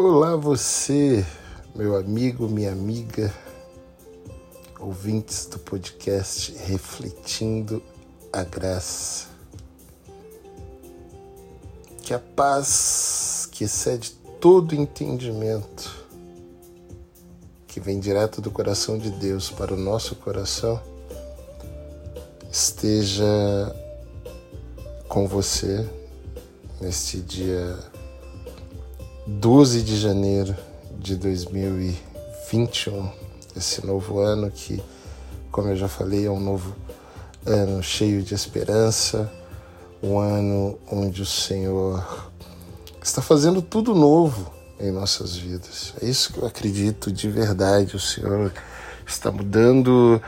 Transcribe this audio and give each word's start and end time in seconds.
Olá, 0.00 0.36
você, 0.36 1.26
meu 1.74 1.96
amigo, 1.96 2.48
minha 2.48 2.70
amiga, 2.70 3.34
ouvintes 4.78 5.44
do 5.46 5.58
podcast 5.58 6.54
Refletindo 6.56 7.82
a 8.32 8.44
Graça. 8.44 9.26
Que 12.00 12.14
a 12.14 12.20
paz 12.20 13.48
que 13.50 13.64
excede 13.64 14.12
todo 14.40 14.72
entendimento, 14.72 16.06
que 17.66 17.80
vem 17.80 17.98
direto 17.98 18.40
do 18.40 18.52
coração 18.52 18.98
de 18.98 19.10
Deus 19.10 19.50
para 19.50 19.74
o 19.74 19.76
nosso 19.76 20.14
coração, 20.14 20.80
esteja 22.52 23.26
com 25.08 25.26
você 25.26 25.84
neste 26.80 27.20
dia 27.20 27.76
12 29.28 29.82
de 29.82 29.98
janeiro 29.98 30.56
de 30.98 31.14
2021, 31.14 33.10
esse 33.54 33.86
novo 33.86 34.20
ano 34.20 34.50
que, 34.50 34.82
como 35.52 35.68
eu 35.68 35.76
já 35.76 35.86
falei, 35.86 36.24
é 36.24 36.30
um 36.30 36.40
novo 36.40 36.74
ano 37.44 37.82
cheio 37.82 38.22
de 38.22 38.32
esperança, 38.32 39.30
um 40.02 40.18
ano 40.18 40.78
onde 40.90 41.20
o 41.20 41.26
Senhor 41.26 42.32
está 43.02 43.20
fazendo 43.20 43.60
tudo 43.60 43.94
novo 43.94 44.50
em 44.80 44.90
nossas 44.90 45.36
vidas. 45.36 45.92
É 46.00 46.06
isso 46.06 46.32
que 46.32 46.38
eu 46.38 46.46
acredito 46.46 47.12
de 47.12 47.28
verdade. 47.28 47.96
O 47.96 48.00
Senhor 48.00 48.50
está 49.06 49.30
mudando 49.30 50.22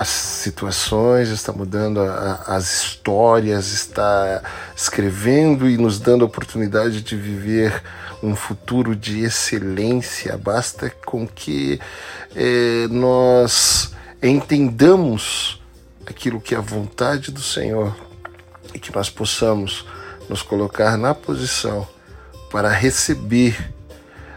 as 0.00 0.08
situações, 0.08 1.28
está 1.28 1.52
mudando 1.52 2.00
a, 2.00 2.44
as 2.46 2.72
histórias, 2.72 3.70
está 3.70 4.42
escrevendo 4.74 5.68
e 5.68 5.76
nos 5.76 5.98
dando 5.98 6.24
a 6.24 6.26
oportunidade 6.26 7.02
de 7.02 7.14
viver 7.14 7.82
um 8.22 8.34
futuro 8.34 8.96
de 8.96 9.20
excelência. 9.20 10.38
Basta 10.38 10.88
com 11.04 11.28
que 11.28 11.78
é, 12.34 12.88
nós 12.88 13.92
entendamos 14.22 15.60
aquilo 16.06 16.40
que 16.40 16.54
é 16.54 16.58
a 16.58 16.62
vontade 16.62 17.30
do 17.30 17.42
Senhor 17.42 17.94
e 18.72 18.78
que 18.78 18.94
nós 18.96 19.10
possamos 19.10 19.84
nos 20.30 20.40
colocar 20.40 20.96
na 20.96 21.14
posição 21.14 21.86
para 22.50 22.70
receber 22.70 23.70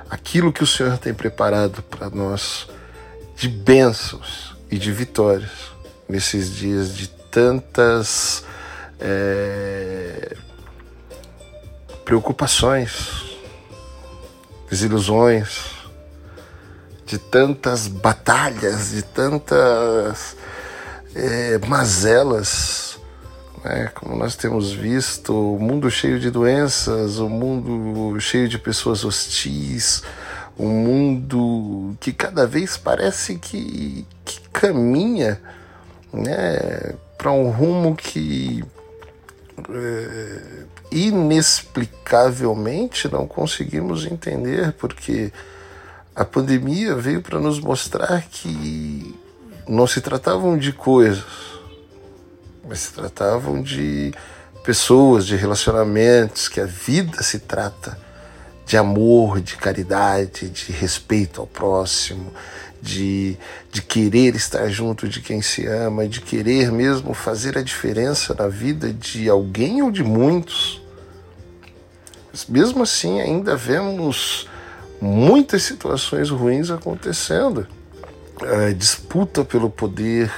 aquilo 0.10 0.52
que 0.52 0.62
o 0.62 0.68
Senhor 0.68 0.98
tem 0.98 1.14
preparado 1.14 1.82
para 1.84 2.10
nós 2.10 2.68
de 3.38 3.48
bênçãos 3.48 4.53
e 4.74 4.80
de 4.80 4.92
vitórias 4.92 5.52
nesses 6.10 6.50
dias 6.50 6.96
de 6.96 7.08
tantas 7.08 8.44
é, 9.00 10.36
preocupações, 12.04 13.38
desilusões, 14.68 15.60
de 17.06 17.20
tantas 17.20 17.88
batalhas, 17.88 18.90
de 18.90 19.04
tantas 19.04 20.36
é, 21.14 21.60
mazelas, 21.68 22.98
né? 23.64 23.92
como 23.94 24.16
nós 24.16 24.36
temos 24.36 24.72
visto, 24.72 25.54
o 25.54 25.60
mundo 25.60 25.92
cheio 25.92 26.20
de 26.20 26.32
doenças, 26.32 27.20
o 27.20 27.30
mundo 27.30 28.20
cheio 28.20 28.50
de 28.50 28.58
pessoas 28.58 29.06
hostis, 29.06 30.02
um 30.58 30.68
mundo 30.68 31.96
que 32.00 32.12
cada 32.12 32.48
vez 32.48 32.76
parece 32.76 33.36
que, 33.38 34.04
que 34.24 34.40
caminha 34.50 35.42
né, 36.12 36.94
para 37.18 37.32
um 37.32 37.50
rumo 37.50 37.96
que 37.96 38.64
é, 39.70 40.42
inexplicavelmente 40.92 43.12
não 43.12 43.28
conseguimos 43.28 44.06
entender, 44.06 44.74
porque 44.74 45.34
a 46.16 46.24
pandemia 46.24 46.94
veio 46.96 47.20
para 47.22 47.40
nos 47.40 47.60
mostrar 47.60 48.24
que 48.30 49.16
não 49.68 49.88
se 49.88 50.00
tratavam 50.02 50.56
de 50.58 50.72
coisas, 50.72 51.26
mas 52.68 52.80
se 52.80 52.94
tratavam 52.94 53.62
de 53.62 54.14
pessoas, 54.64 55.26
de 55.26 55.36
relacionamentos, 55.36 56.48
que 56.48 56.62
a 56.62 56.66
vida 56.66 57.24
se 57.24 57.40
trata 57.40 57.98
de 58.66 58.78
amor, 58.78 59.42
de 59.42 59.58
caridade, 59.58 60.50
de 60.50 60.72
respeito 60.72 61.42
ao 61.42 61.48
próximo, 61.48 62.32
de, 62.84 63.38
de 63.72 63.82
querer 63.82 64.36
estar 64.36 64.68
junto 64.68 65.08
de 65.08 65.22
quem 65.22 65.42
se 65.42 65.66
ama, 65.66 66.06
de 66.06 66.20
querer 66.20 66.70
mesmo 66.70 67.14
fazer 67.14 67.58
a 67.58 67.62
diferença 67.62 68.36
na 68.38 68.50
vida 68.50 68.92
de 68.92 69.30
alguém 69.30 69.82
ou 69.82 69.90
de 69.90 70.04
muitos. 70.04 70.82
Mesmo 72.50 72.84
assim, 72.84 73.22
ainda 73.22 73.56
vemos 73.56 74.50
muitas 75.00 75.64
situações 75.64 76.30
ruins 76.30 76.70
acontecendo. 76.70 77.66
É, 78.42 78.74
disputa 78.74 79.46
pelo 79.46 79.70
poder, 79.70 80.30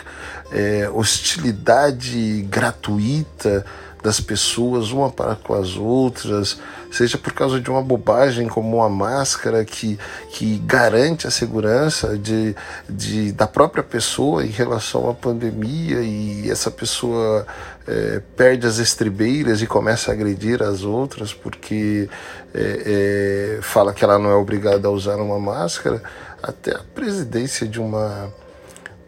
é, 0.51 0.87
hostilidade 0.89 2.45
gratuita 2.47 3.65
das 4.03 4.19
pessoas 4.19 4.91
uma 4.91 5.09
para 5.09 5.35
com 5.35 5.55
as 5.55 5.75
outras, 5.75 6.59
seja 6.95 7.17
por 7.17 7.33
causa 7.33 7.59
de 7.59 7.69
uma 7.69 7.81
bobagem 7.81 8.47
como 8.47 8.77
uma 8.77 8.89
máscara 8.89 9.65
que, 9.65 9.99
que 10.29 10.59
garante 10.59 11.27
a 11.27 11.31
segurança 11.31 12.17
de, 12.17 12.55
de, 12.87 13.33
da 13.33 13.45
própria 13.45 13.83
pessoa 13.83 14.45
em 14.45 14.49
relação 14.49 15.09
à 15.09 15.13
pandemia 15.13 16.01
e 16.01 16.49
essa 16.49 16.71
pessoa 16.71 17.45
é, 17.85 18.21
perde 18.37 18.65
as 18.65 18.77
estribeiras 18.77 19.61
e 19.61 19.67
começa 19.67 20.09
a 20.09 20.13
agredir 20.13 20.63
as 20.63 20.83
outras 20.83 21.33
porque 21.33 22.07
é, 22.53 23.57
é, 23.57 23.61
fala 23.61 23.93
que 23.93 24.01
ela 24.01 24.17
não 24.17 24.29
é 24.29 24.35
obrigada 24.35 24.87
a 24.87 24.91
usar 24.91 25.17
uma 25.17 25.37
máscara, 25.37 26.01
até 26.41 26.75
a 26.75 26.81
presidência 26.93 27.67
de 27.67 27.81
uma, 27.81 28.33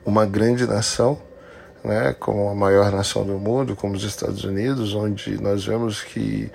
uma 0.06 0.26
grande 0.26 0.68
nação 0.68 1.18
né, 1.86 2.14
como 2.20 2.50
a 2.50 2.56
maior 2.56 2.92
nação 2.92 3.26
do 3.26 3.40
mundo, 3.40 3.78
como 3.78 3.96
os 3.96 4.04
Estados 4.04 4.44
Unidos, 4.44 4.94
onde 4.94 5.42
nós 5.42 5.64
vemos 5.64 6.04
que 6.04 6.52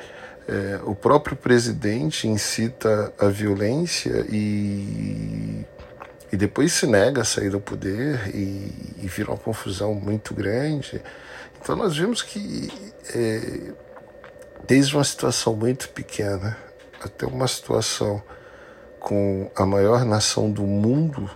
é, 0.53 0.81
o 0.85 0.95
próprio 0.95 1.35
presidente 1.35 2.29
incita 2.29 3.11
a 3.19 3.29
violência 3.29 4.27
e, 4.29 5.65
e 6.31 6.37
depois 6.37 6.75
se 6.75 6.87
nega 6.87 7.23
a 7.23 7.25
sair 7.25 7.49
do 7.49 7.59
poder 7.59 8.31
e, 8.35 8.71
e 9.03 9.09
vira 9.09 9.31
uma 9.31 9.39
confusão 9.39 9.95
muito 9.95 10.35
grande. 10.35 11.01
Então 11.59 11.75
nós 11.75 11.97
vemos 11.97 12.21
que 12.21 12.71
é, 13.15 13.73
desde 14.67 14.95
uma 14.95 15.05
situação 15.05 15.57
muito 15.57 15.89
pequena 15.89 16.59
até 17.03 17.25
uma 17.25 17.49
situação 17.49 18.23
com 19.01 19.51
a 19.57 19.65
maior 19.65 20.05
nação 20.05 20.51
do 20.51 20.65
mundo, 20.65 21.31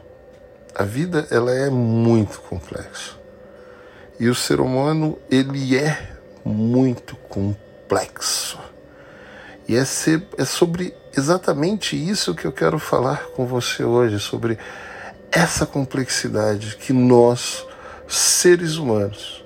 a 0.75 0.83
vida 0.83 1.27
ela 1.31 1.55
é 1.55 1.71
muito 1.71 2.39
complexa. 2.43 3.15
E 4.21 4.29
o 4.29 4.35
ser 4.35 4.61
humano, 4.61 5.19
ele 5.31 5.77
é 5.77 6.13
muito 6.45 7.17
complexo. 7.17 8.76
E 9.69 9.77
é, 9.77 9.85
ser, 9.85 10.23
é 10.39 10.45
sobre 10.45 10.95
exatamente 11.17 11.97
isso 11.97 12.35
que 12.35 12.47
eu 12.47 12.53
quero 12.53 12.79
falar 12.79 13.25
com 13.35 13.47
você 13.47 13.83
hoje, 13.83 14.21
sobre 14.21 14.59
essa 15.33 15.67
complexidade 15.67 16.77
que 16.77 16.93
nós, 16.93 17.67
seres 18.07 18.77
humanos, 18.77 19.45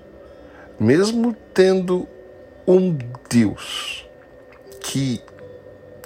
mesmo 0.79 1.35
tendo 1.55 2.07
um 2.67 2.97
Deus 3.29 4.07
que 4.81 5.23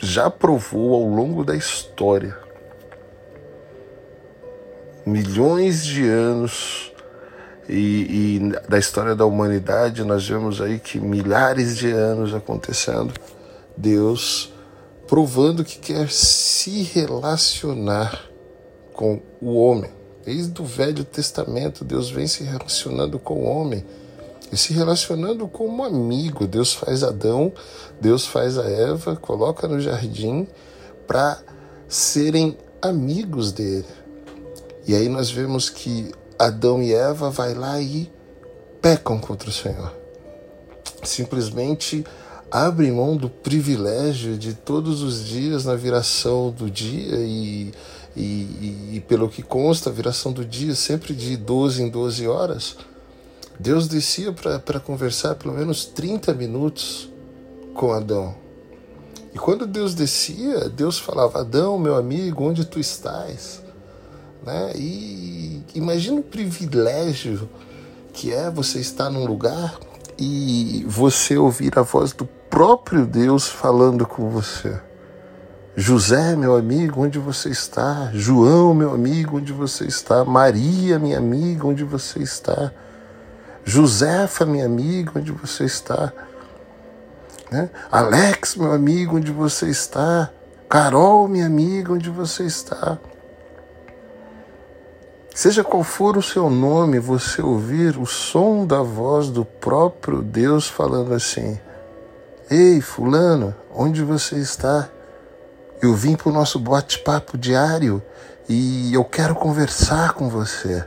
já 0.00 0.30
provou 0.30 0.94
ao 0.94 1.08
longo 1.08 1.44
da 1.44 1.56
história, 1.56 2.36
milhões 5.04 5.84
de 5.84 6.06
anos 6.06 6.92
e, 7.68 8.38
e, 8.38 8.68
da 8.68 8.78
história 8.78 9.14
da 9.14 9.24
humanidade, 9.24 10.04
nós 10.04 10.26
vemos 10.26 10.60
aí 10.60 10.78
que 10.78 10.98
milhares 10.98 11.76
de 11.76 11.90
anos 11.90 12.34
acontecendo, 12.34 13.12
Deus 13.76 14.52
provando 15.06 15.64
que 15.64 15.78
quer 15.78 16.10
se 16.10 16.82
relacionar 16.82 18.28
com 18.92 19.20
o 19.40 19.54
homem. 19.54 19.90
Desde 20.24 20.60
o 20.62 20.64
Velho 20.64 21.04
Testamento, 21.04 21.84
Deus 21.84 22.10
vem 22.10 22.26
se 22.26 22.44
relacionando 22.44 23.18
com 23.18 23.34
o 23.34 23.44
homem 23.44 23.84
e 24.50 24.56
se 24.56 24.72
relacionando 24.72 25.46
como 25.46 25.84
amigo. 25.84 26.46
Deus 26.46 26.72
faz 26.72 27.02
Adão, 27.02 27.52
Deus 28.00 28.26
faz 28.26 28.56
a 28.56 28.64
Eva, 28.64 29.16
coloca 29.16 29.68
no 29.68 29.80
jardim 29.80 30.48
para 31.06 31.42
serem 31.88 32.56
amigos 32.80 33.52
dele. 33.52 33.84
E 34.86 34.94
aí 34.94 35.08
nós 35.08 35.30
vemos 35.30 35.68
que 35.68 36.12
Adão 36.38 36.82
e 36.82 36.92
Eva 36.94 37.30
vai 37.30 37.54
lá 37.54 37.80
e 37.80 38.10
pecam 38.80 39.18
contra 39.18 39.48
o 39.48 39.52
Senhor. 39.52 39.92
Simplesmente 41.02 42.04
abrem 42.50 42.92
mão 42.92 43.16
do 43.16 43.28
privilégio 43.28 44.36
de 44.36 44.54
todos 44.54 45.02
os 45.02 45.24
dias 45.24 45.64
na 45.64 45.74
viração 45.74 46.50
do 46.50 46.70
dia 46.70 47.16
e, 47.18 47.72
e, 48.16 48.90
e 48.94 49.04
pelo 49.08 49.28
que 49.28 49.42
consta, 49.42 49.90
a 49.90 49.92
viração 49.92 50.32
do 50.32 50.44
dia 50.44 50.74
sempre 50.74 51.14
de 51.14 51.36
12 51.36 51.82
em 51.82 51.88
12 51.88 52.26
horas. 52.26 52.76
Deus 53.58 53.86
descia 53.86 54.32
para 54.32 54.80
conversar 54.80 55.36
pelo 55.36 55.54
menos 55.54 55.84
30 55.84 56.34
minutos 56.34 57.08
com 57.74 57.92
Adão. 57.92 58.34
E 59.34 59.38
quando 59.38 59.66
Deus 59.66 59.94
descia, 59.94 60.68
Deus 60.68 60.98
falava: 60.98 61.40
Adão, 61.40 61.78
meu 61.78 61.96
amigo, 61.96 62.44
onde 62.44 62.64
tu 62.64 62.78
estás? 62.78 63.62
Né? 64.44 64.72
E 64.76 65.62
imagina 65.74 66.20
o 66.20 66.22
privilégio 66.22 67.48
que 68.12 68.32
é 68.32 68.48
você 68.48 68.78
estar 68.78 69.10
num 69.10 69.26
lugar 69.26 69.78
e 70.18 70.84
você 70.86 71.36
ouvir 71.36 71.78
a 71.78 71.82
voz 71.82 72.12
do 72.12 72.26
próprio 72.26 73.06
Deus 73.06 73.48
falando 73.48 74.06
com 74.06 74.30
você. 74.30 74.80
José, 75.76 76.36
meu 76.36 76.56
amigo, 76.56 77.02
onde 77.02 77.18
você 77.18 77.48
está? 77.48 78.10
João, 78.12 78.72
meu 78.72 78.94
amigo, 78.94 79.38
onde 79.38 79.52
você 79.52 79.84
está? 79.84 80.24
Maria, 80.24 80.98
minha 80.98 81.18
amiga, 81.18 81.66
onde 81.66 81.82
você 81.82 82.20
está? 82.20 82.72
Josefa, 83.64 84.46
minha 84.46 84.66
amiga, 84.66 85.12
onde 85.16 85.32
você 85.32 85.64
está? 85.64 86.12
Né? 87.50 87.70
Alex, 87.90 88.54
meu 88.54 88.72
amigo, 88.72 89.16
onde 89.16 89.32
você 89.32 89.68
está? 89.68 90.30
Carol, 90.68 91.26
minha 91.26 91.46
amiga, 91.46 91.92
onde 91.92 92.08
você 92.08 92.44
está? 92.44 92.98
Seja 95.34 95.64
qual 95.64 95.82
for 95.82 96.16
o 96.16 96.22
seu 96.22 96.48
nome, 96.48 97.00
você 97.00 97.42
ouvir 97.42 97.98
o 97.98 98.06
som 98.06 98.64
da 98.64 98.82
voz 98.82 99.30
do 99.30 99.44
próprio 99.44 100.22
Deus 100.22 100.68
falando 100.68 101.12
assim: 101.12 101.58
Ei, 102.48 102.80
Fulano, 102.80 103.52
onde 103.74 104.04
você 104.04 104.36
está? 104.36 104.88
Eu 105.82 105.92
vim 105.92 106.14
para 106.14 106.28
o 106.28 106.32
nosso 106.32 106.56
bate-papo 106.60 107.36
diário 107.36 108.00
e 108.48 108.94
eu 108.94 109.04
quero 109.04 109.34
conversar 109.34 110.12
com 110.12 110.28
você. 110.28 110.84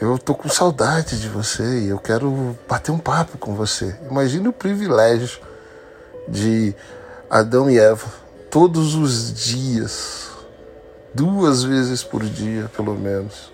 Eu 0.00 0.18
tô 0.18 0.34
com 0.34 0.48
saudade 0.48 1.20
de 1.20 1.28
você 1.28 1.80
e 1.80 1.88
eu 1.88 1.98
quero 1.98 2.56
bater 2.66 2.92
um 2.92 2.98
papo 2.98 3.36
com 3.36 3.54
você. 3.54 3.94
Imagine 4.10 4.48
o 4.48 4.52
privilégio 4.54 5.38
de 6.26 6.74
Adão 7.28 7.68
e 7.70 7.78
Eva 7.78 8.06
todos 8.50 8.94
os 8.94 9.34
dias 9.34 10.35
duas 11.16 11.64
vezes 11.64 12.04
por 12.04 12.22
dia, 12.22 12.70
pelo 12.76 12.94
menos, 12.94 13.50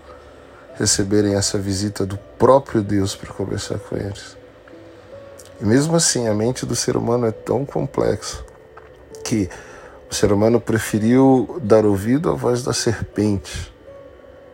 receberem 0.74 1.36
essa 1.36 1.56
visita 1.58 2.04
do 2.04 2.18
próprio 2.36 2.82
Deus 2.82 3.14
para 3.14 3.32
conversar 3.32 3.78
com 3.78 3.96
eles. 3.96 4.36
E 5.60 5.64
mesmo 5.64 5.94
assim, 5.94 6.26
a 6.26 6.34
mente 6.34 6.66
do 6.66 6.74
ser 6.74 6.96
humano 6.96 7.24
é 7.24 7.30
tão 7.30 7.64
complexa 7.64 8.44
que 9.24 9.48
o 10.10 10.14
ser 10.14 10.32
humano 10.32 10.60
preferiu 10.60 11.60
dar 11.62 11.86
ouvido 11.86 12.28
à 12.30 12.34
voz 12.34 12.64
da 12.64 12.72
serpente, 12.72 13.72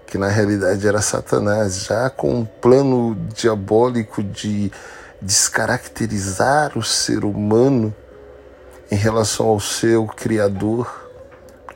que 0.06 0.18
na 0.18 0.28
realidade 0.28 0.86
era 0.86 1.00
Satanás, 1.00 1.84
já 1.84 2.10
com 2.10 2.34
um 2.34 2.44
plano 2.44 3.16
diabólico 3.34 4.22
de 4.22 4.70
descaracterizar 5.20 6.76
o 6.76 6.82
ser 6.82 7.24
humano 7.24 7.94
em 8.90 8.96
relação 8.96 9.46
ao 9.46 9.58
seu 9.58 10.06
Criador 10.06 11.07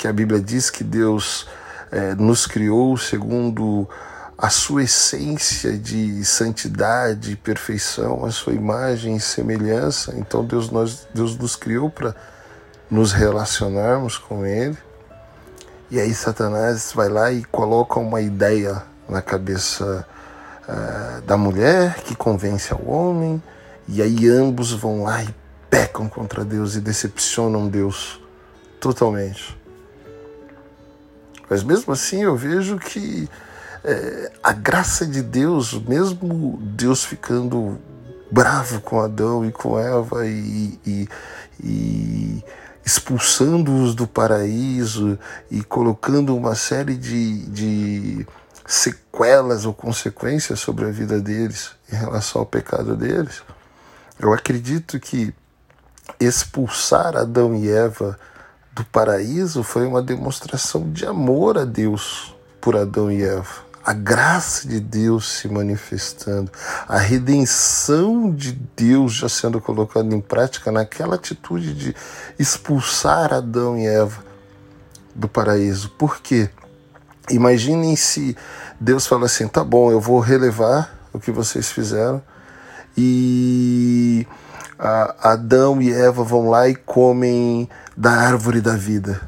que 0.02 0.08
a 0.08 0.12
Bíblia 0.12 0.40
diz 0.40 0.68
que 0.68 0.82
Deus 0.82 1.46
é, 1.92 2.12
nos 2.16 2.44
criou 2.44 2.96
segundo 2.96 3.88
a 4.36 4.50
sua 4.50 4.82
essência 4.82 5.78
de 5.78 6.24
santidade 6.24 7.36
perfeição, 7.36 8.24
a 8.24 8.32
sua 8.32 8.52
imagem 8.52 9.14
e 9.14 9.20
semelhança. 9.20 10.12
Então 10.16 10.44
Deus, 10.44 10.72
nós, 10.72 11.06
Deus 11.14 11.36
nos 11.38 11.54
criou 11.54 11.88
para 11.88 12.16
nos 12.90 13.12
relacionarmos 13.12 14.18
com 14.18 14.44
Ele. 14.44 14.76
E 15.88 16.00
aí 16.00 16.12
Satanás 16.12 16.90
vai 16.92 17.08
lá 17.08 17.30
e 17.30 17.44
coloca 17.44 18.00
uma 18.00 18.20
ideia 18.20 18.82
na 19.08 19.22
cabeça 19.22 20.04
uh, 20.68 21.22
da 21.22 21.36
mulher 21.36 21.94
que 22.02 22.16
convence 22.16 22.72
ao 22.72 22.84
homem, 22.84 23.40
e 23.86 24.02
aí 24.02 24.28
ambos 24.28 24.72
vão 24.72 25.04
lá 25.04 25.22
e 25.22 25.32
pecam 25.70 26.08
contra 26.08 26.44
Deus 26.44 26.74
e 26.74 26.80
decepcionam 26.80 27.68
Deus 27.68 28.20
totalmente. 28.80 29.61
Mas 31.52 31.62
mesmo 31.62 31.92
assim 31.92 32.22
eu 32.22 32.34
vejo 32.34 32.78
que 32.78 33.28
é, 33.84 34.32
a 34.42 34.54
graça 34.54 35.06
de 35.06 35.20
Deus, 35.20 35.74
mesmo 35.74 36.58
Deus 36.62 37.04
ficando 37.04 37.78
bravo 38.30 38.80
com 38.80 38.98
Adão 38.98 39.44
e 39.44 39.52
com 39.52 39.78
Eva 39.78 40.26
e, 40.26 40.80
e, 40.86 41.08
e 41.62 42.44
expulsando-os 42.82 43.94
do 43.94 44.06
paraíso 44.06 45.18
e 45.50 45.62
colocando 45.62 46.34
uma 46.34 46.54
série 46.54 46.96
de, 46.96 47.42
de 47.48 48.26
sequelas 48.66 49.66
ou 49.66 49.74
consequências 49.74 50.58
sobre 50.58 50.86
a 50.86 50.90
vida 50.90 51.20
deles 51.20 51.72
em 51.92 51.96
relação 51.96 52.40
ao 52.40 52.46
pecado 52.46 52.96
deles, 52.96 53.42
eu 54.18 54.32
acredito 54.32 54.98
que 54.98 55.34
expulsar 56.18 57.14
Adão 57.14 57.54
e 57.54 57.68
Eva 57.70 58.18
do 58.74 58.84
paraíso 58.84 59.62
foi 59.62 59.86
uma 59.86 60.02
demonstração 60.02 60.90
de 60.90 61.04
amor 61.04 61.58
a 61.58 61.64
Deus 61.64 62.34
por 62.60 62.76
Adão 62.76 63.10
e 63.10 63.22
Eva. 63.22 63.72
A 63.84 63.92
graça 63.92 64.68
de 64.68 64.78
Deus 64.78 65.28
se 65.28 65.48
manifestando, 65.48 66.50
a 66.88 66.98
redenção 66.98 68.32
de 68.32 68.52
Deus 68.52 69.12
já 69.12 69.28
sendo 69.28 69.60
colocada 69.60 70.14
em 70.14 70.20
prática 70.20 70.70
naquela 70.70 71.16
atitude 71.16 71.74
de 71.74 71.96
expulsar 72.38 73.34
Adão 73.34 73.76
e 73.76 73.86
Eva 73.86 74.22
do 75.14 75.28
paraíso. 75.28 75.90
Por 75.90 76.20
quê? 76.20 76.48
Imaginem 77.28 77.96
se 77.96 78.36
Deus 78.80 79.06
fala 79.06 79.26
assim: 79.26 79.48
tá 79.48 79.64
bom, 79.64 79.90
eu 79.90 80.00
vou 80.00 80.20
relevar 80.20 80.96
o 81.12 81.18
que 81.18 81.32
vocês 81.32 81.70
fizeram 81.70 82.22
e 82.96 84.26
Adão 84.78 85.80
e 85.80 85.92
Eva 85.92 86.24
vão 86.24 86.48
lá 86.48 86.68
e 86.68 86.74
comem 86.74 87.68
da 87.96 88.12
árvore 88.12 88.60
da 88.60 88.76
vida. 88.76 89.20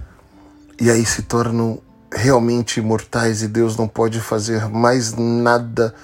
E 0.81 0.91
aí 0.91 1.05
se 1.05 1.23
tornam 1.23 1.81
realmente 2.13 2.81
imortais 2.81 3.43
e 3.43 3.49
Deus 3.49 3.77
não 3.77 3.89
pode 3.89 4.21
fazer 4.21 4.69
mais 4.69 5.15
nada 5.15 5.95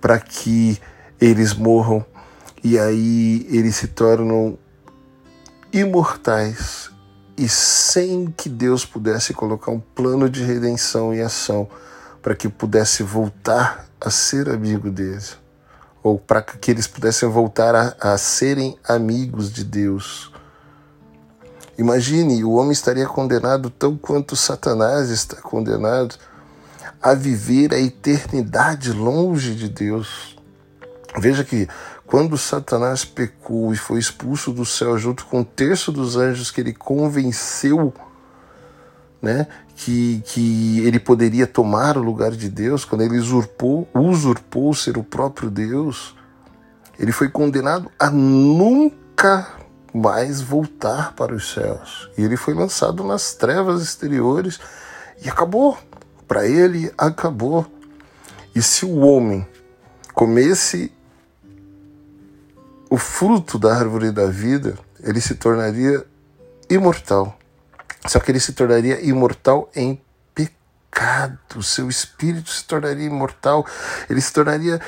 para 0.00 0.18
que 0.18 0.80
eles 1.20 1.54
morram. 1.54 2.04
E 2.62 2.78
aí 2.78 3.46
eles 3.50 3.76
se 3.76 3.88
tornam 3.88 4.58
imortais 5.72 6.90
e 7.36 7.48
sem 7.48 8.26
que 8.36 8.48
Deus 8.48 8.84
pudesse 8.84 9.32
colocar 9.32 9.70
um 9.70 9.80
plano 9.80 10.28
de 10.28 10.44
redenção 10.44 11.14
em 11.14 11.22
ação 11.22 11.68
para 12.20 12.34
que 12.34 12.48
pudesse 12.48 13.02
voltar 13.02 13.86
a 14.00 14.10
ser 14.10 14.48
amigo 14.48 14.90
deles, 14.90 15.38
ou 16.02 16.18
para 16.18 16.42
que 16.42 16.70
eles 16.70 16.86
pudessem 16.86 17.28
voltar 17.28 17.74
a, 17.74 17.96
a 17.98 18.18
serem 18.18 18.76
amigos 18.86 19.50
de 19.50 19.64
Deus. 19.64 20.32
Imagine, 21.80 22.44
o 22.44 22.52
homem 22.52 22.72
estaria 22.72 23.06
condenado 23.06 23.70
tão 23.70 23.96
quanto 23.96 24.36
Satanás 24.36 25.08
está 25.08 25.36
condenado 25.36 26.14
a 27.00 27.14
viver 27.14 27.72
a 27.72 27.80
eternidade 27.80 28.92
longe 28.92 29.54
de 29.54 29.66
Deus. 29.66 30.36
Veja 31.18 31.42
que 31.42 31.66
quando 32.06 32.36
Satanás 32.36 33.06
pecou 33.06 33.72
e 33.72 33.78
foi 33.78 33.98
expulso 33.98 34.52
do 34.52 34.66
céu 34.66 34.98
junto 34.98 35.24
com 35.24 35.40
um 35.40 35.44
terço 35.44 35.90
dos 35.90 36.18
anjos 36.18 36.50
que 36.50 36.60
ele 36.60 36.74
convenceu 36.74 37.94
né, 39.22 39.46
que, 39.74 40.22
que 40.26 40.80
ele 40.80 41.00
poderia 41.00 41.46
tomar 41.46 41.96
o 41.96 42.02
lugar 42.02 42.32
de 42.32 42.50
Deus, 42.50 42.84
quando 42.84 43.04
ele 43.04 43.18
usurpou, 43.18 43.88
usurpou 43.94 44.74
ser 44.74 44.98
o 44.98 45.02
próprio 45.02 45.48
Deus, 45.48 46.14
ele 46.98 47.10
foi 47.10 47.30
condenado 47.30 47.90
a 47.98 48.10
nunca 48.10 49.59
mais 49.92 50.40
voltar 50.40 51.14
para 51.14 51.34
os 51.34 51.52
céus. 51.52 52.10
E 52.16 52.22
ele 52.22 52.36
foi 52.36 52.54
lançado 52.54 53.02
nas 53.04 53.34
trevas 53.34 53.82
exteriores 53.82 54.60
e 55.24 55.28
acabou. 55.28 55.78
Para 56.26 56.46
ele, 56.46 56.92
acabou. 56.96 57.66
E 58.54 58.62
se 58.62 58.84
o 58.84 58.98
homem 58.98 59.46
comesse 60.14 60.92
o 62.88 62.96
fruto 62.96 63.58
da 63.58 63.74
árvore 63.74 64.10
da 64.10 64.26
vida, 64.26 64.78
ele 65.00 65.20
se 65.20 65.34
tornaria 65.34 66.04
imortal. 66.68 67.36
Só 68.06 68.18
que 68.18 68.30
ele 68.30 68.40
se 68.40 68.52
tornaria 68.52 69.00
imortal 69.00 69.70
em 69.74 70.00
pecado, 70.34 71.62
seu 71.62 71.88
espírito 71.88 72.50
se 72.50 72.64
tornaria 72.64 73.06
imortal, 73.06 73.64
ele 74.08 74.20
se 74.20 74.32
tornaria 74.32 74.80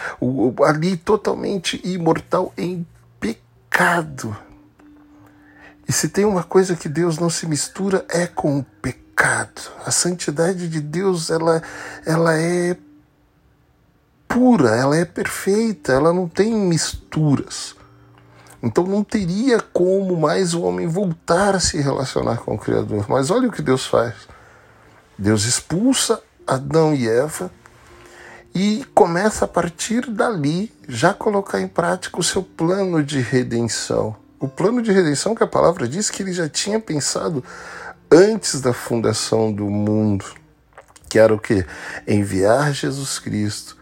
ali 0.65 0.97
totalmente 0.97 1.81
imortal 1.85 2.53
em 2.57 2.87
pecado. 3.21 4.37
E 5.89 5.93
se 5.93 6.09
tem 6.09 6.25
uma 6.25 6.43
coisa 6.43 6.77
que 6.77 6.89
Deus 6.89 7.19
não 7.19 7.29
se 7.29 7.47
mistura 7.47 8.05
é 8.09 8.27
com 8.27 8.59
o 8.59 8.65
pecado. 8.81 9.71
A 9.85 9.91
santidade 9.91 10.69
de 10.69 10.81
Deus, 10.81 11.31
ela, 11.31 11.63
ela 12.07 12.39
é 12.39 12.77
pura, 14.29 14.71
ela 14.71 14.97
é 14.97 15.05
perfeita, 15.05 15.93
ela 15.93 16.13
não 16.13 16.29
tem 16.29 16.55
misturas. 16.55 17.75
Então 18.63 18.85
não 18.85 19.03
teria 19.03 19.61
como 19.61 20.17
mais 20.17 20.55
o 20.55 20.63
homem 20.63 20.87
voltar 20.87 21.55
a 21.55 21.61
se 21.61 21.81
relacionar 21.81 22.39
com 22.39 22.55
o 22.55 22.59
Criador. 22.59 23.07
Mas 23.09 23.31
olha 23.31 23.49
o 23.49 23.53
que 23.53 23.61
Deus 23.61 23.85
faz. 23.85 24.15
Deus 25.19 25.45
expulsa 25.45 26.23
Adão 26.47 26.95
e 26.95 27.09
Eva 27.09 27.51
e 28.55 28.85
começa 28.95 29.45
a 29.45 29.49
partir 29.49 30.09
dali 30.11 30.73
já 30.89 31.13
colocar 31.13 31.61
em 31.61 31.69
prática 31.69 32.21
o 32.21 32.23
seu 32.23 32.43
plano 32.43 33.03
de 33.03 33.21
redenção 33.21 34.22
O 34.43 34.49
plano 34.49 34.83
de 34.83 34.91
redenção 34.91 35.37
que 35.37 35.45
a 35.45 35.47
palavra 35.47 35.87
diz 35.87 36.11
que 36.11 36.21
ele 36.21 36.33
já 36.33 36.49
tinha 36.49 36.81
pensado 36.81 37.45
antes 38.11 38.61
da 38.61 38.73
fundação 38.73 39.53
do 39.53 39.67
mundo, 39.71 40.25
que 41.09 41.17
era 41.17 41.33
o 41.33 41.39
que? 41.39 41.65
Enviar 42.09 42.73
Jesus 42.73 43.21
Cristo 43.21 43.77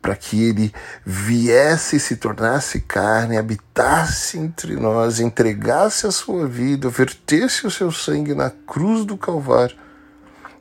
para 0.00 0.14
que 0.14 0.44
ele 0.44 0.72
viesse 1.04 1.96
e 1.96 2.00
se 2.00 2.14
tornasse 2.14 2.82
carne, 2.82 3.36
habitasse 3.36 4.38
entre 4.38 4.76
nós, 4.76 5.18
entregasse 5.18 6.06
a 6.06 6.12
sua 6.12 6.46
vida, 6.46 6.88
vertesse 6.88 7.66
o 7.66 7.70
seu 7.72 7.90
sangue 7.90 8.32
na 8.32 8.48
cruz 8.48 9.04
do 9.04 9.16
Calvário, 9.16 9.76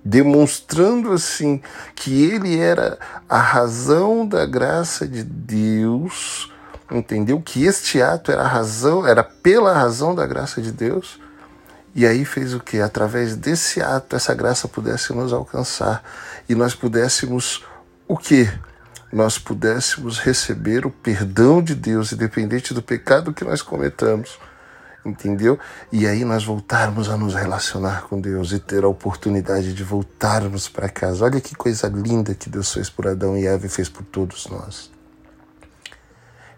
demonstrando 0.03 1.11
assim 1.11 1.61
que 1.93 2.23
ele 2.31 2.57
era 2.57 2.97
a 3.29 3.37
razão 3.37 4.27
da 4.27 4.43
graça 4.47 5.07
de 5.07 5.23
Deus, 5.23 6.51
entendeu? 6.91 7.41
Que 7.41 7.65
este 7.65 8.01
ato 8.01 8.31
era 8.31 8.43
razão, 8.43 9.05
era 9.05 9.23
pela 9.23 9.73
razão 9.73 10.13
da 10.13 10.25
graça 10.25 10.61
de 10.61 10.71
Deus. 10.71 11.19
E 11.93 12.05
aí 12.05 12.25
fez 12.25 12.53
o 12.53 12.59
que? 12.59 12.81
Através 12.81 13.35
desse 13.35 13.81
ato, 13.81 14.15
essa 14.15 14.33
graça 14.33 14.67
pudesse 14.67 15.13
nos 15.13 15.31
alcançar 15.31 16.03
e 16.47 16.53
nós 16.53 16.75
pudéssemos 16.75 17.63
o 18.07 18.17
que? 18.17 18.49
nós 19.15 19.39
pudéssemos 19.39 20.19
receber 20.19 20.85
o 20.85 20.91
perdão 20.91 21.63
de 21.63 21.73
Deus, 21.73 22.11
independente 22.11 22.73
do 22.73 22.81
pecado 22.81 23.33
que 23.33 23.45
nós 23.45 23.61
cometamos, 23.61 24.37
entendeu? 25.05 25.57
E 25.89 26.05
aí 26.05 26.25
nós 26.25 26.43
voltarmos 26.43 27.07
a 27.07 27.15
nos 27.15 27.33
relacionar 27.33 28.03
com 28.09 28.19
Deus 28.19 28.51
e 28.51 28.59
ter 28.59 28.83
a 28.83 28.89
oportunidade 28.89 29.73
de 29.73 29.83
voltarmos 29.85 30.67
para 30.67 30.89
casa. 30.89 31.23
Olha 31.23 31.39
que 31.39 31.55
coisa 31.55 31.87
linda 31.87 32.35
que 32.35 32.49
Deus 32.49 32.73
fez 32.73 32.89
por 32.89 33.07
Adão 33.07 33.37
e 33.37 33.47
Eva 33.47 33.65
e 33.65 33.69
fez 33.69 33.87
por 33.87 34.03
todos 34.03 34.47
nós. 34.47 34.94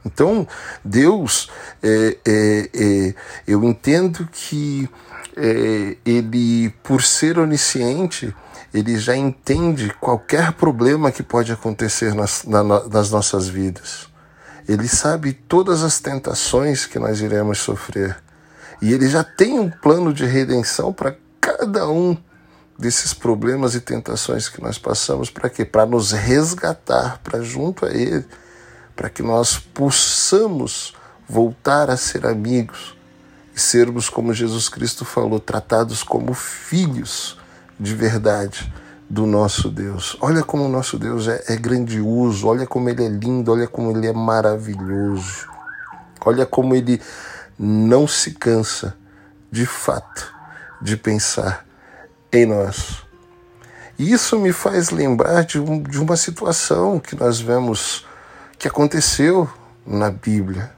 Então, 0.07 0.47
Deus, 0.83 1.49
é, 1.83 2.17
é, 2.25 2.69
é, 2.73 3.15
eu 3.45 3.63
entendo 3.63 4.27
que 4.31 4.89
é, 5.35 5.97
Ele, 6.05 6.73
por 6.81 7.03
ser 7.03 7.37
onisciente, 7.37 8.33
ele 8.73 8.97
já 8.99 9.15
entende 9.15 9.93
qualquer 9.99 10.51
problema 10.53 11.11
que 11.11 11.23
pode 11.23 11.51
acontecer 11.51 12.13
nas, 12.13 12.43
na, 12.43 12.63
nas 12.63 13.09
nossas 13.09 13.47
vidas. 13.47 14.07
Ele 14.67 14.87
sabe 14.87 15.33
todas 15.33 15.83
as 15.83 15.99
tentações 15.99 16.85
que 16.85 16.99
nós 16.99 17.21
iremos 17.21 17.59
sofrer. 17.59 18.17
E 18.81 18.93
ele 18.93 19.07
já 19.07 19.23
tem 19.23 19.57
um 19.57 19.69
plano 19.69 20.13
de 20.13 20.25
redenção 20.25 20.91
para 20.91 21.15
cada 21.39 21.89
um 21.89 22.17
desses 22.77 23.13
problemas 23.13 23.73
e 23.73 23.79
tentações 23.79 24.49
que 24.49 24.61
nós 24.61 24.77
passamos. 24.77 25.29
Para 25.29 25.49
quê? 25.49 25.65
Para 25.65 25.85
nos 25.85 26.11
resgatar 26.11 27.19
para 27.23 27.41
junto 27.41 27.85
a 27.85 27.89
Ele, 27.89 28.25
para 28.97 29.11
que 29.11 29.21
nós 29.21 29.59
possamos 29.59 30.95
voltar 31.29 31.87
a 31.91 31.95
ser 31.95 32.25
amigos 32.25 32.97
e 33.55 33.59
sermos, 33.59 34.09
como 34.09 34.33
Jesus 34.33 34.67
Cristo 34.67 35.05
falou, 35.05 35.39
tratados 35.39 36.01
como 36.01 36.33
filhos 36.33 37.37
de 37.79 37.93
verdade 37.93 38.73
do 39.07 39.27
nosso 39.27 39.69
Deus. 39.69 40.17
Olha 40.19 40.43
como 40.43 40.65
o 40.65 40.67
nosso 40.67 40.97
Deus 40.97 41.27
é, 41.27 41.43
é 41.47 41.55
grandioso, 41.55 42.47
olha 42.47 42.65
como 42.65 42.89
ele 42.89 43.05
é 43.05 43.07
lindo, 43.07 43.51
olha 43.51 43.67
como 43.67 43.95
ele 43.95 44.07
é 44.07 44.13
maravilhoso. 44.13 45.47
Olha 46.25 46.45
como 46.45 46.73
ele 46.73 46.99
não 47.57 48.07
se 48.07 48.31
cansa, 48.31 48.97
de 49.51 49.65
fato, 49.67 50.33
de 50.81 50.97
pensar 50.97 51.65
em 52.33 52.47
nós. 52.47 53.03
E 53.97 54.11
isso 54.11 54.39
me 54.39 54.51
faz 54.51 54.89
lembrar 54.89 55.43
de, 55.43 55.59
um, 55.59 55.81
de 55.81 55.99
uma 55.99 56.17
situação 56.17 56.99
que 56.99 57.15
nós 57.15 57.39
vemos 57.39 58.06
que 58.57 58.67
aconteceu 58.67 59.49
na 59.85 60.09
Bíblia. 60.09 60.71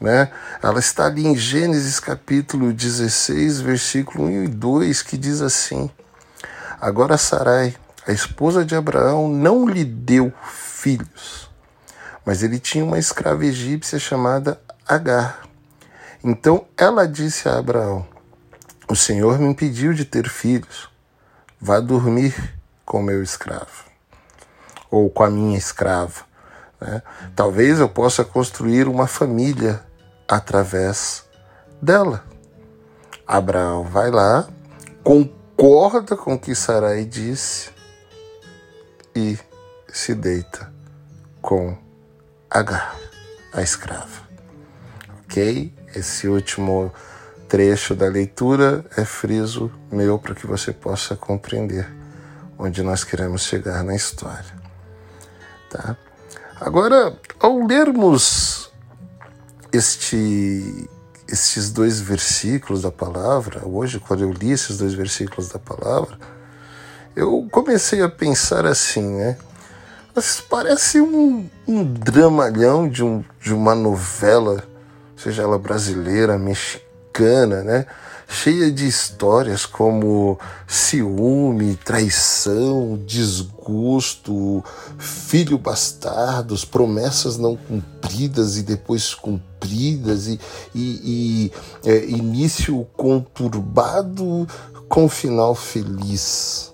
Né? 0.00 0.30
Ela 0.62 0.78
está 0.78 1.06
ali 1.06 1.26
em 1.26 1.36
Gênesis 1.36 1.98
capítulo 1.98 2.72
16, 2.72 3.60
versículo 3.60 4.24
1 4.24 4.44
e 4.44 4.48
2, 4.48 5.02
que 5.02 5.16
diz 5.16 5.40
assim: 5.40 5.90
Agora 6.80 7.18
Sarai, 7.18 7.74
a 8.06 8.12
esposa 8.12 8.64
de 8.64 8.76
Abraão, 8.76 9.28
não 9.28 9.66
lhe 9.66 9.84
deu 9.84 10.32
filhos, 10.44 11.50
mas 12.24 12.42
ele 12.42 12.60
tinha 12.60 12.84
uma 12.84 12.98
escrava 12.98 13.44
egípcia 13.44 13.98
chamada 13.98 14.60
Agar. 14.86 15.42
Então 16.22 16.64
ela 16.76 17.08
disse 17.08 17.48
a 17.48 17.58
Abraão: 17.58 18.06
O 18.88 18.94
Senhor 18.94 19.38
me 19.38 19.48
impediu 19.48 19.92
de 19.92 20.04
ter 20.04 20.28
filhos. 20.28 20.88
Vá 21.60 21.80
dormir 21.80 22.54
com 22.86 23.02
meu 23.02 23.20
escravo, 23.20 23.84
ou 24.88 25.10
com 25.10 25.24
a 25.24 25.30
minha 25.30 25.58
escrava. 25.58 26.27
Né? 26.80 27.02
Talvez 27.34 27.80
eu 27.80 27.88
possa 27.88 28.24
construir 28.24 28.88
uma 28.88 29.06
família 29.06 29.80
através 30.26 31.24
dela. 31.80 32.24
Abraão 33.26 33.84
vai 33.84 34.10
lá, 34.10 34.48
concorda 35.02 36.16
com 36.16 36.34
o 36.34 36.38
que 36.38 36.54
Sarai 36.54 37.04
disse 37.04 37.70
e 39.14 39.38
se 39.92 40.14
deita 40.14 40.72
com 41.40 41.76
Agar, 42.50 42.96
a 43.52 43.60
escrava. 43.60 44.26
Ok? 45.24 45.74
Esse 45.94 46.26
último 46.26 46.90
trecho 47.46 47.94
da 47.94 48.06
leitura 48.06 48.84
é 48.96 49.04
friso 49.04 49.70
meu 49.90 50.18
para 50.18 50.34
que 50.34 50.46
você 50.46 50.72
possa 50.72 51.14
compreender 51.14 51.86
onde 52.58 52.82
nós 52.82 53.04
queremos 53.04 53.42
chegar 53.42 53.82
na 53.84 53.94
história. 53.94 54.56
Tá? 55.70 55.96
Agora, 56.60 57.16
ao 57.38 57.64
lermos 57.64 58.70
este 59.72 60.88
esses 61.28 61.70
dois 61.70 62.00
versículos 62.00 62.82
da 62.82 62.90
palavra, 62.90 63.60
hoje, 63.66 64.00
quando 64.00 64.22
eu 64.22 64.32
li 64.32 64.50
esses 64.50 64.78
dois 64.78 64.94
versículos 64.94 65.50
da 65.50 65.58
palavra, 65.58 66.18
eu 67.14 67.46
comecei 67.52 68.02
a 68.02 68.08
pensar 68.08 68.64
assim, 68.64 69.02
né? 69.02 69.36
Mas 70.14 70.40
parece 70.40 71.00
um, 71.00 71.48
um 71.66 71.84
dramalhão 71.84 72.88
de, 72.88 73.04
um, 73.04 73.22
de 73.40 73.52
uma 73.52 73.74
novela, 73.74 74.64
seja 75.16 75.42
ela 75.42 75.58
brasileira, 75.58 76.38
mexicana, 76.38 77.62
né? 77.62 77.86
Cheia 78.28 78.70
de 78.70 78.86
histórias 78.86 79.64
como 79.64 80.38
ciúme, 80.66 81.74
traição, 81.76 83.00
desgosto, 83.06 84.62
filho 84.98 85.56
bastardos, 85.56 86.62
promessas 86.62 87.38
não 87.38 87.56
cumpridas 87.56 88.58
e 88.58 88.62
depois 88.62 89.14
cumpridas, 89.14 90.26
e, 90.26 90.38
e, 90.74 91.50
e 91.84 91.88
é, 91.88 92.04
início 92.04 92.86
conturbado 92.94 94.46
com 94.88 95.08
final 95.08 95.54
feliz. 95.54 96.72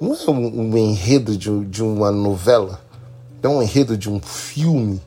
Não 0.00 0.14
é 0.14 0.30
um, 0.30 0.60
um 0.62 0.76
enredo 0.78 1.36
de, 1.36 1.66
de 1.66 1.82
uma 1.82 2.10
novela, 2.10 2.80
não 3.42 3.52
é 3.52 3.54
um 3.56 3.62
enredo 3.62 3.98
de 3.98 4.08
um 4.08 4.18
filme, 4.18 5.00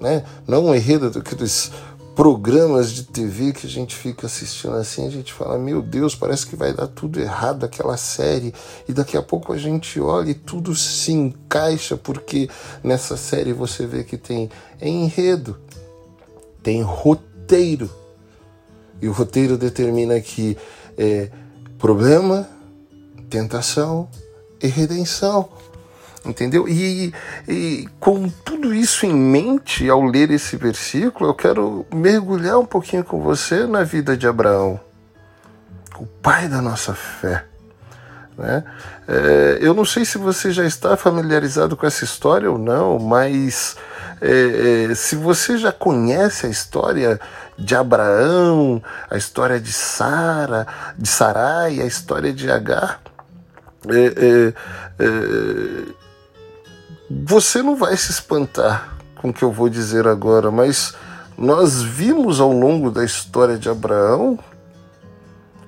né? 0.00 0.24
não 0.46 0.58
é 0.58 0.60
um 0.70 0.74
enredo 0.74 1.10
daqueles 1.10 1.72
programas 2.14 2.92
de 2.92 3.04
TV 3.04 3.52
que 3.52 3.66
a 3.66 3.70
gente 3.70 3.94
fica 3.94 4.26
assistindo 4.26 4.74
assim, 4.74 5.06
a 5.06 5.10
gente 5.10 5.32
fala, 5.32 5.58
meu 5.58 5.80
Deus, 5.80 6.14
parece 6.14 6.46
que 6.46 6.56
vai 6.56 6.72
dar 6.72 6.86
tudo 6.86 7.20
errado 7.20 7.64
aquela 7.64 7.96
série, 7.96 8.52
e 8.88 8.92
daqui 8.92 9.16
a 9.16 9.22
pouco 9.22 9.52
a 9.52 9.56
gente 9.56 10.00
olha 10.00 10.30
e 10.30 10.34
tudo 10.34 10.74
se 10.74 11.12
encaixa, 11.12 11.96
porque 11.96 12.48
nessa 12.82 13.16
série 13.16 13.52
você 13.52 13.86
vê 13.86 14.04
que 14.04 14.16
tem 14.16 14.50
enredo, 14.80 15.58
tem 16.62 16.82
roteiro, 16.82 17.90
e 19.00 19.08
o 19.08 19.12
roteiro 19.12 19.56
determina 19.56 20.20
que 20.20 20.58
é 20.98 21.30
problema, 21.78 22.46
tentação 23.30 24.08
e 24.62 24.66
redenção. 24.66 25.48
Entendeu? 26.24 26.68
E, 26.68 27.14
e, 27.48 27.88
com 27.98 28.28
tudo 28.28 28.74
isso 28.74 29.06
em 29.06 29.14
mente, 29.14 29.88
ao 29.88 30.04
ler 30.04 30.30
esse 30.30 30.54
versículo, 30.56 31.30
eu 31.30 31.34
quero 31.34 31.86
mergulhar 31.92 32.58
um 32.58 32.66
pouquinho 32.66 33.02
com 33.02 33.22
você 33.22 33.66
na 33.66 33.82
vida 33.82 34.16
de 34.16 34.26
Abraão, 34.26 34.78
o 35.98 36.06
pai 36.06 36.46
da 36.46 36.60
nossa 36.60 36.94
fé. 36.94 37.44
Né? 38.36 38.64
É, 39.08 39.58
eu 39.62 39.72
não 39.72 39.84
sei 39.84 40.04
se 40.04 40.18
você 40.18 40.50
já 40.50 40.64
está 40.64 40.94
familiarizado 40.94 41.74
com 41.74 41.86
essa 41.86 42.04
história 42.04 42.50
ou 42.50 42.58
não, 42.58 42.98
mas 42.98 43.76
é, 44.20 44.90
é, 44.90 44.94
se 44.94 45.16
você 45.16 45.56
já 45.56 45.72
conhece 45.72 46.46
a 46.46 46.50
história 46.50 47.18
de 47.58 47.74
Abraão, 47.74 48.82
a 49.10 49.16
história 49.16 49.58
de 49.58 49.72
Sara, 49.72 50.66
de 50.98 51.08
Sarai, 51.08 51.80
a 51.80 51.86
história 51.86 52.32
de 52.32 52.50
Agar, 52.50 53.00
é, 53.88 54.04
é, 54.06 54.54
é 54.98 55.99
você 57.10 57.60
não 57.62 57.74
vai 57.74 57.96
se 57.96 58.12
espantar 58.12 58.96
com 59.16 59.30
o 59.30 59.32
que 59.32 59.42
eu 59.42 59.50
vou 59.50 59.68
dizer 59.68 60.06
agora, 60.06 60.50
mas 60.50 60.94
nós 61.36 61.82
vimos 61.82 62.40
ao 62.40 62.52
longo 62.52 62.90
da 62.90 63.04
história 63.04 63.58
de 63.58 63.68
Abraão, 63.68 64.38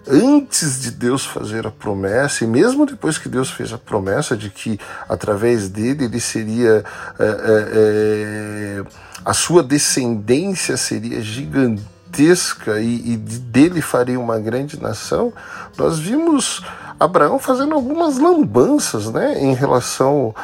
antes 0.06 0.80
de 0.80 0.90
Deus 0.90 1.24
fazer 1.24 1.66
a 1.66 1.70
promessa, 1.70 2.44
e 2.44 2.46
mesmo 2.46 2.86
depois 2.86 3.18
que 3.18 3.28
Deus 3.28 3.50
fez 3.50 3.72
a 3.72 3.78
promessa 3.78 4.36
de 4.36 4.50
que 4.50 4.78
através 5.08 5.68
dele 5.68 6.04
ele 6.04 6.20
seria. 6.20 6.84
É, 7.18 7.24
é, 7.24 7.68
é, 7.74 8.84
a 9.24 9.32
sua 9.32 9.62
descendência 9.62 10.76
seria 10.76 11.20
gigantesca 11.20 12.80
e, 12.80 13.12
e 13.12 13.16
dele 13.16 13.80
faria 13.80 14.18
uma 14.18 14.38
grande 14.38 14.80
nação, 14.80 15.32
nós 15.78 15.98
vimos 15.98 16.62
Abraão 17.04 17.38
fazendo 17.38 17.74
algumas 17.74 18.18
lambanças 18.18 19.10
né, 19.10 19.42
em 19.42 19.54
relação 19.54 20.34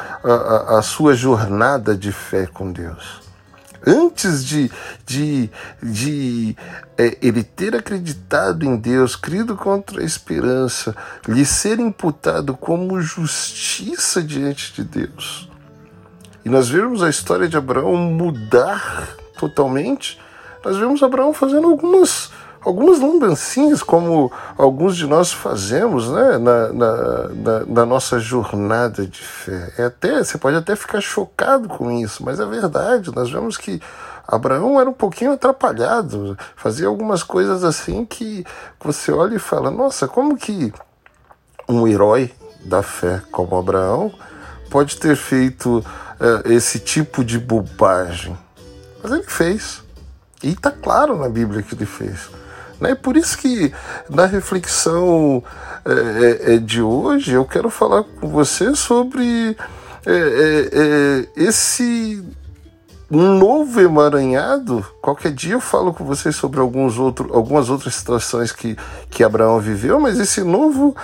à 0.67 0.81
sua 0.81 1.15
jornada 1.15 1.95
de 1.95 2.11
fé 2.11 2.45
com 2.45 2.71
Deus. 2.71 3.21
Antes 3.87 4.43
de, 4.43 4.69
de, 5.05 5.49
de 5.81 6.55
é, 6.97 7.17
ele 7.21 7.43
ter 7.43 7.75
acreditado 7.75 8.65
em 8.65 8.75
Deus, 8.75 9.15
crido 9.15 9.55
contra 9.55 10.01
a 10.01 10.03
esperança, 10.03 10.93
lhe 11.25 11.45
ser 11.45 11.79
imputado 11.79 12.57
como 12.57 13.01
justiça 13.01 14.21
diante 14.21 14.73
de 14.73 14.83
Deus. 14.83 15.49
E 16.43 16.49
nós 16.49 16.67
vemos 16.67 17.01
a 17.01 17.09
história 17.09 17.47
de 17.47 17.55
Abraão 17.55 17.95
mudar 17.95 19.07
totalmente. 19.37 20.19
Nós 20.63 20.75
vemos 20.75 21.01
Abraão 21.01 21.33
fazendo 21.33 21.67
algumas 21.67 22.31
algumas 22.63 22.99
lambancinhas, 22.99 23.81
como 23.81 24.31
alguns 24.57 24.95
de 24.95 25.05
nós 25.05 25.31
fazemos 25.31 26.09
né, 26.09 26.37
na, 26.37 26.73
na, 26.73 27.27
na, 27.29 27.65
na, 27.65 27.85
nossa 27.85 28.19
jornada 28.19 29.05
de 29.05 29.21
fé. 29.21 29.73
É 29.77 29.85
até, 29.85 30.23
você 30.23 30.37
pode 30.37 30.57
até 30.57 30.75
ficar 30.75 31.01
chocado 31.01 31.67
com 31.69 31.91
isso, 31.91 32.23
mas 32.23 32.39
é 32.39 32.45
verdade. 32.45 33.13
Nós 33.15 33.31
vemos 33.31 33.57
que 33.57 33.81
Abraão 34.27 34.79
era 34.79 34.89
um 34.89 34.93
pouquinho 34.93 35.33
atrapalhado, 35.33 36.37
fazia 36.55 36.87
algumas 36.87 37.23
coisas 37.23 37.63
assim 37.63 38.05
que 38.05 38.45
você 38.79 39.11
olha 39.11 39.35
e 39.35 39.39
fala: 39.39 39.71
nossa, 39.71 40.07
como 40.07 40.37
que 40.37 40.71
um 41.67 41.87
herói 41.87 42.31
da 42.63 42.83
fé 42.83 43.21
como 43.31 43.57
Abraão 43.57 44.11
pode 44.69 44.97
ter 44.97 45.15
feito 45.15 45.79
uh, 45.79 46.51
esse 46.51 46.79
tipo 46.79 47.23
de 47.23 47.39
bobagem? 47.39 48.37
Mas 49.01 49.11
ele 49.11 49.23
fez. 49.23 49.81
E 50.43 50.49
está 50.51 50.71
claro 50.71 51.17
na 51.17 51.27
Bíblia 51.27 51.61
que 51.61 51.73
ele 51.73 51.85
fez. 51.85 52.29
Né? 52.79 52.95
Por 52.95 53.17
isso 53.17 53.37
que 53.37 53.73
na 54.09 54.25
reflexão 54.25 55.43
é, 55.85 55.91
é, 55.91 56.55
é, 56.55 56.57
de 56.57 56.81
hoje 56.81 57.33
eu 57.33 57.45
quero 57.45 57.69
falar 57.69 58.03
com 58.03 58.27
você 58.27 58.75
sobre 58.75 59.55
é, 60.05 60.11
é, 60.11 60.69
é, 60.71 61.27
esse 61.35 62.23
novo 63.09 63.81
emaranhado. 63.81 64.85
Qualquer 65.01 65.31
dia 65.31 65.53
eu 65.53 65.61
falo 65.61 65.93
com 65.93 66.05
vocês 66.05 66.35
sobre 66.35 66.59
alguns 66.59 66.97
outro, 66.99 67.33
algumas 67.33 67.69
outras 67.69 67.95
situações 67.95 68.51
que, 68.51 68.77
que 69.09 69.23
Abraão 69.23 69.59
viveu, 69.59 69.99
mas 69.99 70.19
esse 70.19 70.43
novo 70.43 70.95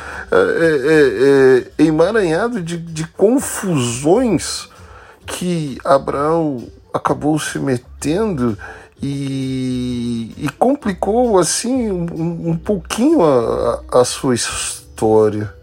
emaranhado 1.80 2.62
de, 2.62 2.78
de 2.78 3.08
confusões 3.08 4.70
que 5.26 5.80
Abraão 5.84 6.68
acabou 6.94 7.40
se 7.40 7.58
metendo 7.58 8.56
e, 9.02 10.34
e 10.38 10.50
complicou 10.58 11.38
assim 11.38 11.92
um, 11.92 12.50
um 12.52 12.58
pouquinho 12.58 13.24
a, 13.24 13.84
a, 13.92 14.06
sua 14.06 14.34
história, 14.34 15.54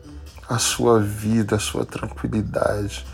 a 0.49 0.59
sua 0.59 1.01
vida, 1.01 1.57
a 1.57 1.59
sua 1.59 1.85
tranquilidade. 1.85 3.05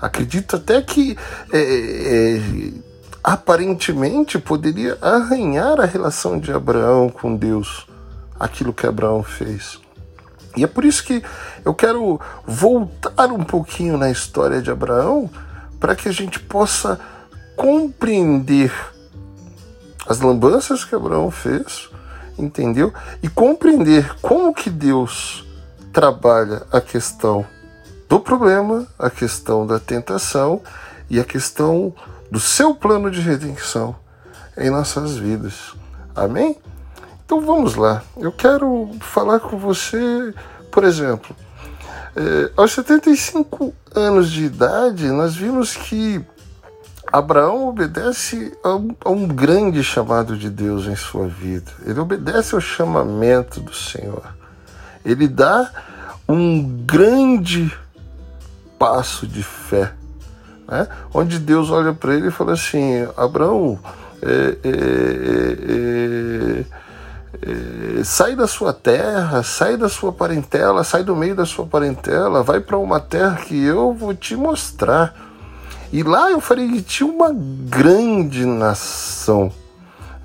Acredito 0.00 0.56
até 0.56 0.80
que 0.80 1.16
é, 1.52 1.58
é, 1.58 2.72
aparentemente 3.22 4.38
poderia 4.38 4.96
arranhar 5.02 5.80
a 5.80 5.84
relação 5.84 6.38
de 6.38 6.52
Abraão 6.52 7.08
com 7.10 7.36
Deus, 7.36 7.86
aquilo 8.38 8.72
que 8.72 8.86
Abraão 8.86 9.22
fez. 9.22 9.78
E 10.56 10.64
é 10.64 10.66
por 10.66 10.84
isso 10.84 11.04
que 11.04 11.22
eu 11.64 11.74
quero 11.74 12.20
voltar 12.46 13.30
um 13.30 13.44
pouquinho 13.44 13.96
na 13.98 14.10
história 14.10 14.62
de 14.62 14.70
Abraão 14.70 15.30
para 15.78 15.94
que 15.94 16.08
a 16.08 16.12
gente 16.12 16.40
possa 16.40 16.98
compreender 17.54 18.72
as 20.08 20.20
lambanças 20.20 20.84
que 20.84 20.94
Abraão 20.94 21.30
fez, 21.30 21.90
entendeu? 22.38 22.92
E 23.22 23.28
compreender 23.28 24.14
como 24.22 24.54
que 24.54 24.70
Deus 24.70 25.46
trabalha 25.92 26.62
a 26.72 26.80
questão 26.80 27.44
do 28.08 28.18
problema, 28.18 28.86
a 28.98 29.10
questão 29.10 29.66
da 29.66 29.78
tentação 29.78 30.62
e 31.10 31.20
a 31.20 31.24
questão 31.24 31.94
do 32.30 32.40
seu 32.40 32.74
plano 32.74 33.10
de 33.10 33.20
redenção 33.20 33.94
em 34.56 34.70
nossas 34.70 35.16
vidas. 35.16 35.74
Amém? 36.16 36.56
Então 37.24 37.42
vamos 37.42 37.74
lá. 37.74 38.02
Eu 38.16 38.32
quero 38.32 38.90
falar 39.00 39.40
com 39.40 39.58
você, 39.58 40.32
por 40.70 40.84
exemplo, 40.84 41.36
é, 42.16 42.50
aos 42.56 42.72
75 42.72 43.74
anos 43.94 44.30
de 44.30 44.44
idade, 44.44 45.06
nós 45.10 45.36
vimos 45.36 45.76
que 45.76 46.24
Abraão 47.10 47.68
obedece 47.68 48.52
a 48.62 48.74
um, 48.74 48.94
a 49.04 49.10
um, 49.10 49.26
grande 49.26 49.82
chamado 49.82 50.36
de 50.36 50.50
Deus 50.50 50.86
em 50.86 50.94
sua 50.94 51.26
vida. 51.26 51.72
Ele 51.86 51.98
obedece 51.98 52.54
ao 52.54 52.60
chamamento 52.60 53.60
do 53.60 53.74
Senhor. 53.74 54.22
Ele 55.04 55.26
dá 55.26 55.70
um 56.28 56.62
grande 56.84 57.74
passo 58.78 59.26
de 59.26 59.42
fé, 59.42 59.92
né? 60.68 60.86
onde 61.12 61.38
Deus 61.38 61.70
olha 61.70 61.94
para 61.94 62.14
ele 62.14 62.28
e 62.28 62.32
fala 62.32 62.52
assim: 62.52 63.08
Abraão, 63.16 63.78
é, 64.22 64.58
é, 64.64 66.64
é, 68.00 68.04
sai 68.04 68.36
da 68.36 68.46
sua 68.46 68.74
terra, 68.74 69.42
sai 69.42 69.78
da 69.78 69.88
sua 69.88 70.12
parentela, 70.12 70.84
sai 70.84 71.02
do 71.02 71.16
meio 71.16 71.34
da 71.34 71.46
sua 71.46 71.66
parentela, 71.66 72.42
vai 72.42 72.60
para 72.60 72.76
uma 72.76 73.00
terra 73.00 73.36
que 73.36 73.64
eu 73.64 73.94
vou 73.94 74.14
te 74.14 74.36
mostrar. 74.36 75.27
E 75.92 76.02
lá 76.02 76.30
eu 76.30 76.40
farei 76.40 76.68
de 76.68 76.82
ti 76.82 77.04
uma 77.04 77.30
grande 77.32 78.44
nação. 78.44 79.50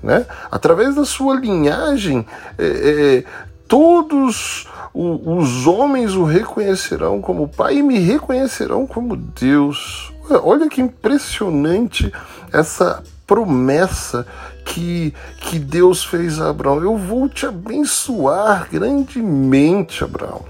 Né? 0.02 0.26
Através 0.50 0.94
da 0.94 1.04
sua 1.04 1.34
linhagem, 1.34 2.26
é, 2.58 2.66
é, 2.66 3.24
todos 3.66 4.68
os 4.92 5.66
homens 5.66 6.14
o 6.14 6.24
reconhecerão 6.24 7.20
como 7.20 7.48
Pai 7.48 7.78
e 7.78 7.82
me 7.82 7.98
reconhecerão 7.98 8.86
como 8.86 9.16
Deus. 9.16 10.12
Olha 10.42 10.68
que 10.68 10.80
impressionante 10.80 12.12
essa 12.52 13.02
promessa 13.26 14.26
que, 14.64 15.14
que 15.38 15.58
Deus 15.58 16.04
fez 16.04 16.40
a 16.40 16.50
Abraão. 16.50 16.82
Eu 16.82 16.96
vou 16.96 17.28
te 17.28 17.46
abençoar 17.46 18.68
grandemente, 18.70 20.04
Abraão. 20.04 20.44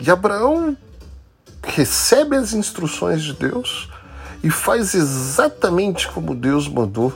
E 0.00 0.10
Abraão 0.10 0.76
recebe 1.64 2.36
as 2.36 2.52
instruções 2.52 3.22
de 3.22 3.32
Deus 3.32 3.88
e 4.42 4.50
faz 4.50 4.94
exatamente 4.94 6.08
como 6.08 6.34
Deus 6.34 6.68
mandou. 6.68 7.12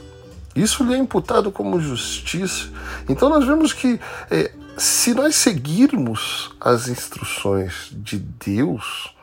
Isso 0.54 0.84
lhe 0.84 0.94
é 0.94 0.96
imputado 0.96 1.50
como 1.50 1.80
justiça. 1.80 2.68
Então 3.08 3.28
nós 3.28 3.44
vemos 3.46 3.72
que 3.72 4.00
é, 4.30 4.52
se 4.76 5.12
nós 5.12 5.34
seguirmos 5.34 6.54
as 6.60 6.88
instruções 6.88 7.88
de 7.92 8.18
Deus, 8.18 9.14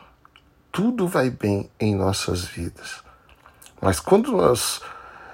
tudo 0.72 1.08
vai 1.08 1.30
bem 1.30 1.70
em 1.80 1.96
nossas 1.96 2.44
vidas. 2.44 3.04
Mas 3.82 4.00
quando 4.00 4.32
nós 4.32 4.82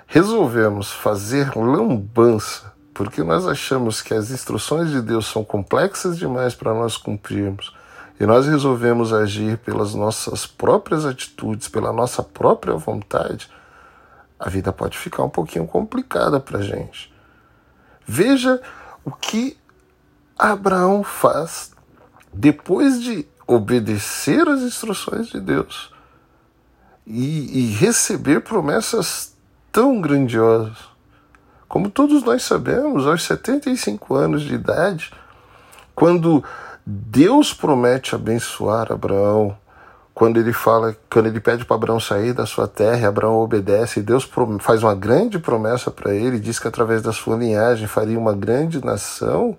resolvemos 0.08 0.91
fazer 0.91 1.56
lambança, 1.56 2.73
porque 2.93 3.23
nós 3.23 3.47
achamos 3.47 4.02
que 4.02 4.13
as 4.13 4.32
instruções 4.32 4.89
de 4.89 5.02
Deus 5.02 5.28
são 5.28 5.43
complexas 5.43 6.17
demais 6.17 6.54
para 6.54 6.73
nós 6.73 6.97
cumprirmos, 6.97 7.73
e 8.19 8.25
nós 8.25 8.45
resolvemos 8.47 9.13
agir 9.13 9.58
pelas 9.60 9.95
nossas 9.95 10.45
próprias 10.45 11.05
atitudes, 11.05 11.69
pela 11.69 11.93
nossa 11.93 12.21
própria 12.21 12.75
vontade, 12.75 13.49
a 14.38 14.49
vida 14.49 14.73
pode 14.73 14.97
ficar 14.97 15.23
um 15.23 15.29
pouquinho 15.29 15.65
complicada 15.65 16.39
para 16.39 16.60
a 16.60 16.62
gente. 16.62 17.13
Veja 18.05 18.62
o 19.05 19.12
que 19.12 19.58
Abraão 20.38 21.03
faz 21.03 21.71
depois 22.34 23.01
de 23.01 23.25
obedecer 23.47 24.47
às 24.47 24.62
instruções 24.62 25.27
de 25.27 25.39
Deus 25.39 25.91
e, 27.08 27.60
e 27.60 27.71
receber 27.71 28.41
promessas 28.41 29.36
tão 29.71 29.99
grandiosas. 30.01 30.77
Como 31.67 31.89
todos 31.89 32.23
nós 32.23 32.43
sabemos, 32.43 33.08
aos 33.08 33.23
75 33.23 34.15
anos 34.15 34.41
de 34.41 34.55
idade, 34.55 35.12
quando 35.95 36.43
Deus 36.85 37.53
promete 37.53 38.15
abençoar 38.15 38.91
Abraão 38.91 39.57
quando 40.19 40.37
ele 40.37 40.51
fala, 40.51 40.97
quando 41.09 41.27
ele 41.27 41.39
pede 41.39 41.63
para 41.63 41.77
Abraão 41.77 41.97
sair 41.97 42.33
da 42.33 42.45
sua 42.45 42.67
terra, 42.67 43.07
Abraão 43.07 43.37
obedece, 43.37 44.01
e 44.01 44.03
Deus 44.03 44.29
faz 44.59 44.83
uma 44.83 44.93
grande 44.93 45.39
promessa 45.39 45.89
para 45.89 46.13
ele, 46.13 46.41
diz 46.41 46.59
que 46.59 46.67
através 46.67 47.01
da 47.01 47.13
sua 47.13 47.37
linhagem 47.37 47.87
faria 47.87 48.19
uma 48.19 48.33
grande 48.33 48.83
nação. 48.83 49.57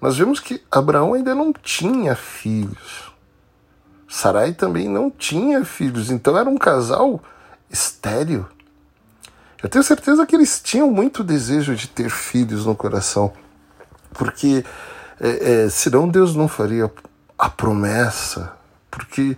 Nós 0.00 0.16
vemos 0.16 0.40
que 0.40 0.62
Abraão 0.70 1.12
ainda 1.12 1.34
não 1.34 1.52
tinha 1.52 2.16
filhos. 2.16 3.12
Sarai 4.08 4.54
também 4.54 4.88
não 4.88 5.10
tinha 5.10 5.64
filhos, 5.66 6.10
então 6.10 6.38
era 6.38 6.48
um 6.48 6.56
casal 6.56 7.20
estéril. 7.70 8.46
Eu 9.62 9.68
tenho 9.68 9.84
certeza 9.84 10.26
que 10.26 10.34
eles 10.34 10.62
tinham 10.62 10.90
muito 10.90 11.22
desejo 11.22 11.76
de 11.76 11.88
ter 11.88 12.08
filhos 12.08 12.64
no 12.64 12.74
coração, 12.74 13.32
porque 14.14 14.64
é, 15.20 15.64
é, 15.64 15.68
senão 15.68 16.08
Deus 16.08 16.34
não 16.34 16.48
faria 16.48 16.90
a 17.38 17.48
promessa, 17.48 18.52
porque 18.90 19.36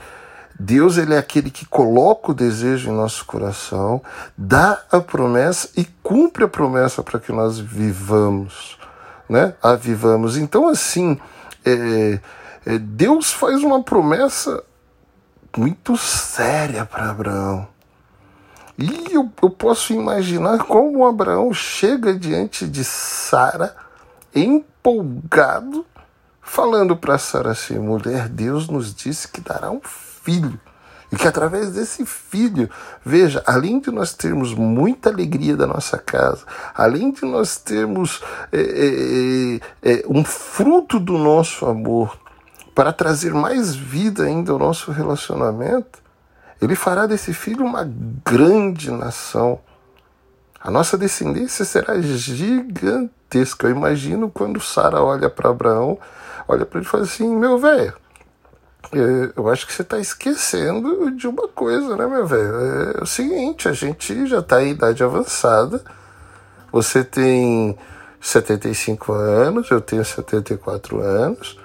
Deus 0.58 0.98
ele 0.98 1.14
é 1.14 1.18
aquele 1.18 1.50
que 1.50 1.66
coloca 1.66 2.30
o 2.30 2.34
desejo 2.34 2.90
em 2.90 2.94
nosso 2.94 3.24
coração, 3.24 4.00
dá 4.36 4.82
a 4.90 5.00
promessa 5.00 5.68
e 5.76 5.84
cumpre 6.02 6.44
a 6.44 6.48
promessa 6.48 7.02
para 7.02 7.18
que 7.18 7.32
nós 7.32 7.58
vivamos, 7.58 8.78
né? 9.28 9.54
A 9.62 9.74
vivamos. 9.74 10.36
Então 10.36 10.68
assim, 10.68 11.18
é, 11.64 12.20
é, 12.66 12.78
Deus 12.78 13.32
faz 13.32 13.62
uma 13.62 13.82
promessa 13.82 14.62
muito 15.56 15.96
séria 15.96 16.84
para 16.84 17.10
Abraão. 17.10 17.66
E 18.76 19.12
eu, 19.12 19.30
eu 19.40 19.50
posso 19.50 19.92
imaginar 19.92 20.58
como 20.58 21.06
Abraão 21.06 21.52
chega 21.52 22.12
diante 22.14 22.66
de 22.66 22.84
Sara, 22.84 23.74
empolgado, 24.84 25.86
falando 26.42 26.94
para 26.94 27.16
Sara 27.16 27.52
assim: 27.52 27.78
mulher, 27.78 28.28
Deus 28.28 28.68
nos 28.68 28.94
disse 28.94 29.28
que 29.28 29.40
dará 29.40 29.70
um 29.70 29.80
filho. 29.82 30.60
E 31.10 31.16
que 31.16 31.28
através 31.28 31.70
desse 31.70 32.04
filho, 32.04 32.68
veja, 33.04 33.42
além 33.46 33.78
de 33.78 33.90
nós 33.90 34.12
termos 34.12 34.52
muita 34.52 35.10
alegria 35.10 35.56
da 35.56 35.66
nossa 35.66 35.96
casa, 35.96 36.44
além 36.74 37.12
de 37.12 37.24
nós 37.24 37.56
termos 37.56 38.20
é, 38.50 39.60
é, 39.82 39.92
é, 39.92 40.04
um 40.08 40.24
fruto 40.24 40.98
do 40.98 41.16
nosso 41.16 41.66
amor, 41.66 42.18
para 42.74 42.92
trazer 42.92 43.32
mais 43.32 43.74
vida 43.74 44.24
ainda 44.24 44.50
ao 44.50 44.58
nosso 44.58 44.90
relacionamento, 44.90 46.02
ele 46.60 46.74
fará 46.74 47.06
desse 47.06 47.32
filho 47.32 47.64
uma 47.64 47.88
grande 48.24 48.90
nação. 48.90 49.60
A 50.64 50.70
nossa 50.70 50.96
descendência 50.96 51.62
será 51.62 52.00
gigantesca. 52.00 53.66
Eu 53.66 53.72
imagino 53.72 54.30
quando 54.30 54.58
Sara 54.62 55.02
olha 55.02 55.28
para 55.28 55.50
Abraão, 55.50 55.98
olha 56.48 56.64
para 56.64 56.78
ele 56.78 56.86
e 56.86 56.90
fala 56.90 57.02
assim: 57.02 57.28
Meu 57.36 57.58
velho, 57.58 57.92
é, 58.90 59.32
eu 59.36 59.46
acho 59.50 59.66
que 59.66 59.74
você 59.74 59.82
está 59.82 59.98
esquecendo 59.98 61.10
de 61.10 61.28
uma 61.28 61.46
coisa, 61.48 61.94
né, 61.98 62.06
meu 62.06 62.26
velho? 62.26 62.96
É 62.98 63.02
o 63.02 63.06
seguinte: 63.06 63.68
a 63.68 63.74
gente 63.74 64.26
já 64.26 64.38
está 64.38 64.62
em 64.62 64.70
idade 64.70 65.04
avançada, 65.04 65.84
você 66.72 67.04
tem 67.04 67.76
75 68.18 69.12
anos, 69.12 69.70
eu 69.70 69.82
tenho 69.82 70.02
74 70.02 70.98
anos, 70.98 71.58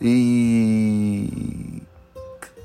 e 0.00 1.82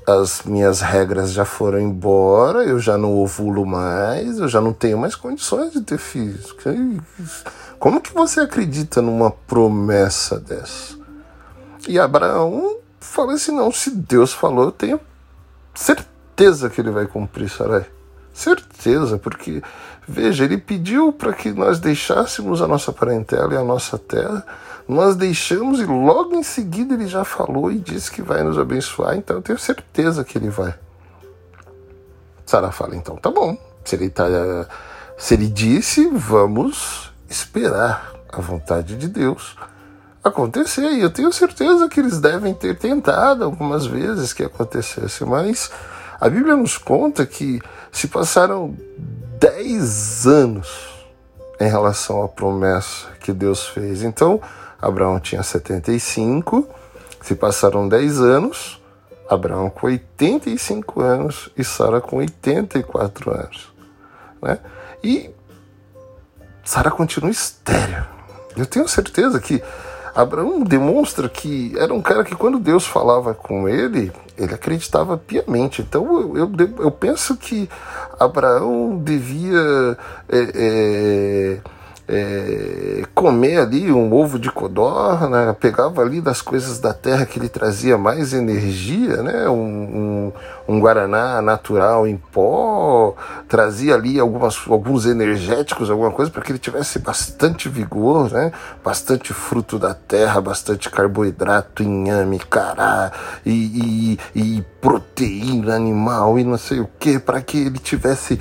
as 0.06 0.42
minhas 0.42 0.80
regras 0.80 1.32
já 1.32 1.44
foram 1.44 1.80
embora, 1.80 2.64
eu 2.64 2.78
já 2.78 2.98
não 2.98 3.16
ovulo 3.16 3.64
mais, 3.64 4.38
eu 4.38 4.48
já 4.48 4.60
não 4.60 4.72
tenho 4.72 4.98
mais 4.98 5.14
condições 5.14 5.72
de 5.72 5.80
ter 5.80 5.98
filhos. 5.98 6.54
Como 7.78 8.00
que 8.00 8.12
você 8.12 8.40
acredita 8.40 9.00
numa 9.00 9.30
promessa 9.30 10.38
dessa? 10.38 10.98
E 11.88 11.98
Abraão 11.98 12.78
falou 13.00 13.34
assim: 13.34 13.52
não, 13.52 13.70
se 13.72 13.90
Deus 13.90 14.32
falou, 14.32 14.64
eu 14.64 14.72
tenho 14.72 15.00
certeza 15.74 16.70
que 16.70 16.80
ele 16.80 16.90
vai 16.90 17.06
cumprir, 17.06 17.48
Sarai. 17.48 17.86
Certeza, 18.32 19.16
porque, 19.16 19.62
veja, 20.08 20.44
ele 20.44 20.58
pediu 20.58 21.12
para 21.12 21.32
que 21.32 21.52
nós 21.52 21.78
deixássemos 21.78 22.60
a 22.60 22.66
nossa 22.66 22.92
parentela 22.92 23.54
e 23.54 23.56
a 23.56 23.62
nossa 23.62 23.96
terra 23.96 24.44
nós 24.86 25.16
deixamos 25.16 25.80
e 25.80 25.84
logo 25.84 26.34
em 26.34 26.42
seguida 26.42 26.94
ele 26.94 27.06
já 27.06 27.24
falou 27.24 27.70
e 27.70 27.78
disse 27.78 28.10
que 28.10 28.22
vai 28.22 28.42
nos 28.42 28.58
abençoar, 28.58 29.16
então 29.16 29.36
eu 29.36 29.42
tenho 29.42 29.58
certeza 29.58 30.24
que 30.24 30.36
ele 30.36 30.50
vai. 30.50 30.74
Sara 32.44 32.70
fala, 32.70 32.94
então 32.94 33.16
tá 33.16 33.30
bom. 33.30 33.56
Se 33.84 33.96
ele, 33.96 34.10
tá, 34.10 34.26
se 35.16 35.34
ele 35.34 35.48
disse, 35.48 36.08
vamos 36.08 37.12
esperar 37.28 38.12
a 38.30 38.40
vontade 38.40 38.96
de 38.96 39.08
Deus 39.08 39.56
acontecer. 40.22 40.90
E 40.92 41.00
eu 41.00 41.10
tenho 41.10 41.32
certeza 41.32 41.88
que 41.88 42.00
eles 42.00 42.20
devem 42.20 42.54
ter 42.54 42.76
tentado 42.76 43.44
algumas 43.44 43.86
vezes 43.86 44.32
que 44.32 44.42
acontecesse, 44.42 45.24
mas 45.24 45.70
a 46.20 46.28
Bíblia 46.28 46.56
nos 46.56 46.78
conta 46.78 47.26
que 47.26 47.60
se 47.92 48.08
passaram 48.08 48.76
dez 49.38 50.26
anos 50.26 50.94
em 51.60 51.68
relação 51.68 52.22
à 52.22 52.28
promessa 52.28 53.08
que 53.20 53.32
Deus 53.32 53.66
fez. 53.66 54.02
Então, 54.02 54.40
Abraão 54.84 55.18
tinha 55.18 55.42
75, 55.42 56.68
se 57.22 57.34
passaram 57.34 57.88
10 57.88 58.20
anos, 58.20 58.80
Abraão 59.28 59.70
com 59.70 59.86
85 59.86 61.00
anos 61.00 61.50
e 61.56 61.64
Sara 61.64 62.00
com 62.00 62.18
84 62.18 63.30
anos. 63.30 63.72
Né? 64.42 64.58
E 65.02 65.30
Sara 66.62 66.90
continua 66.90 67.30
estéreo. 67.30 68.04
Eu 68.54 68.66
tenho 68.66 68.86
certeza 68.86 69.40
que 69.40 69.62
Abraão 70.14 70.62
demonstra 70.62 71.28
que 71.28 71.74
era 71.78 71.92
um 71.92 72.02
cara 72.02 72.22
que 72.22 72.36
quando 72.36 72.58
Deus 72.58 72.86
falava 72.86 73.34
com 73.34 73.68
ele, 73.68 74.12
ele 74.36 74.54
acreditava 74.54 75.16
piamente. 75.16 75.80
Então 75.80 76.20
eu, 76.20 76.36
eu, 76.36 76.50
eu 76.78 76.90
penso 76.90 77.36
que 77.36 77.68
Abraão 78.20 78.98
devia. 78.98 79.96
É, 80.28 80.38
é, 80.54 81.60
é, 82.06 83.02
comer 83.14 83.58
ali 83.60 83.90
um 83.90 84.12
ovo 84.12 84.38
de 84.38 84.50
codorna, 84.50 85.46
né? 85.46 85.56
pegava 85.58 86.02
ali 86.02 86.20
das 86.20 86.42
coisas 86.42 86.78
da 86.78 86.92
terra 86.92 87.24
que 87.24 87.40
lhe 87.40 87.48
trazia 87.48 87.96
mais 87.96 88.34
energia, 88.34 89.22
né? 89.22 89.48
um, 89.48 90.32
um, 90.68 90.74
um 90.74 90.80
guaraná 90.80 91.40
natural 91.40 92.06
em 92.06 92.16
pó, 92.16 93.14
trazia 93.48 93.94
ali 93.94 94.20
algumas, 94.20 94.56
alguns 94.68 95.06
energéticos, 95.06 95.90
alguma 95.90 96.10
coisa 96.10 96.30
para 96.30 96.42
que 96.42 96.52
ele 96.52 96.58
tivesse 96.58 96.98
bastante 96.98 97.68
vigor, 97.68 98.30
né? 98.30 98.52
bastante 98.84 99.32
fruto 99.32 99.78
da 99.78 99.94
terra, 99.94 100.40
bastante 100.42 100.90
carboidrato, 100.90 101.82
inhame, 101.82 102.38
cará 102.38 103.10
e, 103.46 104.18
e, 104.34 104.56
e 104.58 104.64
proteína 104.80 105.74
animal 105.74 106.38
e 106.38 106.44
não 106.44 106.58
sei 106.58 106.80
o 106.80 106.88
que, 106.98 107.18
para 107.18 107.40
que 107.40 107.58
ele 107.58 107.78
tivesse 107.78 108.38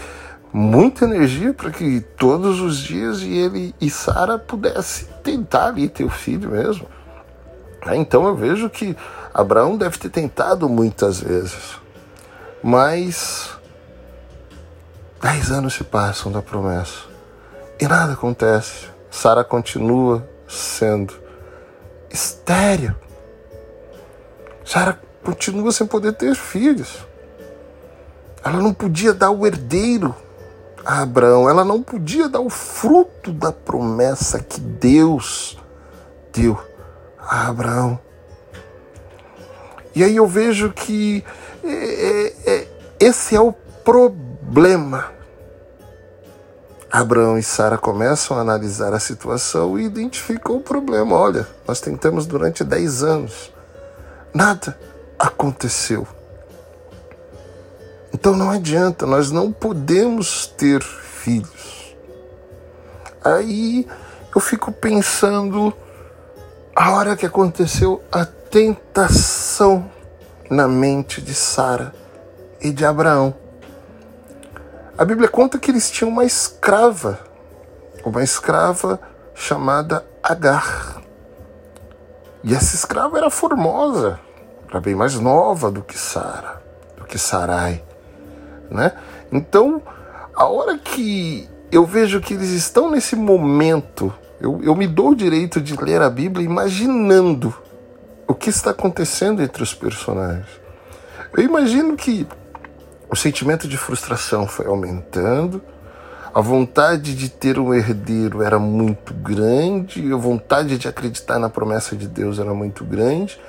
muita 0.54 1.06
energia 1.06 1.52
para 1.52 1.72
que 1.72 2.00
todos 2.16 2.62
os 2.62 2.78
dias 2.78 3.24
ele 3.24 3.74
e 3.82 3.90
Sara 3.90 4.38
pudessem 4.38 5.08
tentar 5.24 5.70
ali 5.70 5.90
ter 5.90 6.04
o 6.04 6.10
filho 6.10 6.52
mesmo. 6.52 6.88
Então 7.94 8.28
eu 8.28 8.36
vejo 8.36 8.70
que 8.70 8.96
Abraão 9.34 9.76
deve 9.76 9.98
ter 9.98 10.10
tentado 10.10 10.70
muitas 10.70 11.20
vezes, 11.20 11.78
mas 12.62 13.58
dez 15.20 15.52
anos 15.52 15.74
se 15.74 15.84
passam 15.84 16.32
da 16.32 16.42
promessa 16.42 17.06
e 17.82 17.88
nada 17.88 18.14
acontece. 18.14 18.88
Sara 19.10 19.44
continua 19.44 20.28
sendo 20.48 21.14
estéreo. 22.10 22.96
Sara 24.64 25.00
continua 25.24 25.72
sem 25.72 25.86
poder 25.86 26.14
ter 26.14 26.36
filhos. 26.36 27.00
Ela 28.44 28.58
não 28.58 28.74
podia 28.74 29.14
dar 29.14 29.32
o 29.32 29.46
herdeiro 29.46 30.16
a 30.86 31.02
Abraão, 31.02 31.50
ela 31.50 31.64
não 31.64 31.82
podia 31.82 32.28
dar 32.28 32.42
o 32.42 32.50
fruto 32.50 33.32
da 33.32 33.52
promessa 33.52 34.40
que 34.40 34.60
Deus 34.60 35.58
deu 36.34 36.60
a 37.18 37.48
Abraão. 37.48 38.00
E 39.96 40.04
aí 40.04 40.16
eu 40.16 40.28
vejo 40.28 40.72
que 40.72 41.24
é, 41.64 41.70
é, 41.70 42.34
é, 42.46 42.68
esse 43.00 43.36
é 43.36 43.40
o 43.40 43.54
problema. 43.54 45.12
Abraão 46.92 47.38
e 47.38 47.44
Sara 47.44 47.78
começam 47.78 48.38
a 48.38 48.42
analisar 48.42 48.94
a 48.94 49.00
situação 49.00 49.80
e 49.80 49.86
identificam 49.86 50.58
o 50.58 50.62
problema. 50.62 51.16
Olha, 51.16 51.48
nós 51.68 51.80
tentamos 51.80 52.28
durante 52.28 52.64
10 52.64 53.04
anos, 53.04 53.52
nada 54.34 54.78
aconteceu. 55.18 56.08
Então 58.14 58.36
não 58.36 58.52
adianta, 58.52 59.08
nós 59.08 59.32
não 59.32 59.52
podemos 59.52 60.46
ter 60.46 60.84
filhos. 60.84 61.96
Aí 63.24 63.88
eu 64.34 64.40
fico 64.40 64.72
pensando 64.72 65.74
a 66.76 66.92
hora 66.92 67.16
que 67.18 67.26
aconteceu 67.26 68.04
a 68.12 68.24
tentação 68.24 69.90
na 70.50 70.68
mente 70.68 71.22
de 71.22 71.34
Sara 71.34 71.94
e 72.62 72.72
de 72.72 72.86
Abraão. 72.86 73.34
A 74.96 75.04
Bíblia 75.04 75.28
conta 75.28 75.58
que 75.58 75.72
eles 75.72 75.90
tinham 75.90 76.12
uma 76.12 76.24
escrava, 76.24 77.20
uma 78.06 78.24
escrava 78.24 79.00
chamada 79.34 80.06
Agar. 80.22 81.02
E 82.44 82.54
essa 82.54 82.76
escrava 82.76 83.18
era 83.18 83.30
formosa, 83.32 84.20
era 84.70 84.80
bem 84.80 84.94
mais 84.94 85.16
nova 85.16 85.72
do 85.72 85.82
que 85.82 85.98
Sara, 85.98 86.62
do 86.96 87.06
que 87.06 87.18
Sarai 87.18 87.84
né? 88.74 88.92
Então, 89.32 89.82
a 90.36 90.46
hora 90.46 90.78
que 90.78 91.48
eu 91.72 91.86
vejo 91.86 92.20
que 92.20 92.34
eles 92.34 92.50
estão 92.50 92.92
nesse 92.92 93.16
momento, 93.16 94.14
eu, 94.40 94.60
eu 94.64 94.76
me 94.76 94.88
dou 94.88 95.12
o 95.12 95.16
direito 95.16 95.62
de 95.62 95.76
ler 95.76 96.02
a 96.02 96.10
Bíblia 96.10 96.46
imaginando 96.46 97.54
o 98.28 98.34
que 98.34 98.50
está 98.50 98.72
acontecendo 98.72 99.42
entre 99.42 99.64
os 99.64 99.74
personagens. 99.74 100.48
Eu 101.36 101.44
imagino 101.44 101.96
que 101.96 102.28
o 103.10 103.16
sentimento 103.16 103.68
de 103.68 103.78
frustração 103.78 104.48
foi 104.48 104.66
aumentando, 104.66 105.62
a 106.34 106.42
vontade 106.42 107.16
de 107.16 107.30
ter 107.30 107.60
um 107.60 107.74
herdeiro 107.74 108.42
era 108.42 108.58
muito 108.58 109.14
grande, 109.14 110.12
a 110.12 110.18
vontade 110.18 110.80
de 110.80 110.88
acreditar 110.88 111.38
na 111.38 111.48
promessa 111.48 111.96
de 111.96 112.08
Deus 112.08 112.40
era 112.40 112.54
muito 112.56 112.84
grande, 112.84 113.40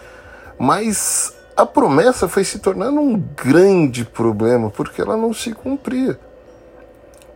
mas 0.58 1.34
a 1.56 1.64
promessa 1.64 2.28
foi 2.28 2.44
se 2.44 2.58
tornando 2.58 3.00
um 3.00 3.18
grande 3.18 4.04
problema 4.04 4.70
porque 4.70 5.00
ela 5.00 5.16
não 5.16 5.32
se 5.32 5.52
cumpria. 5.52 6.18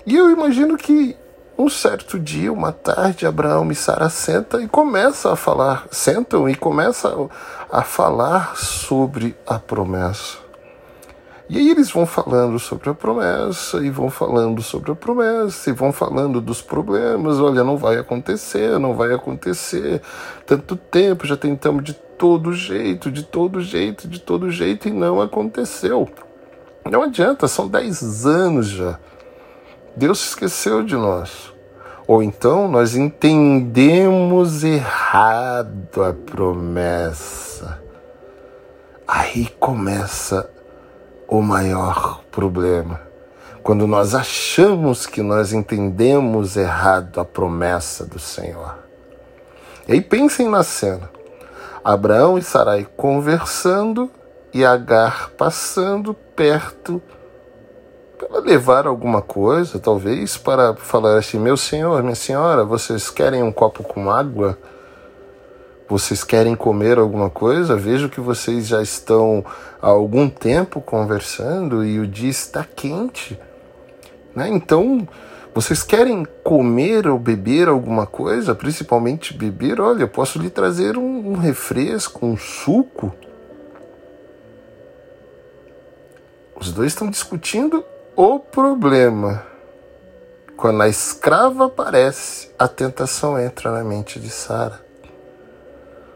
E 0.05 0.17
eu 0.17 0.31
imagino 0.31 0.77
que 0.77 1.17
um 1.57 1.69
certo 1.69 2.19
dia, 2.19 2.53
uma 2.53 2.73
tarde, 2.73 3.27
Abraão 3.27 3.71
e 3.71 3.75
Sara 3.75 4.09
sentam 4.09 4.61
e 4.61 4.69
começam 4.69 5.33
a 5.33 5.37
falar, 5.37 5.87
sentam 5.91 6.49
e 6.49 6.55
começam 6.55 7.29
a 7.71 7.83
falar 7.83 8.57
sobre 8.57 9.37
a 9.47 9.59
promessa. 9.59 10.39
E 11.51 11.57
aí 11.57 11.71
eles 11.71 11.91
vão 11.91 12.05
falando 12.05 12.59
sobre 12.59 12.91
a 12.91 12.95
promessa, 12.95 13.79
e 13.79 13.89
vão 13.89 14.11
falando 14.11 14.63
sobre 14.63 14.93
a 14.93 14.95
promessa, 14.95 15.71
e 15.71 15.73
vão 15.73 15.91
falando 15.93 16.43
dos 16.43 16.61
problemas. 16.61 17.41
Olha, 17.41 17.65
não 17.65 17.77
vai 17.77 17.97
acontecer, 17.97 18.79
não 18.79 18.95
vai 18.95 19.15
acontecer. 19.15 20.03
Tanto 20.47 20.77
tempo, 20.77 21.27
já 21.27 21.39
tentamos 21.39 21.83
de 21.83 21.95
todo 22.19 22.53
jeito, 22.53 23.11
de 23.11 23.23
todo 23.23 23.61
jeito, 23.61 24.09
de 24.09 24.19
todo 24.19 24.51
jeito, 24.51 24.89
e 24.89 24.91
não 24.91 25.23
aconteceu. 25.23 26.09
Não 26.91 27.03
adianta, 27.03 27.47
são 27.47 27.69
dez 27.69 28.27
anos 28.27 28.67
já. 28.67 28.99
Deus 29.97 30.19
se 30.19 30.29
esqueceu 30.29 30.83
de 30.83 30.97
nós. 30.97 31.53
Ou 32.07 32.23
então 32.23 32.69
nós 32.69 32.97
entendemos 32.97 34.65
errado 34.65 36.03
a 36.03 36.13
promessa. 36.13 37.83
Aí 39.07 39.47
começa 39.61 40.49
o 41.29 41.43
maior 41.43 42.23
problema. 42.31 43.01
Quando 43.63 43.87
nós 43.87 44.15
achamos 44.15 45.07
que 45.07 45.21
nós 45.21 45.53
entendemos 45.53 46.57
errado 46.57 47.21
a 47.21 47.25
promessa 47.25 48.07
do 48.07 48.19
Senhor. 48.19 48.79
E 49.87 49.93
aí 49.93 50.01
pensem 50.01 50.49
na 50.49 50.63
cena. 50.63 51.11
Abraão 51.89 52.37
e 52.37 52.43
Sarai 52.43 52.87
conversando 52.99 54.11
e 54.53 54.63
Agar 54.63 55.31
passando 55.31 56.13
perto 56.13 57.01
para 58.19 58.41
levar 58.41 58.87
alguma 58.87 59.23
coisa, 59.23 59.79
talvez 59.79 60.37
para 60.37 60.75
falar 60.75 61.17
assim: 61.17 61.39
Meu 61.39 61.57
senhor, 61.57 62.03
minha 62.03 62.15
senhora, 62.15 62.63
vocês 62.63 63.09
querem 63.09 63.43
um 63.43 63.51
copo 63.51 63.83
com 63.83 64.11
água? 64.11 64.59
Vocês 65.89 66.23
querem 66.23 66.55
comer 66.55 66.99
alguma 66.99 67.31
coisa? 67.31 67.75
Vejo 67.75 68.11
que 68.11 68.21
vocês 68.21 68.67
já 68.67 68.83
estão 68.83 69.43
há 69.81 69.89
algum 69.89 70.29
tempo 70.29 70.83
conversando 70.83 71.83
e 71.83 71.99
o 71.99 72.07
dia 72.07 72.29
está 72.29 72.63
quente. 72.65 73.41
Né? 74.37 74.51
Então, 74.51 75.09
vocês 75.61 75.83
querem 75.83 76.25
comer 76.45 77.09
ou 77.09 77.19
beber 77.19 77.67
alguma 77.67 78.07
coisa? 78.07 78.55
Principalmente 78.55 79.37
beber? 79.37 79.81
Olha, 79.81 80.03
eu 80.03 80.09
posso 80.09 80.39
lhe 80.39 80.49
trazer 80.49 80.97
um, 80.97 81.31
um 81.31 81.35
refresco, 81.35 82.25
um 82.25 82.37
suco. 82.37 83.13
Os 86.55 86.71
dois 86.71 86.93
estão 86.93 87.11
discutindo 87.11 87.85
o 88.15 88.39
problema. 88.39 89.45
Quando 90.57 90.81
a 90.81 90.89
escrava 90.89 91.67
aparece, 91.67 92.51
a 92.57 92.69
tentação 92.69 93.37
entra 93.37 93.73
na 93.73 93.83
mente 93.83 94.21
de 94.21 94.31
Sara. 94.31 94.81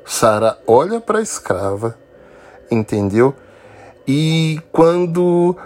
Sara 0.07 0.57
olha 0.69 1.01
para 1.01 1.19
a 1.19 1.23
escrava, 1.23 1.99
entendeu? 2.71 3.35
E 4.07 4.61
quando 4.71 5.57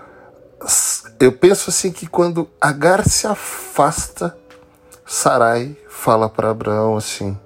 eu 1.19 1.33
penso 1.33 1.71
assim 1.71 1.91
que 1.91 2.07
quando 2.07 2.49
Agar 2.61 3.05
se 3.09 3.27
afasta, 3.27 4.37
Sarai 5.05 5.77
fala 5.89 6.29
para 6.29 6.51
Abraão 6.51 6.97
assim: 6.97 7.39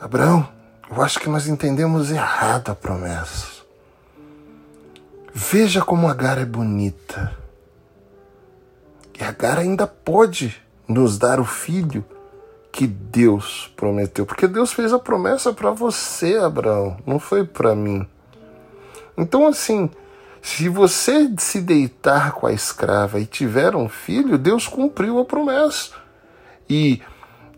Abraão, 0.00 0.48
eu 0.90 1.02
acho 1.02 1.20
que 1.20 1.28
nós 1.28 1.46
entendemos 1.46 2.10
errado 2.10 2.70
a 2.70 2.74
promessa. 2.74 3.46
Veja 5.32 5.82
como 5.82 6.08
Agar 6.08 6.38
é 6.38 6.44
bonita. 6.44 7.36
E 9.18 9.22
Agar 9.22 9.58
ainda 9.58 9.86
pode 9.86 10.60
nos 10.88 11.18
dar 11.18 11.40
o 11.40 11.44
filho 11.44 12.04
que 12.72 12.86
Deus 12.86 13.72
prometeu, 13.74 14.26
porque 14.26 14.46
Deus 14.46 14.72
fez 14.72 14.92
a 14.92 14.98
promessa 14.98 15.52
para 15.52 15.70
você, 15.70 16.36
Abraão, 16.36 16.98
não 17.06 17.18
foi 17.18 17.42
para 17.44 17.74
mim. 17.74 18.06
Então, 19.16 19.46
assim, 19.46 19.90
se 20.42 20.68
você 20.68 21.32
se 21.38 21.60
deitar 21.60 22.32
com 22.32 22.46
a 22.46 22.52
escrava 22.52 23.18
e 23.18 23.26
tiver 23.26 23.74
um 23.74 23.88
filho, 23.88 24.38
Deus 24.38 24.68
cumpriu 24.68 25.18
a 25.18 25.24
promessa. 25.24 25.92
E 26.68 27.02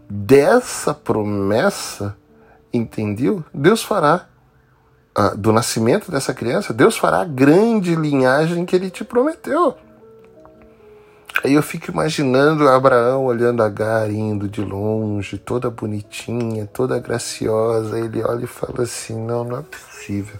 dessa 0.09 0.95
promessa, 0.95 2.17
entendeu? 2.73 3.45
Deus 3.53 3.83
fará 3.83 4.27
ah, 5.15 5.35
do 5.35 5.53
nascimento 5.53 6.11
dessa 6.11 6.33
criança, 6.33 6.73
Deus 6.73 6.97
fará 6.97 7.21
a 7.21 7.25
grande 7.25 7.95
linhagem 7.95 8.65
que 8.65 8.77
ele 8.77 8.91
te 8.91 9.05
prometeu. 9.05 9.77
Aí 11.45 11.55
eu 11.55 11.63
fico 11.63 11.91
imaginando 11.91 12.69
Abraão 12.69 13.25
olhando 13.25 13.63
Agar 13.63 14.11
indo 14.11 14.49
de 14.49 14.61
longe, 14.61 15.39
toda 15.39 15.71
bonitinha, 15.71 16.67
toda 16.67 16.99
graciosa. 16.99 17.99
Ele 17.99 18.23
olha 18.23 18.45
e 18.45 18.49
fala 18.49 18.83
assim: 18.83 19.15
Não, 19.15 19.45
não 19.45 19.59
é 19.59 19.63
possível. 19.63 20.37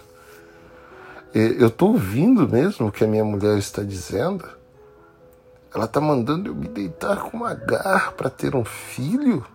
Eu 1.33 1.67
estou 1.67 1.89
ouvindo 1.89 2.47
mesmo 2.47 2.87
o 2.87 2.91
que 2.91 3.03
a 3.03 3.07
minha 3.07 3.23
mulher 3.23 3.57
está 3.57 3.83
dizendo. 3.83 4.45
Ela 5.73 5.85
está 5.85 6.01
mandando 6.01 6.49
eu 6.49 6.55
me 6.55 6.67
deitar 6.67 7.29
com 7.29 7.45
Agar 7.45 8.13
para 8.13 8.29
ter 8.29 8.55
um 8.55 8.65
filho. 8.65 9.45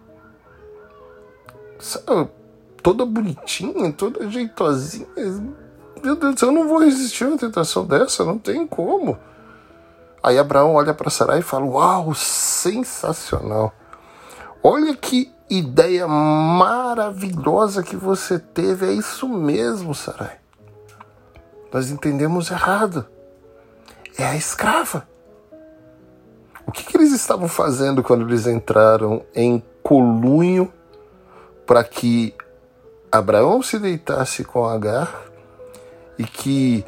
Sabe, 1.79 2.29
toda 2.83 3.05
bonitinha, 3.05 3.93
toda 3.93 4.31
jeitosinha. 4.31 5.07
Meu 6.03 6.15
Deus, 6.15 6.41
eu 6.41 6.53
não 6.53 6.69
vou 6.69 6.79
resistir 6.79 7.25
a 7.25 7.29
uma 7.29 7.39
tentação 7.39 7.85
dessa, 7.85 8.25
não 8.25 8.39
tem 8.39 8.67
como. 8.67 9.19
Aí 10.23 10.39
Abraão 10.39 10.75
olha 10.75 10.95
para 10.95 11.11
Sarai 11.11 11.41
e 11.41 11.43
fala: 11.43 11.67
Uau, 11.67 12.15
sensacional! 12.15 13.73
Olha 14.63 14.95
que 14.95 15.33
ideia 15.51 16.07
maravilhosa 16.07 17.83
que 17.83 17.97
você 17.97 18.39
teve. 18.39 18.87
É 18.87 18.93
isso 18.93 19.29
mesmo, 19.29 19.95
Sarai. 19.95 20.44
Nós 21.75 21.91
entendemos 21.91 22.53
errado. 22.53 23.05
É 24.17 24.25
a 24.25 24.37
escrava. 24.37 25.09
O 26.65 26.71
que, 26.71 26.85
que 26.85 26.97
eles 26.97 27.11
estavam 27.13 27.49
fazendo 27.49 28.01
quando 28.01 28.25
eles 28.25 28.47
entraram 28.47 29.25
em 29.35 29.61
colunho 29.83 30.73
para 31.67 31.83
que 31.83 32.33
Abraão 33.11 33.61
se 33.61 33.81
deitasse 33.81 34.45
com 34.45 34.65
Agar 34.65 35.21
e 36.17 36.23
que 36.23 36.85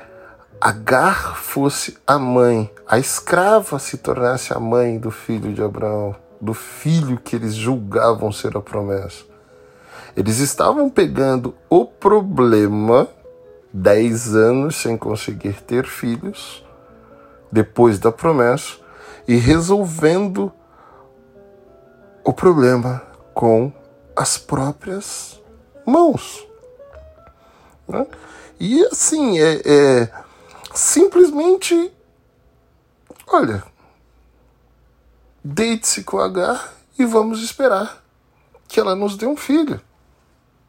Agar 0.61 1.37
fosse 1.37 1.99
a 2.07 2.16
mãe, 2.16 2.70
a 2.87 2.96
escrava 2.96 3.81
se 3.81 3.99
tornasse 3.99 4.53
a 4.55 4.61
mãe 4.61 5.01
do 5.01 5.11
filho 5.11 5.53
de 5.53 5.64
Abraão, 5.64 6.14
do 6.40 6.55
filho 6.55 7.18
que 7.18 7.35
eles 7.35 7.57
julgavam 7.57 8.31
ser 8.31 8.57
a 8.57 8.61
promessa. 8.61 9.25
Eles 10.16 10.38
estavam 10.38 10.88
pegando 10.88 11.57
o 11.68 11.85
problema, 11.85 13.09
dez 13.76 14.34
anos 14.34 14.76
sem 14.76 14.96
conseguir 14.96 15.60
ter 15.60 15.86
filhos, 15.86 16.64
depois 17.52 17.98
da 17.98 18.10
promessa, 18.10 18.78
e 19.28 19.36
resolvendo 19.36 20.50
o 22.24 22.32
problema 22.32 23.02
com 23.34 23.70
as 24.16 24.38
próprias 24.38 25.40
mãos. 25.84 26.46
Né? 27.86 28.06
E 28.58 28.82
assim, 28.86 29.38
é, 29.38 29.60
é 29.64 30.12
simplesmente, 30.74 31.92
olha, 33.26 33.62
deite-se 35.44 36.02
com 36.02 36.18
H 36.18 36.72
e 36.98 37.04
vamos 37.04 37.42
esperar 37.42 38.02
que 38.66 38.80
ela 38.80 38.94
nos 38.94 39.18
dê 39.18 39.26
um 39.26 39.36
filho. 39.36 39.78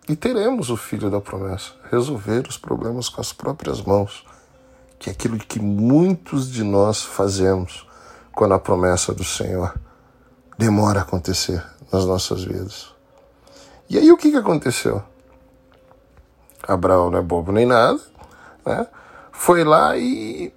E 0.08 0.16
teremos 0.16 0.70
o 0.70 0.78
filho 0.78 1.10
da 1.10 1.20
promessa, 1.20 1.74
resolver 1.92 2.48
os 2.48 2.58
problemas 2.58 3.10
com 3.10 3.20
as 3.20 3.34
próprias 3.34 3.82
mãos, 3.82 4.26
que 4.98 5.10
é 5.10 5.14
aquilo 5.14 5.38
que 5.38 5.60
muitos 5.60 6.50
de 6.50 6.64
nós 6.64 7.04
fazemos 7.04 7.86
quando 8.32 8.54
a 8.54 8.60
promessa 8.60 9.14
do 9.14 9.24
Senhor 9.24 9.74
demora 10.58 11.00
a 11.00 11.04
acontecer 11.04 11.64
nas 11.92 12.06
nossas 12.06 12.44
vidas. 12.44 12.94
E 13.90 13.98
aí 13.98 14.12
o 14.12 14.18
que, 14.18 14.32
que 14.32 14.38
aconteceu? 14.38 15.04
Abraão 16.68 17.10
não 17.10 17.20
é 17.20 17.22
bobo 17.22 17.52
nem 17.52 17.66
nada, 17.66 18.00
né? 18.66 18.88
foi 19.32 19.64
lá 19.64 19.98
e 19.98 20.54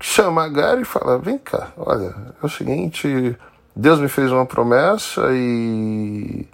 chama 0.00 0.44
Agar 0.44 0.80
e 0.80 0.84
fala: 0.84 1.18
Vem 1.18 1.38
cá, 1.38 1.72
olha, 1.76 2.14
é 2.42 2.46
o 2.46 2.48
seguinte, 2.48 3.36
Deus 3.74 3.98
me 3.98 4.08
fez 4.08 4.30
uma 4.30 4.44
promessa 4.44 5.28
e, 5.32 6.46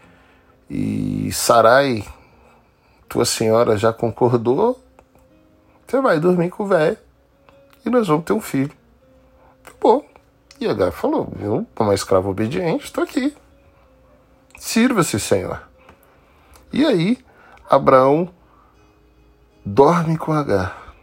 e 0.71 1.33
Sarai, 1.33 2.07
tua 3.09 3.25
senhora, 3.25 3.77
já 3.77 3.93
concordou. 3.93 4.81
Você 5.87 6.01
vai 6.01 6.21
dormir 6.21 6.51
com 6.51 6.65
o 6.65 6.67
velho 6.67 6.97
e 7.85 7.91
nós 7.91 8.07
vamos 8.07 8.25
ter 8.25 8.33
um 8.33 8.41
filho. 8.41 8.73
Bom, 9.81 10.05
e 10.61 10.67
Agar 10.67 10.93
falou: 10.93 11.33
Eu, 11.41 11.67
como 11.75 11.91
uma 11.91 11.95
escrava 11.95 12.29
obediente, 12.29 12.85
estou 12.85 13.05
aqui. 13.05 13.35
Sirva-se, 14.59 15.19
Senhor. 15.21 15.63
E 16.73 16.85
aí, 16.85 17.19
Abraão 17.71 18.29
dorme 19.65 20.19
com 20.19 20.33
Agar. 20.33 20.95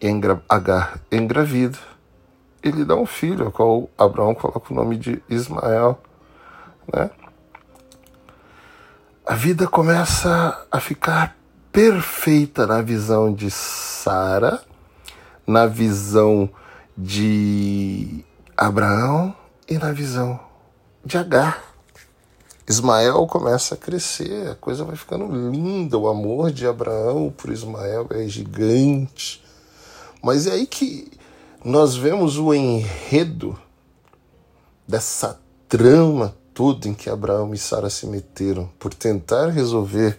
Engra, 0.00 0.42
Agar 0.48 0.98
engravida. 1.12 1.78
Ele 2.64 2.82
dá 2.82 2.96
um 2.96 3.04
filho, 3.04 3.44
ao 3.44 3.52
qual 3.52 3.90
Abraão 3.98 4.34
coloca 4.34 4.72
o 4.72 4.74
nome 4.74 4.96
de 4.96 5.22
Ismael. 5.28 6.00
Né? 6.90 7.10
A 9.26 9.34
vida 9.34 9.66
começa 9.66 10.66
a 10.72 10.80
ficar 10.80 11.36
perfeita 11.70 12.66
na 12.66 12.80
visão 12.80 13.34
de 13.34 13.50
Sara, 13.50 14.62
na 15.46 15.66
visão 15.66 16.48
de 16.96 18.24
Abraão 18.56 19.36
e 19.68 19.76
na 19.76 19.92
visão 19.92 20.40
de 21.04 21.18
Agar. 21.18 21.62
Ismael 22.66 23.26
começa 23.26 23.74
a 23.74 23.78
crescer, 23.78 24.48
a 24.48 24.54
coisa 24.54 24.84
vai 24.84 24.96
ficando 24.96 25.26
linda, 25.50 25.98
o 25.98 26.08
amor 26.08 26.50
de 26.50 26.66
Abraão 26.66 27.30
por 27.36 27.50
Ismael 27.50 28.06
é 28.10 28.26
gigante. 28.26 29.44
Mas 30.22 30.46
é 30.46 30.52
aí 30.52 30.66
que 30.66 31.12
nós 31.64 31.96
vemos 31.96 32.38
o 32.38 32.52
enredo 32.52 33.58
dessa 34.86 35.40
trama 35.68 36.36
toda 36.52 36.86
em 36.86 36.94
que 36.94 37.10
Abraão 37.10 37.52
e 37.54 37.58
Sara 37.58 37.90
se 37.90 38.06
meteram 38.06 38.70
por 38.78 38.92
tentar 38.92 39.48
resolver 39.48 40.18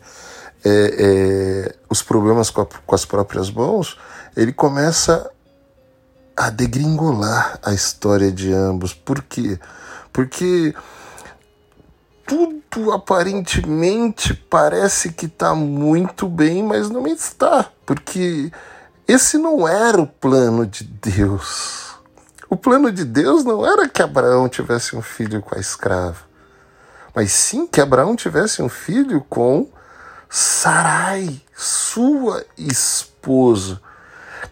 é, 0.65 0.69
é, 0.69 1.75
os 1.89 2.01
problemas 2.01 2.49
com, 2.49 2.61
a, 2.61 2.65
com 2.65 2.95
as 2.95 3.05
próprias 3.05 3.51
mãos, 3.51 3.97
ele 4.35 4.51
começa 4.51 5.31
a 6.35 6.49
degringolar 6.49 7.59
a 7.63 7.73
história 7.73 8.31
de 8.31 8.51
ambos. 8.51 8.93
Por 8.93 9.21
quê? 9.21 9.59
Porque 10.11 10.73
tudo 12.25 12.91
aparentemente 12.91 14.33
parece 14.33 15.13
que 15.13 15.27
está 15.27 15.53
muito 15.53 16.27
bem, 16.27 16.63
mas 16.63 16.89
não 16.89 17.05
está, 17.07 17.71
porque 17.85 18.51
esse 19.07 19.37
não 19.37 19.67
era 19.67 20.01
o 20.01 20.07
plano 20.07 20.65
de 20.65 20.83
Deus. 20.83 21.95
O 22.49 22.55
plano 22.55 22.91
de 22.91 23.03
Deus 23.03 23.43
não 23.43 23.65
era 23.65 23.87
que 23.87 24.01
Abraão 24.01 24.47
tivesse 24.47 24.95
um 24.95 25.01
filho 25.01 25.41
com 25.41 25.55
a 25.55 25.59
escrava, 25.59 26.19
mas 27.13 27.31
sim 27.31 27.65
que 27.65 27.81
Abraão 27.81 28.15
tivesse 28.15 28.61
um 28.61 28.69
filho 28.69 29.25
com 29.29 29.69
Sarai, 30.29 31.41
sua 31.55 32.45
esposa. 32.57 33.79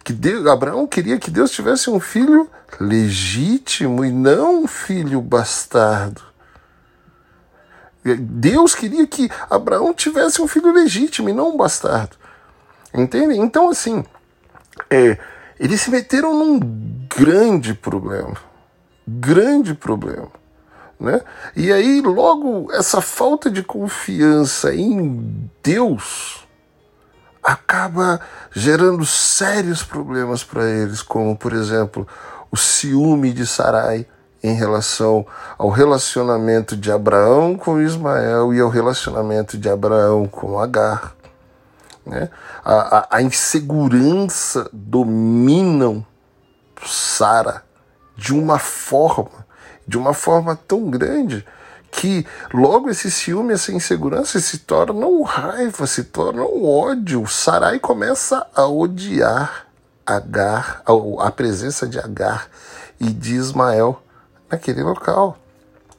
Que 0.03 0.13
Deus, 0.13 0.47
Abraão 0.47 0.87
queria 0.87 1.19
que 1.19 1.29
Deus 1.29 1.51
tivesse 1.51 1.89
um 1.89 1.99
filho 1.99 2.49
legítimo 2.79 4.03
e 4.05 4.11
não 4.11 4.63
um 4.63 4.67
filho 4.67 5.21
bastardo. 5.21 6.21
Deus 8.03 8.75
queria 8.75 9.07
que 9.07 9.29
Abraão 9.49 9.93
tivesse 9.93 10.41
um 10.41 10.47
filho 10.47 10.71
legítimo 10.73 11.29
e 11.29 11.33
não 11.33 11.53
um 11.53 11.57
bastardo. 11.57 12.17
Entende? 12.93 13.37
Então, 13.37 13.69
assim, 13.69 14.03
é, 14.93 15.17
eles 15.59 15.81
se 15.81 15.89
meteram 15.89 16.37
num 16.37 16.59
grande 17.17 17.73
problema. 17.73 18.35
Grande 19.07 19.73
problema. 19.73 20.29
Né? 20.99 21.19
E 21.55 21.71
aí, 21.71 22.01
logo, 22.01 22.71
essa 22.71 23.01
falta 23.01 23.49
de 23.49 23.63
confiança 23.63 24.73
em 24.73 25.49
Deus 25.63 26.47
acaba 27.43 28.21
gerando 28.51 29.05
sérios 29.05 29.83
problemas 29.83 30.43
para 30.43 30.63
eles, 30.69 31.01
como, 31.01 31.35
por 31.35 31.51
exemplo, 31.51 32.07
o 32.51 32.55
ciúme 32.55 33.33
de 33.33 33.45
Sarai 33.45 34.05
em 34.41 34.53
relação 34.53 35.25
ao 35.57 35.69
relacionamento 35.69 36.77
de 36.77 36.91
Abraão 36.91 37.57
com 37.57 37.81
Ismael 37.81 38.53
e 38.53 38.59
ao 38.59 38.69
relacionamento 38.69 39.57
de 39.57 39.69
Abraão 39.69 40.27
com 40.27 40.59
Agar. 40.59 41.15
Né? 42.05 42.29
A, 42.63 42.97
a, 42.97 43.07
a 43.17 43.21
insegurança 43.21 44.69
dominam 44.71 46.05
Sara 46.85 47.63
de 48.15 48.33
uma 48.33 48.59
forma, 48.59 49.45
de 49.87 49.97
uma 49.97 50.13
forma 50.13 50.55
tão 50.55 50.89
grande 50.89 51.45
que 51.91 52.25
logo 52.53 52.89
esse 52.89 53.09
ciúme, 53.09 53.53
essa 53.53 53.71
insegurança 53.71 54.39
se 54.39 54.59
tornam 54.59 55.21
raiva, 55.21 55.85
se 55.85 56.03
tornam 56.05 56.63
ódio. 56.63 57.25
Sarai 57.27 57.79
começa 57.79 58.45
a 58.55 58.65
odiar 58.65 59.67
Agar, 60.05 60.81
a, 60.85 61.27
a 61.27 61.31
presença 61.31 61.87
de 61.87 61.97
Agar 61.97 62.49
e 62.99 63.09
de 63.09 63.35
Ismael 63.35 64.01
naquele 64.49 64.83
local. 64.83 65.37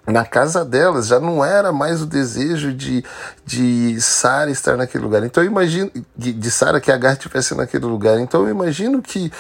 Na 0.07 0.25
casa 0.25 0.64
delas 0.64 1.07
já 1.07 1.19
não 1.19 1.43
era 1.43 1.73
mais 1.73 2.03
o 2.03 2.07
desejo 2.07 2.75
de, 2.75 3.03
de 3.45 3.99
Sara 4.01 4.51
estar 4.51 4.77
naquele 4.77 5.03
lugar. 5.03 5.25
Então 5.25 5.43
eu 5.43 5.51
imagino 5.51 5.90
de, 6.14 6.51
Sara 6.51 6.81
que 6.81 6.93
Agar 6.93 7.14
estivesse 7.14 7.55
naquele 7.55 7.87
lugar. 7.87 8.19
Então 8.19 8.43
eu 8.43 8.51
imagino 8.51 9.01
que 9.01 9.33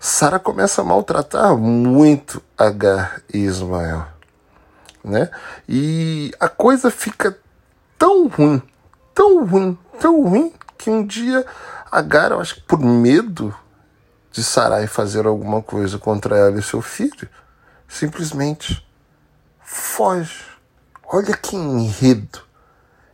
Sara 0.00 0.40
começa 0.40 0.80
a 0.80 0.84
maltratar 0.84 1.56
muito 1.56 2.42
Agar 2.58 3.22
e 3.32 3.38
Ismael, 3.38 4.04
né? 5.04 5.30
E 5.68 6.32
a 6.40 6.48
coisa 6.48 6.90
fica 6.90 7.38
tão 7.96 8.26
ruim, 8.26 8.60
tão 9.14 9.46
ruim, 9.46 9.78
tão 10.00 10.24
ruim 10.24 10.52
que 10.76 10.90
um 10.90 11.06
dia 11.06 11.46
Agar, 11.92 12.32
eu 12.32 12.40
acho 12.40 12.56
que 12.56 12.62
por 12.62 12.80
medo 12.80 13.54
de 14.32 14.42
Sarai 14.42 14.86
fazer 14.86 15.26
alguma 15.26 15.62
coisa 15.62 15.98
contra 15.98 16.36
ela 16.36 16.58
e 16.58 16.62
seu 16.62 16.80
filho, 16.80 17.28
simplesmente 17.88 18.84
foge. 19.70 20.44
Olha 21.06 21.36
que 21.36 21.54
enredo 21.54 22.40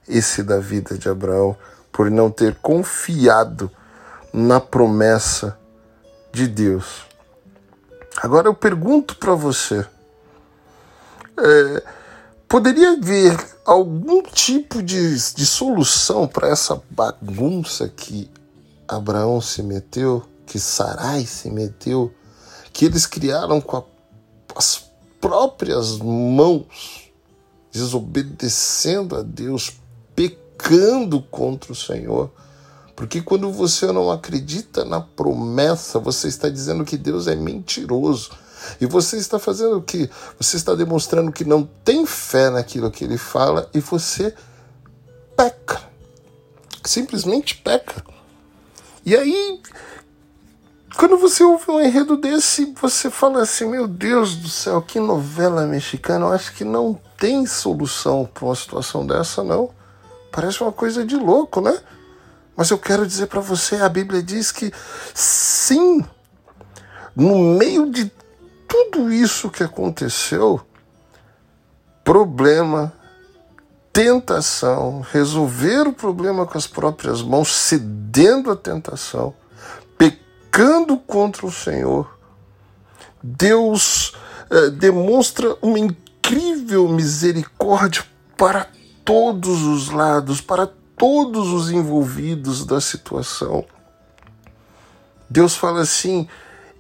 esse 0.09 0.43
da 0.43 0.59
vida 0.59 0.97
de 0.97 1.09
Abraão 1.09 1.57
por 1.93 2.11
não 2.11 2.31
ter 2.31 2.55
confiado 2.57 3.71
na 4.33 4.59
promessa 4.59 5.59
de 6.33 6.47
Deus. 6.47 7.05
Agora 8.23 8.49
eu 8.49 8.55
pergunto 8.55 9.17
para 9.17 9.35
você: 9.35 9.87
é, 11.39 11.83
poderia 12.49 12.93
haver 12.93 13.37
algum 13.65 14.23
tipo 14.23 14.83
de, 14.83 15.35
de 15.35 15.47
solução 15.47 16.27
para 16.27 16.49
essa 16.49 16.81
bagunça 16.91 17.89
que 17.89 18.31
Abraão 18.89 19.41
se 19.41 19.63
meteu, 19.63 20.25
que 20.47 20.59
Sarai 20.59 21.27
se 21.27 21.51
meteu, 21.51 22.15
que 22.73 22.87
eles 22.87 23.07
criaram 23.07 23.61
com 23.61 23.77
a 23.77 23.97
as 24.57 24.86
próprias 25.27 25.99
mãos, 25.99 27.11
desobedecendo 27.73 29.17
a 29.17 29.23
Deus, 29.23 29.73
pecando 30.15 31.21
contra 31.21 31.73
o 31.73 31.75
Senhor. 31.75 32.31
Porque 32.95 33.21
quando 33.21 33.51
você 33.51 33.91
não 33.91 34.09
acredita 34.09 34.85
na 34.85 35.01
promessa, 35.01 35.99
você 35.99 36.29
está 36.29 36.49
dizendo 36.49 36.85
que 36.85 36.97
Deus 36.97 37.27
é 37.27 37.35
mentiroso. 37.35 38.31
E 38.81 38.87
você 38.87 39.17
está 39.17 39.37
fazendo 39.37 39.79
o 39.79 39.83
que? 39.83 40.09
Você 40.39 40.57
está 40.57 40.77
demonstrando 40.77 41.33
que 41.33 41.45
não 41.45 41.69
tem 41.85 42.07
fé 42.07 42.49
naquilo 42.49 42.91
que 42.91 43.03
ele 43.03 43.19
fala 43.19 43.69
e 43.75 43.81
você 43.81 44.33
peca. 45.37 45.83
Simplesmente 46.85 47.57
peca. 47.57 48.05
E 49.05 49.17
aí 49.17 49.61
quando 50.97 51.19
você 51.19 51.45
ouve 51.45 51.71
um 51.71 51.81
enredo 51.81 52.17
desse, 52.17 52.75
você 52.81 53.11
fala 53.11 53.43
assim: 53.43 53.69
meu 53.69 53.87
Deus 53.87 54.35
do 54.35 54.49
céu, 54.49 54.81
que 54.81 54.99
novela 54.99 55.67
mexicana. 55.67 56.27
Eu 56.27 56.33
acho 56.33 56.55
que 56.55 56.65
não 56.65 56.99
tem 57.19 57.45
solução 57.45 58.29
para 58.33 58.45
uma 58.45 58.55
situação 58.55 59.07
dessa, 59.07 59.45
não. 59.45 59.71
Parece 60.33 60.63
uma 60.63 60.73
coisa 60.73 61.05
de 61.05 61.15
louco, 61.15 61.61
né? 61.61 61.79
Mas 62.57 62.71
eu 62.71 62.79
quero 62.79 63.07
dizer 63.07 63.27
para 63.27 63.41
você: 63.41 63.77
a 63.77 63.89
Bíblia 63.89 64.23
diz 64.23 64.51
que 64.51 64.73
sim, 65.15 66.03
no 67.15 67.39
meio 67.39 67.91
de 67.91 68.11
tudo 68.67 69.13
isso 69.13 69.51
que 69.51 69.63
aconteceu, 69.63 70.61
problema, 72.03 72.93
tentação, 73.93 75.05
resolver 75.13 75.89
o 75.89 75.93
problema 75.93 76.47
com 76.47 76.57
as 76.57 76.67
próprias 76.67 77.21
mãos, 77.21 77.55
cedendo 77.55 78.51
à 78.51 78.57
tentação 78.57 79.35
pecando 80.57 80.97
contra 80.97 81.45
o 81.45 81.53
Senhor, 81.53 82.19
Deus 83.23 84.15
eh, 84.49 84.71
demonstra 84.71 85.55
uma 85.61 85.79
incrível 85.79 86.89
misericórdia 86.89 88.03
para 88.39 88.67
todos 89.05 89.63
os 89.65 89.91
lados, 89.91 90.41
para 90.41 90.67
todos 90.97 91.49
os 91.49 91.71
envolvidos 91.71 92.65
da 92.65 92.81
situação. 92.81 93.67
Deus 95.29 95.55
fala 95.55 95.83
assim: 95.83 96.27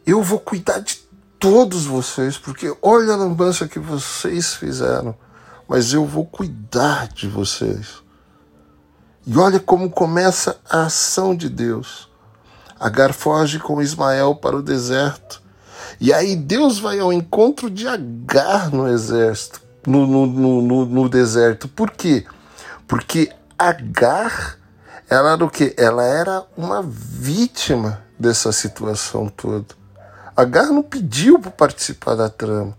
eu 0.06 0.22
vou 0.22 0.40
cuidar 0.40 0.78
de 0.78 0.96
todos 1.38 1.84
vocês, 1.84 2.38
porque 2.38 2.74
olha 2.80 3.12
a 3.12 3.16
lambança 3.16 3.68
que 3.68 3.78
vocês 3.78 4.54
fizeram, 4.54 5.14
mas 5.68 5.92
eu 5.92 6.06
vou 6.06 6.24
cuidar 6.24 7.08
de 7.08 7.28
vocês. 7.28 8.02
E 9.26 9.36
olha 9.36 9.60
como 9.60 9.90
começa 9.90 10.58
a 10.66 10.86
ação 10.86 11.36
de 11.36 11.50
Deus. 11.50 12.08
Agar 12.78 13.12
foge 13.12 13.58
com 13.58 13.82
Ismael 13.82 14.34
para 14.34 14.56
o 14.56 14.62
deserto. 14.62 15.42
E 16.00 16.12
aí 16.12 16.36
Deus 16.36 16.78
vai 16.78 16.98
ao 16.98 17.12
encontro 17.12 17.70
de 17.70 17.88
Agar 17.88 18.70
no 18.70 18.88
exército, 18.88 19.60
no, 19.86 20.06
no, 20.06 20.26
no, 20.26 20.86
no 20.86 21.08
deserto. 21.08 21.68
Por 21.68 21.90
quê? 21.90 22.24
Porque 22.86 23.30
Agar 23.58 24.58
ela 25.08 25.32
era 25.32 25.44
o 25.44 25.50
quê? 25.50 25.72
Ela 25.76 26.04
era 26.04 26.44
uma 26.56 26.82
vítima 26.82 28.02
dessa 28.18 28.50
situação 28.50 29.28
toda. 29.28 29.66
Agar 30.36 30.66
não 30.66 30.82
pediu 30.82 31.38
para 31.38 31.50
participar 31.50 32.16
da 32.16 32.28
trama. 32.28 32.76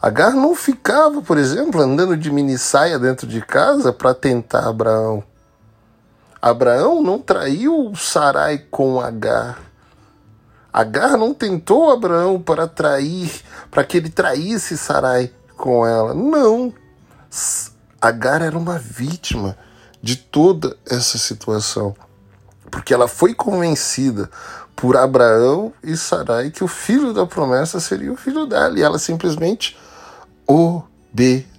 Agar 0.00 0.32
não 0.32 0.54
ficava, 0.54 1.20
por 1.20 1.36
exemplo, 1.36 1.80
andando 1.80 2.16
de 2.16 2.30
mini 2.30 2.56
saia 2.56 2.98
dentro 2.98 3.26
de 3.26 3.40
casa 3.40 3.92
para 3.92 4.14
tentar 4.14 4.68
Abraão. 4.68 5.24
Abraão 6.40 7.02
não 7.02 7.18
traiu 7.18 7.92
Sarai 7.94 8.58
com 8.70 9.00
Agar. 9.00 9.58
Agar 10.72 11.16
não 11.16 11.32
tentou 11.32 11.90
Abraão 11.90 12.40
para 12.40 12.68
trair, 12.68 13.30
para 13.70 13.82
que 13.82 13.96
ele 13.96 14.10
traísse 14.10 14.76
Sarai 14.76 15.32
com 15.56 15.86
ela. 15.86 16.12
Não. 16.12 16.72
Agar 18.00 18.42
era 18.42 18.58
uma 18.58 18.78
vítima 18.78 19.56
de 20.02 20.16
toda 20.16 20.76
essa 20.88 21.16
situação. 21.18 21.94
Porque 22.70 22.92
ela 22.92 23.08
foi 23.08 23.32
convencida 23.34 24.30
por 24.74 24.96
Abraão 24.96 25.72
e 25.82 25.96
Sarai 25.96 26.50
que 26.50 26.62
o 26.62 26.68
filho 26.68 27.14
da 27.14 27.24
promessa 27.24 27.80
seria 27.80 28.12
o 28.12 28.16
filho 28.16 28.44
dela. 28.44 28.78
E 28.78 28.82
ela 28.82 28.98
simplesmente 28.98 29.76
obedeceu. 30.46 31.50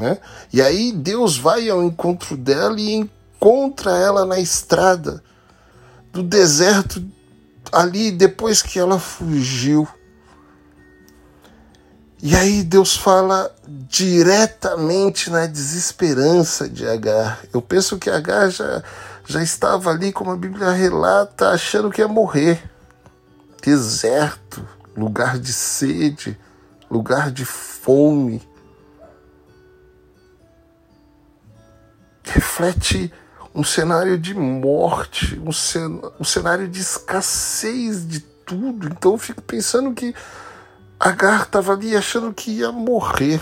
Né? 0.00 0.16
E 0.50 0.62
aí 0.62 0.92
Deus 0.92 1.36
vai 1.36 1.68
ao 1.68 1.82
encontro 1.82 2.34
dela 2.34 2.80
e 2.80 2.94
encontra 2.94 3.90
ela 3.98 4.24
na 4.24 4.40
estrada 4.40 5.22
do 6.10 6.22
deserto 6.22 7.04
ali 7.70 8.10
depois 8.10 8.62
que 8.62 8.78
ela 8.78 8.98
fugiu. 8.98 9.86
E 12.22 12.34
aí 12.34 12.62
Deus 12.62 12.96
fala 12.96 13.54
diretamente 13.66 15.28
na 15.28 15.44
desesperança 15.44 16.66
de 16.66 16.88
Agar. 16.88 17.40
Eu 17.52 17.60
penso 17.60 17.98
que 17.98 18.08
Agar 18.08 18.48
já, 18.48 18.82
já 19.26 19.42
estava 19.42 19.90
ali, 19.90 20.12
como 20.12 20.30
a 20.30 20.36
Bíblia 20.36 20.70
relata, 20.70 21.50
achando 21.50 21.90
que 21.90 22.00
ia 22.00 22.08
morrer. 22.08 22.62
Deserto, 23.62 24.66
lugar 24.96 25.38
de 25.38 25.52
sede, 25.52 26.38
lugar 26.90 27.30
de 27.30 27.44
fome. 27.44 28.40
Reflete 32.32 33.12
um 33.54 33.64
cenário 33.64 34.16
de 34.16 34.34
morte, 34.34 35.40
um, 35.44 35.52
cen 35.52 36.00
um 36.18 36.24
cenário 36.24 36.68
de 36.68 36.80
escassez 36.80 38.06
de 38.06 38.20
tudo. 38.20 38.88
Então 38.88 39.12
eu 39.12 39.18
fico 39.18 39.42
pensando 39.42 39.92
que 39.92 40.14
Agar 40.98 41.44
estava 41.44 41.72
ali 41.72 41.96
achando 41.96 42.32
que 42.32 42.50
ia 42.50 42.70
morrer. 42.70 43.40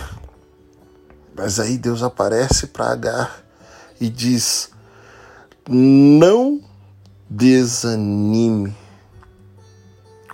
Mas 1.35 1.59
aí 1.59 1.77
Deus 1.77 2.01
aparece 2.01 2.67
para 2.67 2.91
Agar 2.91 3.43
e 3.99 4.09
diz: 4.09 4.71
Não 5.67 6.61
desanime. 7.29 8.75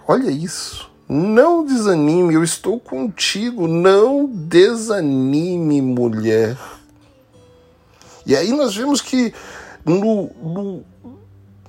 Olha 0.08 0.30
isso. 0.30 0.90
Não 1.08 1.66
desanime, 1.66 2.34
eu 2.34 2.44
estou 2.44 2.80
contigo. 2.80 3.68
Não 3.68 4.26
desanime, 4.26 5.82
mulher. 5.82 6.58
E 8.26 8.36
aí 8.36 8.52
nós 8.52 8.76
vemos 8.76 9.02
que 9.02 9.34
no, 9.86 10.32
no, 10.42 10.84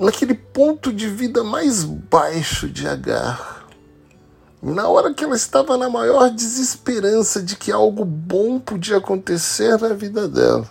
naquele 0.01 0.35
ponto 0.35 0.93
de 0.93 1.09
vida 1.09 1.45
mais 1.45 1.85
baixo 1.85 2.69
de 2.69 2.89
Agar, 2.89 3.67
na 4.63 4.89
hora 4.89 5.13
que 5.13 5.23
ela 5.23 5.37
estava 5.37 5.77
na 5.77 5.91
maior 5.91 6.31
desesperança 6.31 7.43
de 7.43 7.57
que 7.57 7.71
algo 7.71 8.05
bom 8.05 8.59
podia 8.59 8.97
acontecer 8.97 9.79
na 9.79 9.91
vida 9.91 10.27
dela, 10.27 10.69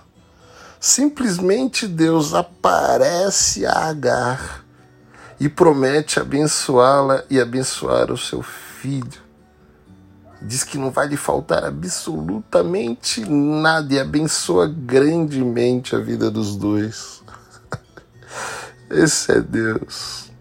simplesmente 0.79 1.87
Deus 1.87 2.33
aparece 2.33 3.65
a 3.65 3.89
Agar 3.89 4.65
e 5.39 5.47
promete 5.47 6.19
abençoá-la 6.19 7.23
e 7.29 7.39
abençoar 7.39 8.11
o 8.11 8.17
seu 8.17 8.41
filho. 8.41 9.24
Diz 10.45 10.63
que 10.63 10.77
não 10.77 10.91
vai 10.91 11.07
lhe 11.07 11.17
faltar 11.17 11.65
absolutamente 11.65 13.27
nada 13.27 13.93
e 13.93 13.99
abençoa 13.99 14.67
grandemente 14.67 15.95
a 15.95 15.99
vida 15.99 16.29
dos 16.29 16.55
dois. 16.55 17.23
Esse 18.91 19.31
é 19.31 19.41
Deus. 19.41 20.31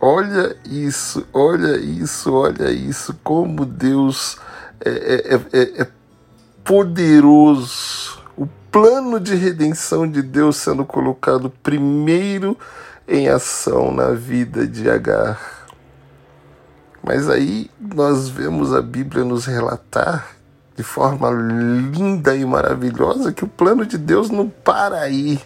Olha 0.00 0.56
isso, 0.64 1.26
olha 1.32 1.76
isso, 1.76 2.32
olha 2.32 2.70
isso, 2.70 3.16
como 3.22 3.64
Deus 3.64 4.38
é, 4.80 4.90
é, 4.90 5.34
é, 5.52 5.82
é 5.82 5.88
poderoso. 6.64 8.18
O 8.36 8.46
plano 8.70 9.18
de 9.18 9.34
redenção 9.34 10.08
de 10.08 10.22
Deus 10.22 10.56
sendo 10.56 10.84
colocado 10.84 11.50
primeiro 11.62 12.56
em 13.08 13.28
ação 13.28 13.92
na 13.92 14.10
vida 14.10 14.66
de 14.66 14.90
Agar. 14.90 15.57
Mas 17.08 17.26
aí 17.30 17.70
nós 17.80 18.28
vemos 18.28 18.74
a 18.74 18.82
Bíblia 18.82 19.24
nos 19.24 19.46
relatar 19.46 20.28
de 20.76 20.82
forma 20.82 21.30
linda 21.30 22.36
e 22.36 22.44
maravilhosa 22.44 23.32
que 23.32 23.42
o 23.42 23.48
plano 23.48 23.86
de 23.86 23.96
Deus 23.96 24.28
não 24.28 24.46
para 24.46 25.00
aí. 25.00 25.40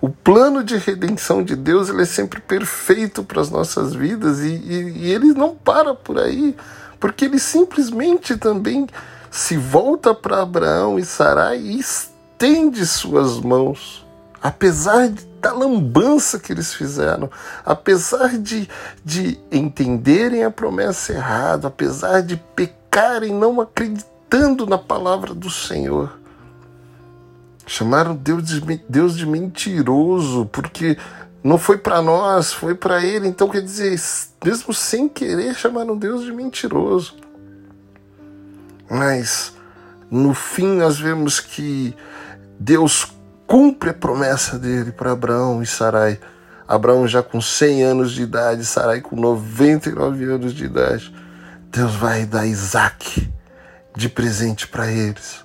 O 0.00 0.08
plano 0.08 0.64
de 0.64 0.78
redenção 0.78 1.44
de 1.44 1.54
Deus 1.54 1.90
ele 1.90 2.00
é 2.00 2.06
sempre 2.06 2.40
perfeito 2.40 3.22
para 3.22 3.42
as 3.42 3.50
nossas 3.50 3.92
vidas 3.92 4.40
e, 4.40 4.48
e, 4.48 4.92
e 4.96 5.12
ele 5.12 5.34
não 5.34 5.54
para 5.54 5.94
por 5.94 6.18
aí, 6.18 6.56
porque 6.98 7.26
ele 7.26 7.38
simplesmente 7.38 8.38
também 8.38 8.86
se 9.30 9.58
volta 9.58 10.14
para 10.14 10.40
Abraão 10.40 10.98
e 10.98 11.04
Sarai 11.04 11.58
e 11.58 11.78
estende 11.78 12.86
suas 12.86 13.38
mãos, 13.38 14.06
apesar 14.42 15.10
da 15.42 15.52
lambança 15.52 16.38
que 16.38 16.52
eles 16.52 16.72
fizeram, 16.72 17.30
apesar 17.66 18.38
de, 18.38 18.66
de 19.04 19.38
entenderem 19.50 20.44
a 20.44 20.50
promessa 20.50 21.12
errada, 21.12 21.68
apesar 21.68 22.22
de 22.22 22.36
pecarem 22.36 23.34
não 23.34 23.60
acreditando 23.60 24.64
na 24.64 24.78
palavra 24.78 25.34
do 25.34 25.50
Senhor 25.50 26.22
Chamaram 27.66 28.14
Deus 28.14 28.44
de, 28.44 28.60
Deus 28.88 29.16
de 29.16 29.24
mentiroso, 29.24 30.46
porque 30.46 30.98
não 31.42 31.56
foi 31.56 31.78
para 31.78 32.02
nós, 32.02 32.52
foi 32.52 32.74
para 32.74 33.04
ele. 33.04 33.28
Então, 33.28 33.48
quer 33.48 33.62
dizer, 33.62 33.98
mesmo 34.44 34.74
sem 34.74 35.08
querer, 35.08 35.54
chamaram 35.54 35.96
Deus 35.96 36.24
de 36.24 36.32
mentiroso. 36.32 37.14
Mas, 38.90 39.54
no 40.10 40.34
fim, 40.34 40.66
nós 40.66 40.98
vemos 40.98 41.38
que 41.38 41.94
Deus 42.58 43.12
cumpre 43.52 43.90
a 43.90 43.94
promessa 43.94 44.58
dele 44.58 44.92
para 44.92 45.12
Abraão 45.12 45.62
e 45.62 45.66
Sarai. 45.66 46.18
Abraão 46.66 47.06
já 47.06 47.22
com 47.22 47.38
100 47.38 47.82
anos 47.82 48.12
de 48.12 48.22
idade, 48.22 48.64
Sarai 48.64 49.02
com 49.02 49.14
99 49.14 50.24
anos 50.24 50.54
de 50.54 50.64
idade. 50.64 51.14
Deus 51.70 51.94
vai 51.94 52.24
dar 52.24 52.46
Isaac 52.46 53.30
de 53.94 54.08
presente 54.08 54.66
para 54.66 54.90
eles 54.90 55.42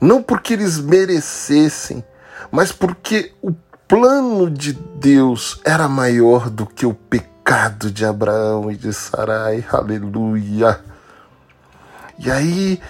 não 0.00 0.22
porque 0.22 0.52
eles 0.52 0.78
merecessem, 0.78 2.04
mas 2.50 2.72
porque 2.72 3.32
o 3.42 3.52
plano 3.86 4.50
de 4.50 4.72
Deus 4.72 5.60
era 5.64 5.88
maior 5.88 6.48
do 6.48 6.66
que 6.66 6.86
o 6.86 6.94
pecado 6.94 7.90
de 7.90 8.04
Abraão 8.04 8.70
e 8.70 8.76
de 8.76 8.92
Sarai. 8.92 9.64
Aleluia. 9.70 10.80
E 12.18 12.30
aí 12.30 12.80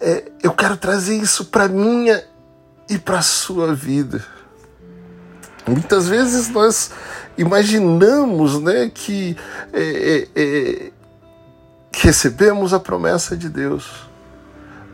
é, 0.00 0.30
eu 0.42 0.52
quero 0.52 0.76
trazer 0.76 1.16
isso 1.16 1.46
para 1.46 1.68
minha 1.68 2.22
e 2.88 2.98
para 2.98 3.18
a 3.18 3.22
sua 3.22 3.74
vida. 3.74 4.24
Muitas 5.66 6.08
vezes 6.08 6.48
nós 6.48 6.90
imaginamos 7.38 8.60
né, 8.60 8.90
que, 8.92 9.36
é, 9.72 10.28
é, 10.34 10.42
é 10.42 10.92
que 11.90 12.06
recebemos 12.06 12.74
a 12.74 12.80
promessa 12.80 13.36
de 13.36 13.48
Deus 13.48 14.04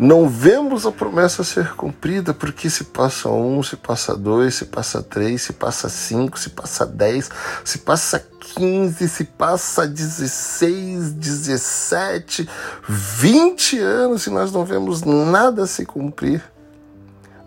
não 0.00 0.26
vemos 0.26 0.86
a 0.86 0.90
promessa 0.90 1.44
ser 1.44 1.74
cumprida 1.74 2.32
porque 2.32 2.70
se 2.70 2.84
passa 2.84 3.28
um, 3.28 3.62
se 3.62 3.76
passa 3.76 4.16
dois, 4.16 4.54
se 4.54 4.64
passa 4.64 5.02
três, 5.02 5.42
se 5.42 5.52
passa 5.52 5.90
cinco, 5.90 6.38
se 6.38 6.48
passa 6.48 6.86
dez, 6.86 7.28
se 7.62 7.76
passa 7.76 8.18
quinze, 8.40 9.06
se 9.06 9.24
passa 9.24 9.86
dezesseis, 9.86 11.12
dezessete, 11.12 12.48
vinte 12.88 13.78
anos 13.78 14.26
e 14.26 14.30
nós 14.30 14.50
não 14.50 14.64
vemos 14.64 15.02
nada 15.02 15.66
se 15.66 15.84
cumprir. 15.84 16.42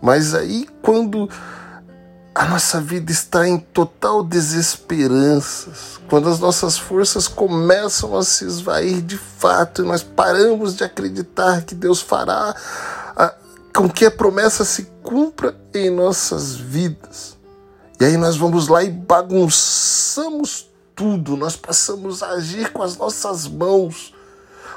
Mas 0.04 0.34
aí 0.34 0.68
quando 0.82 1.30
a 2.34 2.44
nossa 2.44 2.78
vida 2.78 3.10
está 3.10 3.48
em 3.48 3.58
total 3.58 4.22
desesperança, 4.22 5.70
quando 6.10 6.28
as 6.28 6.38
nossas 6.38 6.76
forças 6.76 7.26
começam 7.26 8.14
a 8.14 8.22
se 8.22 8.44
esvair 8.44 9.00
de 9.00 9.16
fato 9.16 9.82
e 9.82 9.86
nós 9.86 10.02
paramos 10.02 10.76
de 10.76 10.84
acreditar 10.84 11.62
que 11.62 11.74
Deus 11.74 12.02
fará 12.02 12.54
a, 13.16 13.34
com 13.74 13.88
que 13.88 14.04
a 14.04 14.10
promessa 14.10 14.62
se 14.62 14.90
cumpra 15.02 15.56
em 15.72 15.88
nossas 15.88 16.54
vidas. 16.54 17.38
E 17.98 18.04
aí 18.04 18.18
nós 18.18 18.36
vamos 18.36 18.68
lá 18.68 18.84
e 18.84 18.90
bagunçamos 18.90 20.68
tudo, 20.94 21.34
nós 21.34 21.56
passamos 21.56 22.22
a 22.22 22.32
agir 22.32 22.70
com 22.72 22.82
as 22.82 22.98
nossas 22.98 23.48
mãos. 23.48 24.12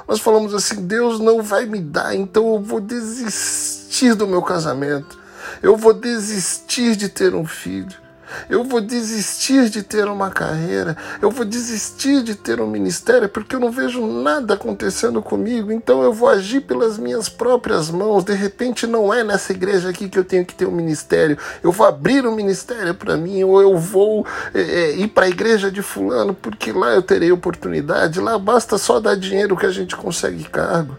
Nós 0.06 0.20
falamos 0.20 0.54
assim: 0.54 0.86
Deus 0.86 1.20
não 1.20 1.42
vai 1.42 1.66
me 1.66 1.80
dar, 1.80 2.14
então 2.14 2.54
eu 2.54 2.62
vou 2.62 2.80
desistir 2.80 4.14
do 4.14 4.26
meu 4.26 4.40
casamento 4.40 5.17
Eu 5.62 5.76
vou 5.76 5.92
desistir 5.92 6.96
de 6.96 7.08
ter 7.08 7.34
um 7.34 7.46
filho. 7.46 8.08
Eu 8.48 8.64
vou 8.64 8.80
desistir 8.80 9.68
de 9.70 9.82
ter 9.82 10.06
uma 10.06 10.30
carreira, 10.30 10.96
eu 11.20 11.30
vou 11.30 11.44
desistir 11.44 12.22
de 12.22 12.34
ter 12.34 12.60
um 12.60 12.66
ministério, 12.66 13.28
porque 13.28 13.56
eu 13.56 13.60
não 13.60 13.70
vejo 13.70 14.06
nada 14.06 14.54
acontecendo 14.54 15.22
comigo, 15.22 15.72
então 15.72 16.02
eu 16.02 16.12
vou 16.12 16.28
agir 16.28 16.60
pelas 16.60 16.98
minhas 16.98 17.28
próprias 17.28 17.90
mãos. 17.90 18.24
De 18.24 18.34
repente, 18.34 18.86
não 18.86 19.12
é 19.12 19.24
nessa 19.24 19.52
igreja 19.52 19.88
aqui 19.88 20.08
que 20.08 20.18
eu 20.18 20.24
tenho 20.24 20.44
que 20.44 20.54
ter 20.54 20.66
um 20.66 20.72
ministério, 20.72 21.38
eu 21.62 21.72
vou 21.72 21.86
abrir 21.86 22.26
um 22.26 22.34
ministério 22.34 22.94
para 22.94 23.16
mim, 23.16 23.42
ou 23.44 23.60
eu 23.62 23.76
vou 23.78 24.26
é, 24.54 24.60
é, 24.60 24.96
ir 24.96 25.08
para 25.08 25.26
a 25.26 25.30
igreja 25.30 25.70
de 25.70 25.82
Fulano, 25.82 26.34
porque 26.34 26.72
lá 26.72 26.90
eu 26.90 27.02
terei 27.02 27.32
oportunidade, 27.32 28.20
lá 28.20 28.38
basta 28.38 28.76
só 28.76 29.00
dar 29.00 29.16
dinheiro 29.16 29.56
que 29.56 29.66
a 29.66 29.70
gente 29.70 29.96
consegue 29.96 30.44
cargo 30.44 30.96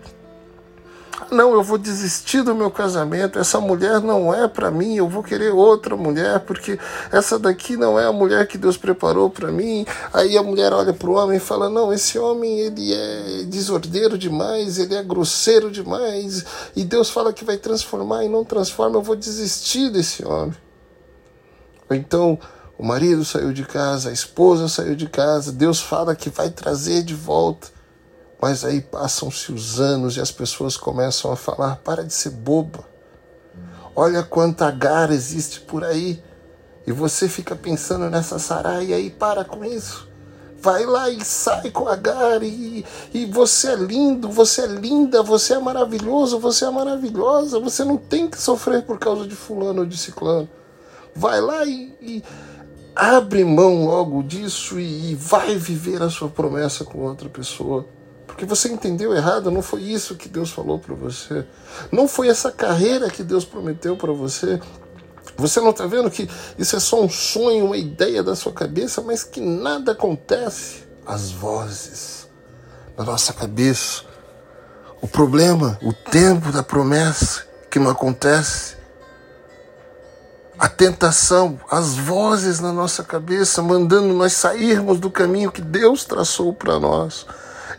não, 1.32 1.54
eu 1.54 1.64
vou 1.64 1.78
desistir 1.78 2.42
do 2.42 2.56
meu 2.56 2.72
casamento, 2.72 3.38
essa 3.40 3.60
mulher 3.60 4.00
não 4.02 4.34
é 4.34 4.48
para 4.48 4.72
mim, 4.72 4.96
eu 4.96 5.08
vou 5.08 5.22
querer 5.22 5.54
outra 5.54 5.96
mulher, 5.96 6.40
porque 6.42 6.80
essa 7.12 7.38
daqui 7.38 7.76
não 7.78 8.00
é 8.00 8.06
a 8.06 8.12
mulher 8.12 8.48
que 8.48 8.58
Deus 8.58 8.78
preparou 8.78 9.30
para 9.30 9.52
mim. 9.52 9.86
Aí 10.14 10.38
a 10.38 10.44
mulher 10.44 10.74
olha 10.74 10.94
para 10.94 11.10
o 11.10 11.14
homem 11.14 11.38
e 11.38 11.40
fala: 11.40 11.70
Não, 11.70 11.94
esse 11.94 12.18
homem 12.18 12.60
ele 12.60 12.94
é 12.94 13.44
desordeiro 13.46 14.18
demais, 14.18 14.78
ele 14.78 14.96
é 14.96 15.04
grosseiro 15.04 15.70
demais, 15.70 16.46
e 16.76 16.84
Deus 16.84 17.10
fala 17.10 17.34
que 17.34 17.46
vai 17.46 17.58
transformar 17.58 18.24
e 18.24 18.30
não 18.30 18.44
transforma, 18.44 18.98
eu 18.98 19.04
vou 19.04 19.16
desistir 19.16 19.90
desse 19.90 20.26
homem. 20.26 20.56
Então. 21.92 22.40
O 22.78 22.86
marido 22.86 23.26
saiu 23.26 23.52
de 23.52 23.66
casa, 23.66 24.10
a 24.10 24.14
esposa 24.14 24.70
saiu 24.70 24.96
de 24.96 25.10
casa, 25.10 25.52
Deus 25.52 25.82
fala 25.82 26.16
que 26.16 26.30
vai 26.30 26.50
trazer 26.50 27.04
de 27.04 27.14
volta. 27.14 27.68
Mas 28.42 28.64
aí 28.64 28.80
passam-se 28.80 29.52
os 29.52 29.80
anos 29.80 30.16
e 30.16 30.22
as 30.22 30.32
pessoas 30.32 30.78
começam 30.78 31.32
a 31.32 31.36
falar: 31.36 31.78
para 31.78 32.04
de 32.04 32.14
ser 32.14 32.32
boba. 32.32 32.88
Olha 33.96 34.24
quanta 34.24 34.68
agar 34.68 35.12
existe 35.12 35.60
por 35.60 35.84
aí. 35.84 36.24
E 36.88 36.92
você 36.92 37.28
fica 37.28 37.56
pensando 37.56 38.10
nessa 38.10 38.40
Sarai, 38.40 38.94
aí 38.94 39.10
para 39.10 39.44
com 39.44 39.64
isso. 39.66 40.08
Vai 40.62 40.86
lá 40.86 41.10
e 41.10 41.24
sai 41.24 41.70
com 41.72 41.88
Agar. 41.88 42.42
E, 42.44 42.86
e 43.14 43.26
você 43.26 43.72
é 43.72 43.76
lindo, 43.76 44.30
você 44.30 44.62
é 44.62 44.68
linda, 44.68 45.22
você 45.22 45.54
é 45.54 45.60
maravilhoso, 45.60 46.40
você 46.40 46.66
é 46.66 46.70
maravilhosa. 46.70 47.60
Você 47.60 47.84
não 47.84 47.98
tem 47.98 48.30
que 48.30 48.42
sofrer 48.42 48.84
por 48.84 48.98
causa 48.98 49.28
de 49.28 49.36
Fulano 49.36 49.82
ou 49.82 49.86
de 49.86 49.98
Ciclano. 49.98 50.50
Vai 51.16 51.40
lá 51.42 51.66
e, 51.66 51.94
e 52.02 52.24
abre 52.96 53.44
mão 53.44 53.86
logo 53.86 54.24
disso 54.24 54.80
e, 54.80 55.12
e 55.12 55.16
vai 55.16 55.56
viver 55.56 56.02
a 56.02 56.10
sua 56.10 56.30
promessa 56.30 56.84
com 56.84 57.00
outra 57.00 57.30
pessoa 57.30 57.86
porque 58.40 58.46
você 58.46 58.70
entendeu 58.70 59.14
errado, 59.14 59.52
não 59.52 59.62
foi 59.62 59.82
isso 59.82 60.16
que 60.16 60.30
Deus 60.30 60.50
falou 60.50 60.80
para 60.80 60.96
você. 60.96 61.46
Não 61.92 62.08
foi 62.08 62.30
essa 62.30 62.50
carreira 62.50 63.10
que 63.10 63.22
Deus 63.22 63.44
prometeu 63.44 63.98
para 63.98 64.14
você. 64.14 64.62
Você 65.36 65.60
não 65.60 65.72
está 65.72 65.86
vendo 65.86 66.10
que 66.10 66.30
isso 66.58 66.74
é 66.74 66.80
só 66.80 67.04
um 67.04 67.10
sonho, 67.10 67.66
uma 67.66 67.76
ideia 67.76 68.24
da 68.24 68.38
sua 68.38 68.54
cabeça, 68.54 69.02
mas 69.02 69.26
que 69.26 69.42
nada 69.42 69.92
acontece? 69.92 70.84
As 71.06 71.32
vozes 71.32 72.30
na 72.98 73.04
nossa 73.04 73.34
cabeça. 73.34 74.04
O 75.02 75.08
problema, 75.08 75.78
o 75.82 75.92
tempo 75.92 76.50
da 76.50 76.64
promessa 76.64 77.46
que 77.70 77.78
não 77.78 77.92
acontece. 77.92 78.78
A 80.58 80.70
tentação, 80.70 81.60
as 81.70 81.96
vozes 81.96 82.62
na 82.62 82.72
nossa 82.72 83.04
cabeça 83.04 83.62
mandando 83.62 84.14
nós 84.14 84.32
sairmos 84.32 84.98
do 84.98 85.12
caminho 85.12 85.52
que 85.52 85.62
Deus 85.62 86.06
traçou 86.06 86.54
para 86.54 86.80
nós. 86.80 87.26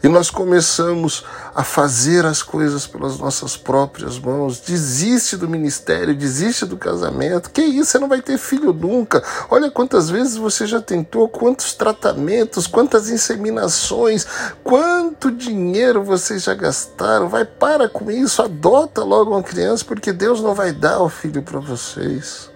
E 0.02 0.08
nós 0.08 0.30
começamos 0.30 1.24
a 1.54 1.62
fazer 1.62 2.24
as 2.24 2.42
coisas 2.42 2.86
pelas 2.86 3.18
nossas 3.18 3.56
próprias 3.56 4.18
mãos. 4.18 4.58
Desiste 4.58 5.36
do 5.36 5.48
ministério, 5.48 6.16
desiste 6.16 6.64
do 6.64 6.76
casamento. 6.76 7.50
Que 7.50 7.62
isso, 7.62 7.92
você 7.92 7.98
não 7.98 8.08
vai 8.08 8.22
ter 8.22 8.38
filho 8.38 8.72
nunca. 8.72 9.22
Olha 9.50 9.70
quantas 9.70 10.08
vezes 10.08 10.36
você 10.36 10.66
já 10.66 10.80
tentou, 10.80 11.28
quantos 11.28 11.74
tratamentos, 11.74 12.66
quantas 12.66 13.10
inseminações, 13.10 14.26
quanto 14.64 15.30
dinheiro 15.30 16.02
vocês 16.02 16.44
já 16.44 16.54
gastaram. 16.54 17.28
Vai 17.28 17.44
para 17.44 17.88
com 17.88 18.10
isso, 18.10 18.42
adota 18.42 19.04
logo 19.04 19.32
uma 19.32 19.42
criança, 19.42 19.84
porque 19.84 20.12
Deus 20.12 20.40
não 20.40 20.54
vai 20.54 20.72
dar 20.72 21.00
o 21.00 21.08
filho 21.08 21.42
para 21.42 21.60
vocês. 21.60 22.49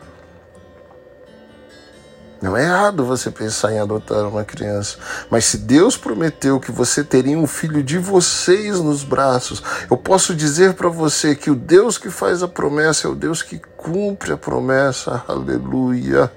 Não 2.44 2.58
é 2.58 2.64
errado 2.64 3.06
você 3.06 3.30
pensar 3.30 3.72
em 3.72 3.78
adotar 3.78 4.28
uma 4.28 4.44
criança, 4.44 4.98
mas 5.30 5.46
se 5.46 5.56
Deus 5.56 5.96
prometeu 5.96 6.60
que 6.60 6.70
você 6.70 7.02
teria 7.02 7.38
um 7.38 7.46
filho 7.46 7.82
de 7.82 7.96
vocês 7.96 8.78
nos 8.80 9.02
braços, 9.02 9.62
eu 9.90 9.96
posso 9.96 10.34
dizer 10.34 10.74
para 10.74 10.90
você 10.90 11.34
que 11.34 11.50
o 11.50 11.54
Deus 11.54 11.96
que 11.96 12.10
faz 12.10 12.42
a 12.42 12.46
promessa 12.46 13.08
é 13.08 13.10
o 13.10 13.14
Deus 13.14 13.42
que 13.42 13.58
cumpre 13.78 14.34
a 14.34 14.36
promessa. 14.36 15.24
Aleluia. 15.26 16.30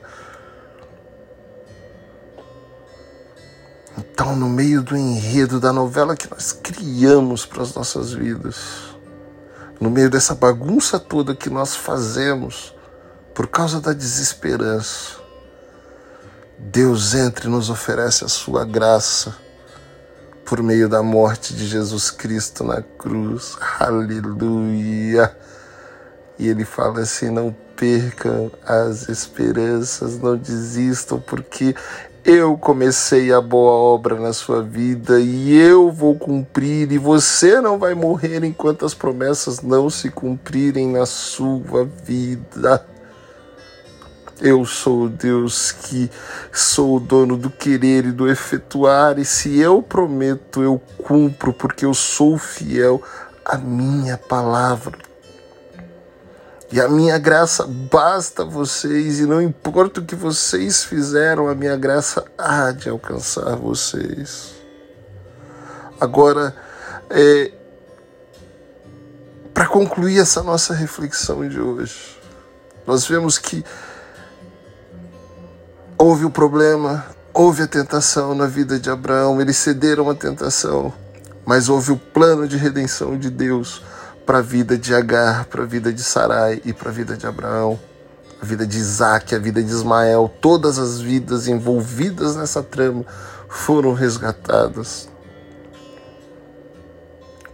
Então, 3.97 4.33
no 4.33 4.47
meio 4.47 4.81
do 4.81 4.95
enredo 4.95 5.59
da 5.59 5.73
novela 5.73 6.15
que 6.15 6.31
nós 6.31 6.53
criamos 6.53 7.45
para 7.45 7.63
as 7.63 7.73
nossas 7.73 8.13
vidas, 8.13 8.55
no 9.77 9.91
meio 9.91 10.09
dessa 10.09 10.33
bagunça 10.33 10.97
toda 10.99 11.35
que 11.35 11.49
nós 11.49 11.75
fazemos 11.75 12.73
por 13.33 13.47
causa 13.47 13.81
da 13.81 13.91
desesperança, 13.91 15.26
Deus 16.57 17.13
entra 17.13 17.47
e 17.47 17.51
nos 17.51 17.69
oferece 17.69 18.25
a 18.25 18.27
sua 18.27 18.65
graça 18.65 19.35
por 20.43 20.63
meio 20.63 20.89
da 20.89 21.03
morte 21.03 21.53
de 21.53 21.67
Jesus 21.67 22.09
Cristo 22.09 22.63
na 22.63 22.81
cruz. 22.81 23.57
Aleluia! 23.79 25.35
E 26.39 26.47
ele 26.47 26.65
fala 26.65 27.01
assim: 27.01 27.29
não 27.29 27.55
percam 27.75 28.51
as 28.65 29.07
esperanças, 29.07 30.17
não 30.17 30.35
desistam, 30.35 31.19
porque 31.19 31.75
eu 32.25 32.57
comecei 32.57 33.31
a 33.31 33.39
boa 33.39 33.71
obra 33.71 34.19
na 34.19 34.33
sua 34.33 34.63
vida 34.63 35.19
e 35.19 35.55
eu 35.55 35.91
vou 35.91 36.15
cumprir, 36.15 36.91
e 36.91 36.97
você 36.97 37.61
não 37.61 37.77
vai 37.77 37.93
morrer 37.93 38.43
enquanto 38.43 38.85
as 38.85 38.93
promessas 38.93 39.61
não 39.61 39.89
se 39.89 40.09
cumprirem 40.09 40.87
na 40.87 41.05
sua 41.05 41.85
vida. 42.03 42.83
Eu 44.39 44.65
sou 44.65 45.05
o 45.05 45.09
Deus 45.09 45.71
que 45.71 46.11
sou 46.51 46.97
o 46.97 46.99
dono 46.99 47.35
do 47.35 47.49
querer 47.49 48.05
e 48.05 48.11
do 48.11 48.29
efetuar, 48.29 49.17
e 49.17 49.25
se 49.25 49.59
eu 49.59 49.81
prometo, 49.81 50.61
eu 50.61 50.79
cumpro, 51.03 51.51
porque 51.51 51.85
eu 51.85 51.93
sou 51.93 52.37
fiel 52.37 53.01
à 53.43 53.57
minha 53.57 54.15
palavra. 54.15 54.95
E 56.71 56.79
a 56.79 56.87
minha 56.87 57.17
graça 57.17 57.65
basta 57.65 58.43
a 58.43 58.45
vocês, 58.45 59.19
e 59.19 59.25
não 59.25 59.41
importa 59.41 60.01
o 60.01 60.05
que 60.05 60.15
vocês 60.15 60.83
fizeram, 60.83 61.47
a 61.47 61.55
minha 61.55 61.75
graça 61.75 62.23
há 62.37 62.71
de 62.71 62.89
alcançar 62.89 63.55
vocês. 63.55 64.51
Agora, 65.99 66.55
é, 67.09 67.51
para 69.51 69.65
concluir 69.65 70.19
essa 70.19 70.43
nossa 70.43 70.75
reflexão 70.75 71.47
de 71.49 71.59
hoje, 71.59 72.19
nós 72.85 73.07
vemos 73.07 73.39
que 73.39 73.65
Houve 75.99 76.25
o 76.25 76.29
problema, 76.29 77.07
houve 77.33 77.63
a 77.63 77.67
tentação 77.67 78.35
na 78.35 78.45
vida 78.45 78.79
de 78.79 78.87
Abraão, 78.87 79.41
eles 79.41 79.57
cederam 79.57 80.07
à 80.11 80.13
tentação, 80.13 80.93
mas 81.43 81.69
houve 81.69 81.91
o 81.91 81.97
plano 81.97 82.47
de 82.47 82.55
redenção 82.55 83.17
de 83.17 83.31
Deus 83.31 83.83
para 84.23 84.37
a 84.37 84.41
vida 84.41 84.77
de 84.77 84.93
Agar, 84.93 85.45
para 85.45 85.63
a 85.63 85.65
vida 85.65 85.91
de 85.91 86.03
Sarai 86.03 86.61
e 86.63 86.71
para 86.71 86.91
a 86.91 86.93
vida 86.93 87.17
de 87.17 87.25
Abraão, 87.25 87.79
a 88.39 88.45
vida 88.45 88.67
de 88.67 88.77
Isaac, 88.77 89.33
a 89.33 89.39
vida 89.39 89.63
de 89.63 89.71
Ismael, 89.71 90.31
todas 90.39 90.77
as 90.77 91.01
vidas 91.01 91.47
envolvidas 91.47 92.35
nessa 92.35 92.61
trama 92.61 93.03
foram 93.49 93.91
resgatadas. 93.93 95.09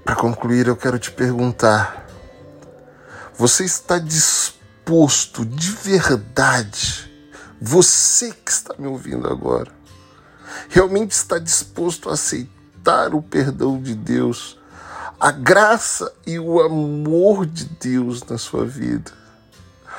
Para 0.03 0.17
concluir, 0.17 0.67
eu 0.67 0.75
quero 0.75 0.99
te 0.99 1.11
perguntar: 1.11 2.05
você 3.37 3.63
está 3.63 3.97
disposto 3.97 5.45
de 5.45 5.71
verdade 5.71 7.12
você 7.65 8.33
que 8.33 8.51
está 8.51 8.75
me 8.77 8.85
ouvindo 8.87 9.25
agora, 9.25 9.71
realmente 10.67 11.11
está 11.11 11.39
disposto 11.39 12.09
a 12.09 12.13
aceitar 12.13 13.15
o 13.15 13.21
perdão 13.21 13.81
de 13.81 13.95
Deus, 13.95 14.59
a 15.17 15.31
graça 15.31 16.13
e 16.27 16.37
o 16.37 16.59
amor 16.59 17.45
de 17.45 17.63
Deus 17.63 18.21
na 18.23 18.37
sua 18.37 18.65
vida. 18.65 19.13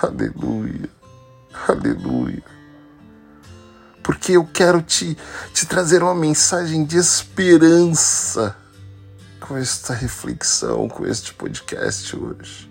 Aleluia, 0.03 0.91
aleluia. 1.67 2.45
Porque 4.03 4.33
eu 4.33 4.45
quero 4.45 4.83
te, 4.83 5.17
te 5.55 5.65
trazer 5.65 6.03
uma 6.03 6.15
mensagem 6.15 6.85
de 6.85 6.99
esperança 6.99 8.55
com 9.41 9.57
esta 9.57 9.95
reflexão, 9.95 10.87
com 10.87 11.07
este 11.07 11.33
podcast 11.33 12.15
hoje. 12.15 12.71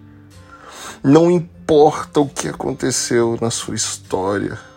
Não 1.03 1.31
importa 1.31 2.19
o 2.19 2.29
que 2.29 2.47
aconteceu 2.47 3.39
na 3.41 3.49
sua 3.49 3.73
história 3.73 4.71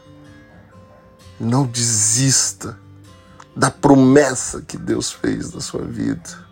não 1.38 1.66
desista 1.66 2.78
da 3.54 3.70
promessa 3.70 4.62
que 4.62 4.76
Deus 4.76 5.10
fez 5.10 5.52
na 5.52 5.60
sua 5.60 5.82
vida. 5.82 6.46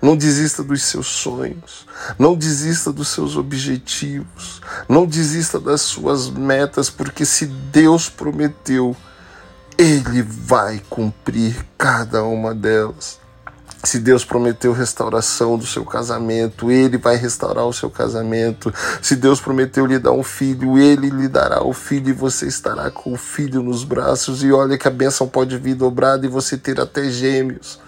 Não 0.00 0.16
desista 0.16 0.62
dos 0.62 0.82
seus 0.82 1.06
sonhos. 1.06 1.86
Não 2.18 2.34
desista 2.34 2.92
dos 2.92 3.08
seus 3.08 3.36
objetivos. 3.36 4.60
Não 4.88 5.06
desista 5.06 5.60
das 5.60 5.82
suas 5.82 6.30
metas, 6.30 6.88
porque 6.88 7.24
se 7.24 7.46
Deus 7.46 8.08
prometeu, 8.08 8.96
Ele 9.76 10.22
vai 10.22 10.80
cumprir 10.88 11.66
cada 11.76 12.22
uma 12.22 12.54
delas. 12.54 13.21
Se 13.84 13.98
Deus 13.98 14.24
prometeu 14.24 14.72
restauração 14.72 15.58
do 15.58 15.66
seu 15.66 15.84
casamento, 15.84 16.70
Ele 16.70 16.96
vai 16.96 17.16
restaurar 17.16 17.66
o 17.66 17.72
seu 17.72 17.90
casamento. 17.90 18.72
Se 19.02 19.16
Deus 19.16 19.40
prometeu 19.40 19.84
lhe 19.86 19.98
dar 19.98 20.12
um 20.12 20.22
filho, 20.22 20.78
Ele 20.78 21.10
lhe 21.10 21.26
dará 21.26 21.64
o 21.64 21.72
filho 21.72 22.10
e 22.10 22.12
você 22.12 22.46
estará 22.46 22.92
com 22.92 23.12
o 23.12 23.16
filho 23.16 23.60
nos 23.60 23.82
braços. 23.82 24.44
E 24.44 24.52
olha 24.52 24.78
que 24.78 24.86
a 24.86 24.90
bênção 24.90 25.26
pode 25.26 25.58
vir 25.58 25.74
dobrada 25.74 26.24
e 26.24 26.28
você 26.28 26.56
ter 26.56 26.80
até 26.80 27.10
gêmeos. 27.10 27.80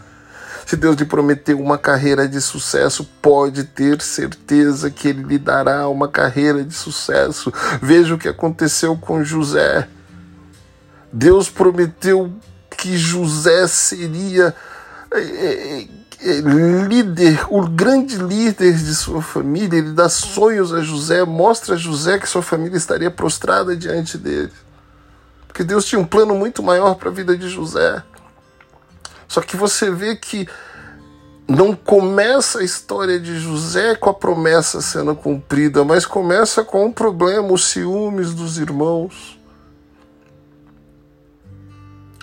Se 0.66 0.76
Deus 0.76 0.96
lhe 0.96 1.04
prometeu 1.04 1.60
uma 1.60 1.78
carreira 1.78 2.26
de 2.26 2.40
sucesso, 2.40 3.08
pode 3.22 3.62
ter 3.62 4.00
certeza 4.02 4.90
que 4.90 5.08
Ele 5.08 5.22
lhe 5.22 5.38
dará 5.38 5.88
uma 5.88 6.08
carreira 6.08 6.64
de 6.64 6.74
sucesso. 6.74 7.52
Veja 7.80 8.14
o 8.14 8.18
que 8.18 8.28
aconteceu 8.28 8.96
com 8.96 9.22
José. 9.22 9.86
Deus 11.12 11.48
prometeu 11.48 12.32
que 12.76 12.96
José 12.96 13.68
seria 13.68 14.54
líder, 16.88 17.46
o 17.50 17.66
grande 17.68 18.16
líder 18.16 18.74
de 18.74 18.94
sua 18.94 19.20
família, 19.20 19.78
ele 19.78 19.92
dá 19.92 20.08
sonhos 20.08 20.72
a 20.72 20.80
José, 20.80 21.24
mostra 21.24 21.74
a 21.74 21.78
José 21.78 22.18
que 22.18 22.28
sua 22.28 22.42
família 22.42 22.76
estaria 22.76 23.10
prostrada 23.10 23.76
diante 23.76 24.16
dele. 24.16 24.52
Porque 25.46 25.62
Deus 25.62 25.84
tinha 25.84 26.00
um 26.00 26.04
plano 26.04 26.34
muito 26.34 26.62
maior 26.62 26.94
para 26.94 27.10
a 27.10 27.12
vida 27.12 27.36
de 27.36 27.48
José. 27.48 28.02
Só 29.28 29.40
que 29.40 29.56
você 29.56 29.90
vê 29.90 30.16
que 30.16 30.48
não 31.46 31.74
começa 31.76 32.60
a 32.60 32.64
história 32.64 33.20
de 33.20 33.38
José 33.38 33.94
com 33.94 34.08
a 34.08 34.14
promessa 34.14 34.80
sendo 34.80 35.14
cumprida, 35.14 35.84
mas 35.84 36.06
começa 36.06 36.64
com 36.64 36.86
um 36.86 36.92
problema, 36.92 37.52
os 37.52 37.66
ciúmes 37.66 38.32
dos 38.32 38.58
irmãos 38.58 39.38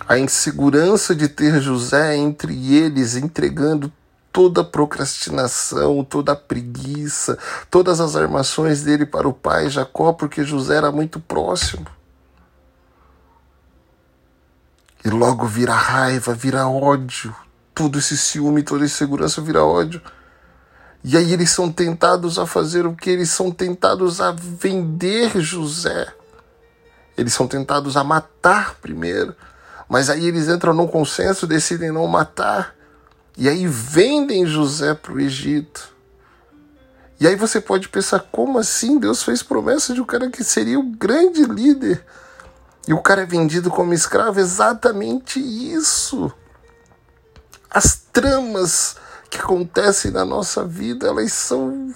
a 0.08 0.18
insegurança 0.18 1.14
de 1.14 1.28
ter 1.28 1.60
José 1.60 2.16
entre 2.16 2.74
eles, 2.74 3.16
entregando 3.16 3.92
toda 4.32 4.62
a 4.62 4.64
procrastinação, 4.64 6.02
toda 6.02 6.32
a 6.32 6.36
preguiça, 6.36 7.38
todas 7.70 8.00
as 8.00 8.16
armações 8.16 8.82
dele 8.82 9.04
para 9.04 9.28
o 9.28 9.32
pai 9.32 9.68
Jacó, 9.68 10.12
porque 10.12 10.42
José 10.42 10.76
era 10.76 10.90
muito 10.90 11.20
próximo. 11.20 11.86
E 15.04 15.10
logo 15.10 15.46
vira 15.46 15.74
raiva, 15.74 16.32
vira 16.32 16.66
ódio. 16.66 17.34
Tudo 17.74 17.98
esse 17.98 18.16
ciúme, 18.16 18.62
toda 18.62 18.84
insegurança 18.84 19.40
vira 19.40 19.64
ódio. 19.64 20.00
E 21.04 21.16
aí 21.16 21.32
eles 21.32 21.50
são 21.50 21.70
tentados 21.70 22.38
a 22.38 22.46
fazer 22.46 22.86
o 22.86 22.94
que? 22.94 23.10
Eles 23.10 23.30
são 23.30 23.50
tentados 23.50 24.20
a 24.20 24.30
vender 24.30 25.40
José. 25.40 26.06
Eles 27.18 27.34
são 27.34 27.48
tentados 27.48 27.96
a 27.96 28.04
matar 28.04 28.76
primeiro. 28.76 29.34
Mas 29.92 30.08
aí 30.08 30.26
eles 30.26 30.48
entram 30.48 30.72
num 30.72 30.86
consenso, 30.86 31.46
decidem 31.46 31.92
não 31.92 32.06
matar. 32.06 32.74
E 33.36 33.46
aí 33.46 33.66
vendem 33.66 34.46
José 34.46 34.94
para 34.94 35.12
o 35.12 35.20
Egito. 35.20 35.94
E 37.20 37.26
aí 37.26 37.36
você 37.36 37.60
pode 37.60 37.90
pensar, 37.90 38.20
como 38.32 38.58
assim? 38.58 38.98
Deus 38.98 39.22
fez 39.22 39.42
promessa 39.42 39.92
de 39.92 40.00
um 40.00 40.06
cara 40.06 40.30
que 40.30 40.42
seria 40.42 40.80
o 40.80 40.82
grande 40.82 41.44
líder. 41.44 42.02
E 42.88 42.94
o 42.94 43.02
cara 43.02 43.20
é 43.20 43.26
vendido 43.26 43.68
como 43.68 43.92
escravo. 43.92 44.40
Exatamente 44.40 45.38
isso. 45.38 46.32
As 47.70 48.02
tramas 48.10 48.96
que 49.28 49.40
acontecem 49.40 50.10
na 50.10 50.24
nossa 50.24 50.64
vida, 50.64 51.06
elas 51.06 51.34
são, 51.34 51.94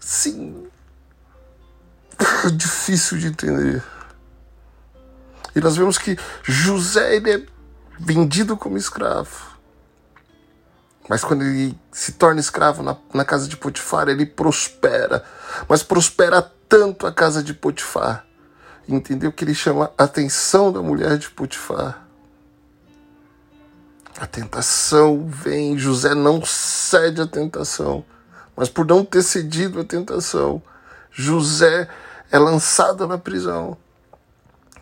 sim, 0.00 0.66
difícil 2.56 3.18
de 3.18 3.26
entender. 3.26 3.82
E 5.58 5.60
nós 5.60 5.76
vemos 5.76 5.98
que 5.98 6.16
José 6.44 7.16
ele 7.16 7.32
é 7.32 7.46
vendido 7.98 8.56
como 8.56 8.78
escravo. 8.78 9.58
Mas 11.08 11.24
quando 11.24 11.42
ele 11.42 11.76
se 11.90 12.12
torna 12.12 12.38
escravo 12.38 12.80
na, 12.80 12.96
na 13.12 13.24
casa 13.24 13.48
de 13.48 13.56
Potifar, 13.56 14.08
ele 14.08 14.24
prospera. 14.24 15.24
Mas 15.68 15.82
prospera 15.82 16.40
tanto 16.68 17.08
a 17.08 17.12
casa 17.12 17.42
de 17.42 17.52
Potifar. 17.52 18.24
Entendeu? 18.88 19.32
Que 19.32 19.44
ele 19.44 19.54
chama 19.54 19.90
a 19.98 20.04
atenção 20.04 20.70
da 20.70 20.80
mulher 20.80 21.18
de 21.18 21.28
Potifar. 21.28 22.06
A 24.16 24.26
tentação 24.26 25.26
vem, 25.26 25.76
José 25.76 26.14
não 26.14 26.44
cede 26.44 27.20
à 27.20 27.26
tentação, 27.26 28.04
mas 28.56 28.68
por 28.68 28.86
não 28.86 29.04
ter 29.04 29.22
cedido 29.22 29.80
à 29.80 29.84
tentação, 29.84 30.62
José 31.10 31.88
é 32.30 32.38
lançado 32.38 33.08
na 33.08 33.18
prisão. 33.18 33.76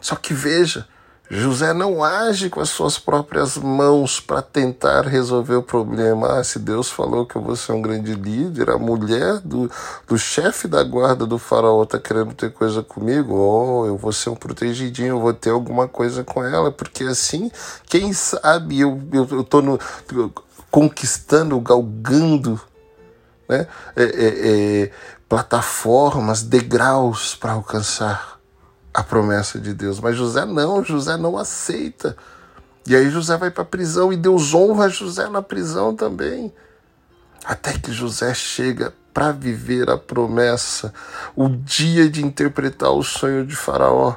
Só 0.00 0.16
que 0.16 0.34
veja, 0.34 0.86
José 1.28 1.72
não 1.72 2.04
age 2.04 2.48
com 2.48 2.60
as 2.60 2.68
suas 2.68 2.98
próprias 2.98 3.56
mãos 3.56 4.20
para 4.20 4.40
tentar 4.40 5.02
resolver 5.02 5.56
o 5.56 5.62
problema. 5.62 6.38
Ah, 6.38 6.44
se 6.44 6.58
Deus 6.58 6.88
falou 6.88 7.26
que 7.26 7.34
eu 7.34 7.42
vou 7.42 7.56
ser 7.56 7.72
um 7.72 7.82
grande 7.82 8.14
líder, 8.14 8.70
a 8.70 8.78
mulher 8.78 9.40
do, 9.40 9.68
do 10.06 10.16
chefe 10.16 10.68
da 10.68 10.84
guarda 10.84 11.26
do 11.26 11.36
faraó 11.36 11.82
está 11.82 11.98
querendo 11.98 12.32
ter 12.32 12.52
coisa 12.52 12.80
comigo, 12.80 13.34
oh, 13.34 13.86
eu 13.86 13.96
vou 13.96 14.12
ser 14.12 14.30
um 14.30 14.36
protegidinho, 14.36 15.16
eu 15.16 15.20
vou 15.20 15.34
ter 15.34 15.50
alguma 15.50 15.88
coisa 15.88 16.22
com 16.22 16.44
ela, 16.44 16.70
porque 16.70 17.02
assim, 17.02 17.50
quem 17.86 18.12
sabe 18.12 18.80
eu, 18.80 19.02
eu, 19.12 19.26
eu 19.32 19.42
tô 19.42 19.80
conquistando, 20.70 21.58
galgando 21.60 22.60
né, 23.48 23.66
é, 23.96 24.02
é, 24.04 24.82
é, 24.84 24.90
plataformas, 25.28 26.42
degraus 26.42 27.34
para 27.34 27.52
alcançar 27.52 28.35
a 28.96 29.02
promessa 29.02 29.58
de 29.60 29.74
Deus. 29.74 30.00
Mas 30.00 30.16
José 30.16 30.46
não, 30.46 30.82
José 30.82 31.18
não 31.18 31.36
aceita. 31.36 32.16
E 32.86 32.96
aí 32.96 33.10
José 33.10 33.36
vai 33.36 33.50
para 33.50 33.62
a 33.62 33.66
prisão 33.66 34.10
e 34.10 34.16
Deus 34.16 34.54
honra 34.54 34.88
José 34.88 35.28
na 35.28 35.42
prisão 35.42 35.94
também. 35.94 36.50
Até 37.44 37.74
que 37.74 37.92
José 37.92 38.32
chega 38.32 38.94
para 39.12 39.32
viver 39.32 39.90
a 39.90 39.98
promessa, 39.98 40.94
o 41.34 41.46
dia 41.48 42.08
de 42.08 42.24
interpretar 42.24 42.90
o 42.90 43.02
sonho 43.02 43.46
de 43.46 43.54
Faraó. 43.54 44.14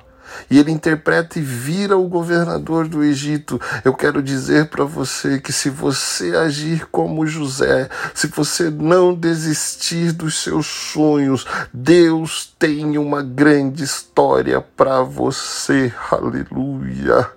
E 0.49 0.59
ele 0.59 0.71
interpreta 0.71 1.39
e 1.39 1.41
vira 1.41 1.97
o 1.97 2.07
governador 2.07 2.87
do 2.87 3.03
Egito. 3.03 3.59
Eu 3.83 3.93
quero 3.93 4.21
dizer 4.21 4.69
para 4.69 4.83
você 4.83 5.39
que 5.39 5.53
se 5.53 5.69
você 5.69 6.35
agir 6.35 6.87
como 6.91 7.25
José, 7.25 7.89
se 8.13 8.27
você 8.27 8.69
não 8.69 9.13
desistir 9.13 10.11
dos 10.11 10.41
seus 10.41 10.65
sonhos, 10.65 11.45
Deus 11.73 12.53
tem 12.57 12.97
uma 12.97 13.21
grande 13.21 13.83
história 13.83 14.61
para 14.61 15.01
você. 15.01 15.93
Aleluia. 16.11 17.31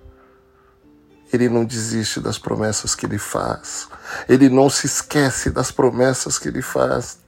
Ele 1.31 1.49
não 1.49 1.65
desiste 1.65 2.19
das 2.19 2.37
promessas 2.37 2.93
que 2.93 3.07
ele 3.07 3.17
faz. 3.17 3.87
Ele 4.29 4.49
não 4.49 4.69
se 4.69 4.85
esquece 4.85 5.49
das 5.49 5.71
promessas 5.71 6.37
que 6.37 6.47
ele 6.47 6.61
faz. 6.61 7.22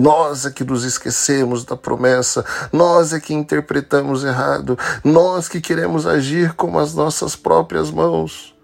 Nós 0.00 0.46
é 0.46 0.50
que 0.50 0.64
nos 0.64 0.84
esquecemos 0.84 1.64
da 1.64 1.76
promessa, 1.76 2.44
nós 2.72 3.12
é 3.12 3.20
que 3.20 3.34
interpretamos 3.34 4.24
errado, 4.24 4.78
nós 5.02 5.48
que 5.48 5.60
queremos 5.60 6.06
agir 6.06 6.54
com 6.54 6.78
as 6.78 6.94
nossas 6.94 7.36
próprias 7.36 7.90
mãos. 7.90 8.54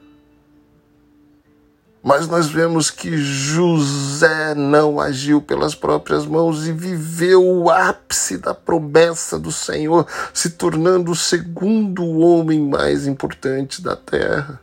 Mas 2.02 2.26
nós 2.26 2.48
vemos 2.48 2.90
que 2.90 3.18
José 3.18 4.54
não 4.54 4.98
agiu 4.98 5.42
pelas 5.42 5.74
próprias 5.74 6.24
mãos 6.24 6.66
e 6.66 6.72
viveu 6.72 7.44
o 7.44 7.68
ápice 7.70 8.38
da 8.38 8.54
promessa 8.54 9.38
do 9.38 9.52
Senhor, 9.52 10.06
se 10.32 10.50
tornando 10.50 11.12
o 11.12 11.16
segundo 11.16 12.02
homem 12.18 12.58
mais 12.58 13.06
importante 13.06 13.82
da 13.82 13.94
terra 13.94 14.60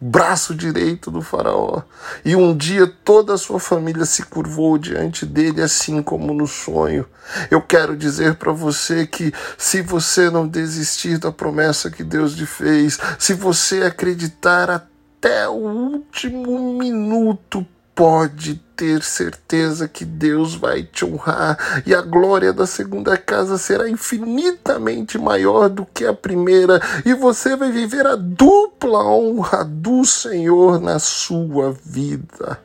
braço 0.00 0.54
direito 0.54 1.10
do 1.10 1.20
Faraó. 1.20 1.82
E 2.24 2.34
um 2.34 2.56
dia 2.56 2.86
toda 2.86 3.34
a 3.34 3.38
sua 3.38 3.60
família 3.60 4.06
se 4.06 4.22
curvou 4.22 4.78
diante 4.78 5.26
dele, 5.26 5.60
assim 5.60 6.02
como 6.02 6.32
no 6.32 6.46
sonho. 6.46 7.04
Eu 7.50 7.60
quero 7.60 7.96
dizer 7.96 8.36
para 8.36 8.52
você 8.52 9.06
que 9.06 9.32
se 9.58 9.82
você 9.82 10.30
não 10.30 10.48
desistir 10.48 11.18
da 11.18 11.30
promessa 11.30 11.90
que 11.90 12.02
Deus 12.02 12.32
lhe 12.32 12.46
fez, 12.46 12.98
se 13.18 13.34
você 13.34 13.82
acreditar 13.82 14.70
até 14.70 15.46
o 15.48 15.52
último 15.52 16.78
minuto, 16.78 17.66
pode 18.00 18.54
ter 18.74 19.02
certeza 19.02 19.86
que 19.86 20.06
Deus 20.06 20.54
vai 20.54 20.82
te 20.82 21.04
honrar 21.04 21.82
e 21.84 21.94
a 21.94 22.00
glória 22.00 22.50
da 22.50 22.66
segunda 22.66 23.14
casa 23.18 23.58
será 23.58 23.90
infinitamente 23.90 25.18
maior 25.18 25.68
do 25.68 25.84
que 25.84 26.06
a 26.06 26.14
primeira 26.14 26.80
e 27.04 27.12
você 27.12 27.54
vai 27.54 27.70
viver 27.70 28.06
a 28.06 28.16
dupla 28.16 29.04
honra 29.04 29.66
do 29.66 30.02
Senhor 30.06 30.80
na 30.80 30.98
sua 30.98 31.76
vida. 31.84 32.58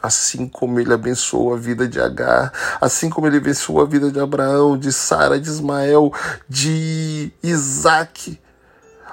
Assim 0.00 0.46
como 0.46 0.78
ele 0.78 0.94
abençoou 0.94 1.52
a 1.52 1.56
vida 1.56 1.88
de 1.88 2.00
Agar, 2.00 2.52
assim 2.80 3.10
como 3.10 3.26
ele 3.26 3.38
abençoou 3.38 3.80
a 3.80 3.86
vida 3.86 4.08
de 4.08 4.20
Abraão, 4.20 4.78
de 4.78 4.92
Sara, 4.92 5.40
de 5.40 5.48
Ismael, 5.48 6.12
de 6.48 7.32
Isaac, 7.42 8.38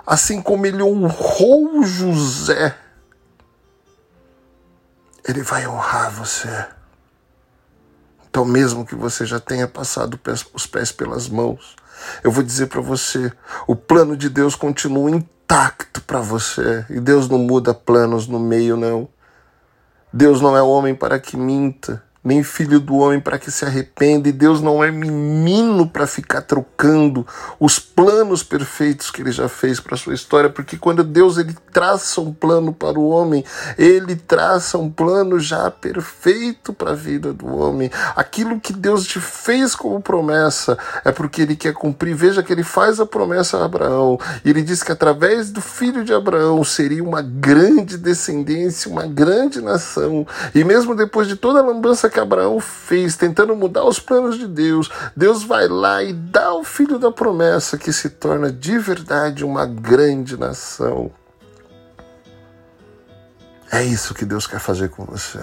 assim 0.05 0.39
como 0.39 0.67
ele 0.67 0.83
honrou 0.83 1.81
José 1.81 2.75
Ele 5.27 5.41
vai 5.41 5.67
honrar 5.67 6.11
você. 6.11 6.65
Então, 8.29 8.45
mesmo 8.45 8.85
que 8.85 8.95
você 8.95 9.25
já 9.25 9.39
tenha 9.39 9.67
passado 9.67 10.19
os 10.53 10.67
pés 10.67 10.91
pelas 10.91 11.27
mãos, 11.27 11.75
eu 12.23 12.31
vou 12.31 12.43
dizer 12.43 12.67
para 12.67 12.81
você: 12.81 13.31
o 13.65 13.75
plano 13.75 14.15
de 14.15 14.29
Deus 14.29 14.55
continua 14.55 15.09
intacto 15.09 16.01
para 16.01 16.19
você. 16.19 16.85
E 16.89 16.99
Deus 16.99 17.27
não 17.27 17.39
muda 17.39 17.73
planos 17.73 18.27
no 18.27 18.39
meio, 18.39 18.77
não. 18.77 19.07
Deus 20.13 20.41
não 20.41 20.55
é 20.55 20.61
homem 20.61 20.93
para 20.93 21.19
que 21.19 21.35
minta 21.35 22.04
nem 22.25 22.41
filho 22.41 22.79
do 22.79 22.95
homem 22.95 23.19
para 23.19 23.37
que 23.37 23.51
se 23.51 23.63
arrependa, 23.63 24.27
e 24.27 24.31
Deus 24.31 24.59
não 24.59 24.83
é 24.83 24.89
menino 24.89 25.87
para 25.87 26.07
ficar 26.07 26.41
trocando 26.41 27.25
os 27.59 27.77
planos 27.77 28.41
perfeitos 28.41 29.11
que 29.11 29.21
ele 29.21 29.31
já 29.31 29.47
fez 29.47 29.79
para 29.79 29.93
a 29.93 29.97
sua 29.97 30.15
história, 30.15 30.49
porque 30.49 30.75
quando 30.75 31.03
Deus 31.03 31.37
ele 31.37 31.55
traça 31.71 32.19
um 32.19 32.33
plano 32.33 32.73
para 32.73 32.97
o 32.97 33.07
homem, 33.09 33.45
ele 33.77 34.15
traça 34.15 34.77
um 34.79 34.89
plano 34.89 35.39
já 35.39 35.69
perfeito 35.69 36.73
para 36.73 36.91
a 36.91 36.95
vida 36.95 37.31
do 37.31 37.47
homem. 37.47 37.91
Aquilo 38.15 38.59
que 38.59 38.73
Deus 38.73 39.05
te 39.05 39.19
fez 39.19 39.75
como 39.75 40.01
promessa 40.01 40.77
é 41.03 41.11
porque 41.11 41.43
ele 41.43 41.55
quer 41.55 41.73
cumprir. 41.73 42.15
Veja 42.15 42.41
que 42.41 42.51
ele 42.51 42.63
faz 42.63 42.99
a 42.99 43.05
promessa 43.05 43.57
a 43.57 43.65
Abraão, 43.65 44.17
e 44.43 44.49
ele 44.49 44.63
diz 44.63 44.81
que 44.81 44.91
através 44.91 45.51
do 45.51 45.61
filho 45.61 46.03
de 46.03 46.13
Abraão 46.13 46.63
seria 46.63 47.03
uma 47.03 47.21
grande 47.21 47.97
descendência, 47.97 48.89
uma 48.89 49.05
grande 49.05 49.61
nação. 49.61 50.25
E 50.55 50.63
mesmo 50.63 50.95
depois 50.95 51.27
de 51.27 51.35
toda 51.35 51.59
a 51.59 51.63
lambança 51.63 52.09
que 52.15 52.19
Abraão 52.21 52.61
fez, 52.61 53.17
tentando 53.17 53.53
mudar 53.57 53.83
os 53.83 53.99
planos 53.99 54.37
de 54.37 54.47
Deus, 54.47 54.89
Deus 55.17 55.43
vai 55.43 55.67
lá 55.67 56.01
e 56.01 56.13
dá 56.13 56.53
o 56.53 56.63
filho 56.63 56.97
da 56.97 57.11
promessa 57.11 57.77
que 57.77 57.91
se 57.91 58.09
torna 58.09 58.49
de 58.49 58.79
verdade 58.79 59.43
uma 59.43 59.65
grande 59.65 60.37
nação. 60.37 61.11
É 63.69 63.83
isso 63.83 64.13
que 64.13 64.23
Deus 64.23 64.47
quer 64.47 64.61
fazer 64.61 64.87
com 64.87 65.03
você. 65.03 65.39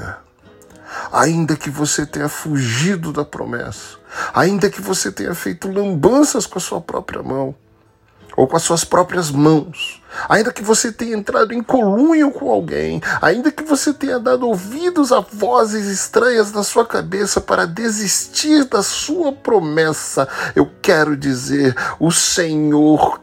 Ainda 1.13 1.57
que 1.57 1.69
você 1.69 2.07
tenha 2.07 2.29
fugido 2.29 3.13
da 3.13 3.25
promessa, 3.25 3.99
ainda 4.33 4.71
que 4.71 4.81
você 4.81 5.13
tenha 5.13 5.35
feito 5.35 5.71
lambanças 5.71 6.47
com 6.47 6.59
a 6.59 6.63
sua 6.63 6.81
própria 6.81 7.23
mão, 7.23 7.55
ou 8.37 8.47
com 8.47 8.57
as 8.57 8.63
suas 8.63 8.85
próprias 8.85 9.31
mãos, 9.31 10.03
ainda 10.29 10.53
que 10.53 10.63
você 10.63 10.93
tenha 10.93 11.17
entrado 11.17 11.53
em 11.53 11.63
colunho 11.63 12.31
com 12.31 12.51
alguém, 12.51 13.01
ainda 13.21 13.51
que 13.51 13.63
você 13.63 13.93
tenha 13.93 14.19
dado 14.19 14.47
ouvidos 14.47 15.13
a 15.13 15.21
vozes 15.21 15.87
estranhas 15.87 16.53
na 16.53 16.63
sua 16.63 16.87
cabeça 16.87 17.41
para 17.41 17.67
desistir 17.67 18.65
da 18.65 18.83
sua 18.83 19.33
promessa, 19.33 20.29
eu 20.55 20.71
quero 20.81 21.17
dizer: 21.17 21.75
o 21.99 22.11
Senhor 22.11 23.21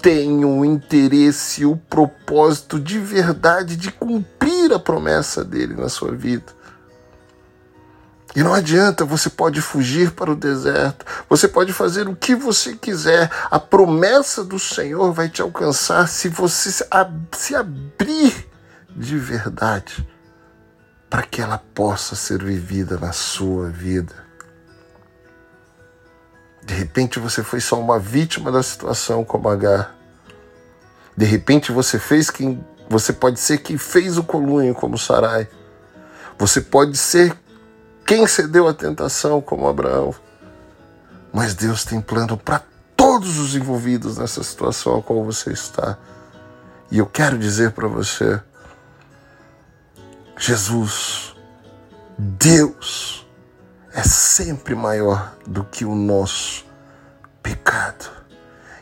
tem 0.00 0.44
o 0.44 0.64
interesse 0.64 1.62
e 1.62 1.66
o 1.66 1.76
propósito 1.76 2.78
de 2.78 2.98
verdade 2.98 3.74
de 3.74 3.90
cumprir 3.90 4.70
a 4.72 4.78
promessa 4.78 5.42
dele 5.42 5.74
na 5.74 5.88
sua 5.88 6.12
vida. 6.12 6.52
E 8.34 8.42
não 8.42 8.52
adianta, 8.52 9.04
você 9.04 9.30
pode 9.30 9.60
fugir 9.60 10.10
para 10.10 10.32
o 10.32 10.34
deserto, 10.34 11.06
você 11.28 11.46
pode 11.46 11.72
fazer 11.72 12.08
o 12.08 12.16
que 12.16 12.34
você 12.34 12.74
quiser, 12.74 13.30
a 13.48 13.60
promessa 13.60 14.42
do 14.42 14.58
Senhor 14.58 15.12
vai 15.12 15.28
te 15.28 15.40
alcançar 15.40 16.08
se 16.08 16.28
você 16.28 16.72
se 17.32 17.54
abrir 17.54 18.48
de 18.90 19.16
verdade 19.16 20.06
para 21.08 21.22
que 21.22 21.40
ela 21.40 21.58
possa 21.58 22.16
ser 22.16 22.42
vivida 22.42 22.98
na 22.98 23.12
sua 23.12 23.70
vida. 23.70 24.12
De 26.66 26.74
repente 26.74 27.20
você 27.20 27.40
foi 27.40 27.60
só 27.60 27.78
uma 27.78 28.00
vítima 28.00 28.50
da 28.50 28.64
situação 28.64 29.24
como 29.24 29.48
H. 29.48 29.90
De 31.16 31.24
repente 31.24 31.70
você 31.70 32.00
fez 32.00 32.30
quem 32.30 32.64
você 32.88 33.12
pode 33.12 33.38
ser 33.38 33.58
quem 33.58 33.78
fez 33.78 34.18
o 34.18 34.24
colunho 34.24 34.74
como 34.74 34.98
Sarai. 34.98 35.48
Você 36.36 36.60
pode 36.60 36.96
ser 36.96 37.34
quem 38.06 38.26
cedeu 38.26 38.68
à 38.68 38.74
tentação 38.74 39.40
como 39.40 39.68
Abraão. 39.68 40.14
Mas 41.32 41.54
Deus 41.54 41.84
tem 41.84 42.00
plano 42.00 42.36
para 42.36 42.62
todos 42.96 43.38
os 43.38 43.54
envolvidos 43.54 44.18
nessa 44.18 44.42
situação 44.42 44.98
a 44.98 45.02
qual 45.02 45.24
você 45.24 45.52
está. 45.52 45.98
E 46.90 46.98
eu 46.98 47.06
quero 47.06 47.38
dizer 47.38 47.72
para 47.72 47.88
você: 47.88 48.40
Jesus, 50.38 51.34
Deus, 52.16 53.26
é 53.92 54.02
sempre 54.02 54.74
maior 54.74 55.34
do 55.46 55.64
que 55.64 55.84
o 55.84 55.94
nosso 55.94 56.64
pecado. 57.42 58.10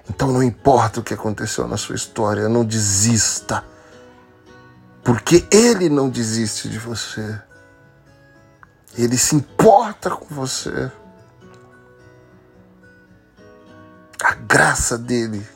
Então 0.08 0.30
não 0.30 0.42
importa 0.42 1.00
o 1.00 1.02
que 1.02 1.14
aconteceu 1.14 1.66
na 1.66 1.76
sua 1.76 1.94
história, 1.94 2.48
não 2.48 2.64
desista. 2.64 3.64
Porque 5.02 5.46
Ele 5.50 5.88
não 5.88 6.08
desiste 6.08 6.68
de 6.68 6.78
você. 6.78 7.40
Ele 8.96 9.16
se 9.16 9.34
importa 9.34 10.10
com 10.10 10.34
você. 10.34 10.90
A 14.22 14.34
graça 14.34 14.98
dele 14.98 15.46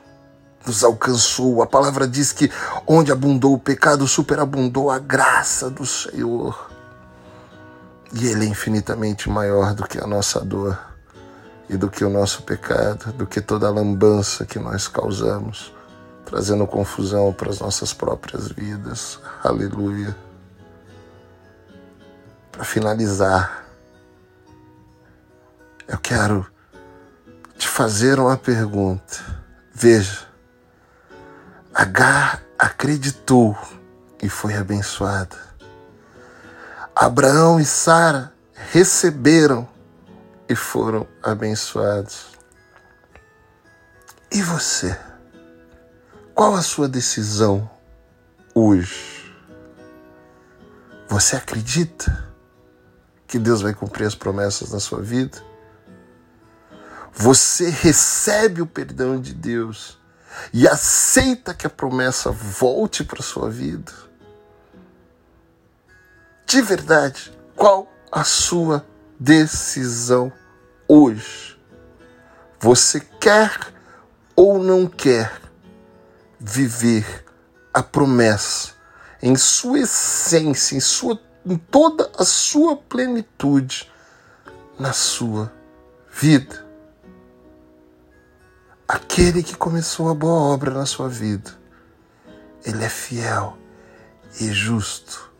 nos 0.66 0.82
alcançou. 0.82 1.62
A 1.62 1.66
palavra 1.66 2.09
diz 2.09 2.32
que 2.32 2.51
onde 2.87 3.12
abundou 3.12 3.55
o 3.55 3.59
pecado, 3.59 4.09
superabundou 4.09 4.91
a 4.91 4.99
graça 4.99 5.70
do 5.70 5.84
Senhor. 5.84 6.70
E 8.12 8.26
ele 8.26 8.47
é 8.47 8.49
infinitamente 8.49 9.28
maior 9.28 9.74
do 9.74 9.87
que 9.87 9.99
a 9.99 10.07
nossa 10.07 10.41
dor 10.41 10.78
e 11.68 11.76
do 11.76 11.91
que 11.91 12.05
o 12.05 12.11
nosso 12.11 12.43
pecado, 12.43 13.12
do 13.12 13.26
que 13.26 13.41
toda 13.41 13.66
a 13.66 13.70
lambança 13.70 14.47
que 14.47 14.59
nós 14.59 14.89
causamos, 14.89 15.72
trazendo 16.24 16.66
confusão 16.66 17.32
para 17.32 17.51
as 17.51 17.59
nossas 17.59 17.93
próprias 17.93 18.49
vidas. 18.49 19.18
Aleluia 19.43 20.26
para 22.57 22.65
finalizar, 22.65 23.67
eu 25.87 25.99
quero 25.99 26.51
te 27.59 27.69
fazer 27.69 28.19
uma 28.19 28.39
pergunta. 28.39 29.19
Veja, 29.75 30.27
Agar 31.75 32.43
acreditou 32.59 33.55
e 34.23 34.31
foi 34.31 34.55
abençoada. 34.55 35.37
Abraão 36.95 37.61
e 37.61 37.67
Sara 37.67 38.33
receberam 38.73 39.69
e 40.49 40.57
foram 40.57 41.07
abençoados. 41.23 42.29
E 44.33 44.41
você? 44.41 44.99
Qual 46.35 46.55
a 46.55 46.63
sua 46.63 46.89
decisão 46.89 47.69
hoje? 48.55 49.31
Você 51.07 51.37
acredita? 51.37 52.26
Que 53.37 53.39
Deus 53.39 53.61
vai 53.61 53.74
cumprir 53.74 54.07
as 54.07 54.14
promessas 54.14 54.72
na 54.72 54.80
sua 54.80 55.03
vida? 55.03 55.37
Você 57.12 57.68
recebe 57.68 58.62
o 58.62 58.66
perdão 58.66 59.20
de 59.20 59.34
Deus 59.34 59.99
e 60.55 60.66
aceita 60.66 61.53
que 61.53 61.66
a 61.66 61.70
promessa 61.70 62.30
volte 62.30 63.05
para 63.05 63.22
sua 63.22 63.51
vida? 63.51 63.93
De 66.47 66.62
verdade, 66.62 67.30
qual 67.55 67.93
a 68.11 68.24
sua 68.24 68.87
decisão 69.20 70.32
hoje? 70.89 71.61
Você 72.59 73.01
quer 73.20 73.55
ou 74.34 74.59
não 74.59 74.87
quer 74.87 75.43
viver 76.41 77.24
a 77.74 77.82
promessa 77.82 78.72
em 79.22 79.37
sua 79.37 79.80
essência, 79.80 80.74
em 80.74 80.80
sua 80.80 81.20
em 81.47 81.57
toda 81.57 82.11
a 82.19 82.25
sua 82.25 82.77
plenitude 82.77 83.89
na 84.79 84.93
sua 84.93 85.53
vida. 86.13 86.67
Aquele 88.89 89.43
que 89.45 89.57
começou 89.57 90.11
a 90.11 90.15
boa 90.15 90.53
obra 90.53 90.73
na 90.73 90.85
sua 90.85 91.09
vida, 91.09 91.51
ele 92.65 92.85
é 92.85 92.89
fiel 92.89 93.57
e 94.41 94.53
justo. 94.53 95.31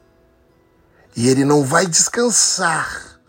E 1.17 1.29
ele 1.29 1.45
não 1.45 1.65
vai 1.65 1.87
descansar, 1.87 3.21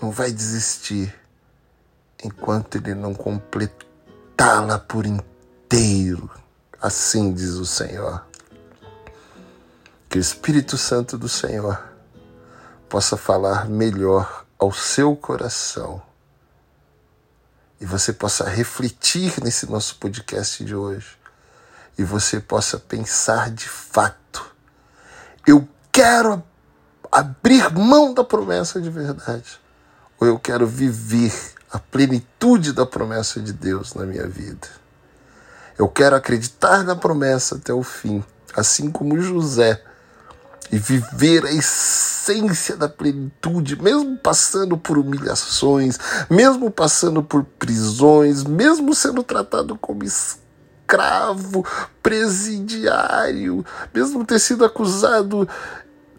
não 0.00 0.10
vai 0.10 0.32
desistir, 0.32 1.14
enquanto 2.24 2.76
ele 2.76 2.94
não 2.94 3.12
completá-la 3.12 4.78
por 4.78 5.04
inteiro. 5.04 6.30
Assim 6.80 7.34
diz 7.34 7.50
o 7.50 7.66
Senhor. 7.66 8.29
Que 10.10 10.18
o 10.18 10.20
Espírito 10.20 10.76
Santo 10.76 11.16
do 11.16 11.28
Senhor 11.28 11.80
possa 12.88 13.16
falar 13.16 13.68
melhor 13.68 14.44
ao 14.58 14.72
seu 14.72 15.14
coração 15.14 16.02
e 17.80 17.86
você 17.86 18.12
possa 18.12 18.42
refletir 18.48 19.40
nesse 19.40 19.70
nosso 19.70 19.94
podcast 20.00 20.64
de 20.64 20.74
hoje 20.74 21.16
e 21.96 22.02
você 22.02 22.40
possa 22.40 22.76
pensar 22.76 23.52
de 23.52 23.68
fato: 23.68 24.52
eu 25.46 25.68
quero 25.92 26.42
abrir 27.12 27.72
mão 27.72 28.12
da 28.12 28.24
promessa 28.24 28.80
de 28.80 28.90
verdade 28.90 29.60
ou 30.18 30.26
eu 30.26 30.40
quero 30.40 30.66
viver 30.66 31.32
a 31.70 31.78
plenitude 31.78 32.72
da 32.72 32.84
promessa 32.84 33.40
de 33.40 33.52
Deus 33.52 33.94
na 33.94 34.04
minha 34.04 34.26
vida. 34.26 34.66
Eu 35.78 35.88
quero 35.88 36.16
acreditar 36.16 36.82
na 36.82 36.96
promessa 36.96 37.54
até 37.54 37.72
o 37.72 37.84
fim, 37.84 38.24
assim 38.56 38.90
como 38.90 39.20
José 39.20 39.84
e 40.72 40.78
viver 40.78 41.44
a 41.44 41.52
essência 41.52 42.76
da 42.76 42.88
plenitude, 42.88 43.80
mesmo 43.80 44.16
passando 44.16 44.76
por 44.76 44.98
humilhações, 44.98 45.98
mesmo 46.28 46.70
passando 46.70 47.22
por 47.22 47.44
prisões, 47.44 48.44
mesmo 48.44 48.94
sendo 48.94 49.22
tratado 49.22 49.76
como 49.76 50.04
escravo, 50.04 51.64
presidiário, 52.02 53.64
mesmo 53.92 54.24
ter 54.24 54.38
sido 54.38 54.64
acusado, 54.64 55.48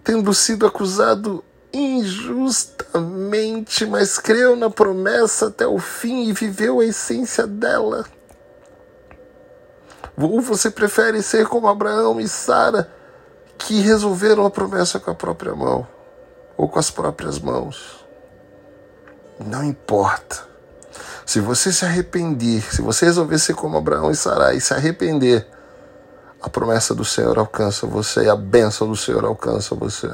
tendo 0.03 0.33
sido 0.33 0.65
acusado 0.65 1.43
injustamente, 1.73 3.85
mas 3.85 4.17
creu 4.17 4.57
na 4.57 4.69
promessa 4.69 5.47
até 5.47 5.65
o 5.65 5.79
fim 5.79 6.27
e 6.27 6.33
viveu 6.33 6.81
a 6.81 6.85
essência 6.85 7.47
dela. 7.47 8.05
Ou 10.17 10.41
você 10.41 10.69
prefere 10.69 11.23
ser 11.23 11.47
como 11.47 11.67
Abraão 11.67 12.19
e 12.19 12.27
Sara, 12.27 12.91
que 13.65 13.79
resolveram 13.81 14.45
a 14.45 14.49
promessa 14.49 14.99
com 14.99 15.11
a 15.11 15.15
própria 15.15 15.55
mão 15.55 15.87
ou 16.57 16.67
com 16.67 16.79
as 16.79 16.91
próprias 16.91 17.39
mãos? 17.39 18.05
Não 19.39 19.63
importa. 19.63 20.49
Se 21.25 21.39
você 21.39 21.71
se 21.71 21.85
arrepender, 21.85 22.61
se 22.61 22.81
você 22.81 23.05
resolver 23.05 23.39
ser 23.39 23.53
como 23.53 23.77
Abraão 23.77 24.11
e 24.11 24.15
Sara 24.15 24.53
e 24.53 24.61
se 24.61 24.73
arrepender, 24.73 25.47
a 26.41 26.49
promessa 26.49 26.93
do 26.93 27.05
Senhor 27.05 27.37
alcança 27.37 27.87
você 27.87 28.23
e 28.23 28.29
a 28.29 28.35
bênção 28.35 28.87
do 28.87 28.95
Senhor 28.95 29.23
alcança 29.23 29.75
você. 29.75 30.09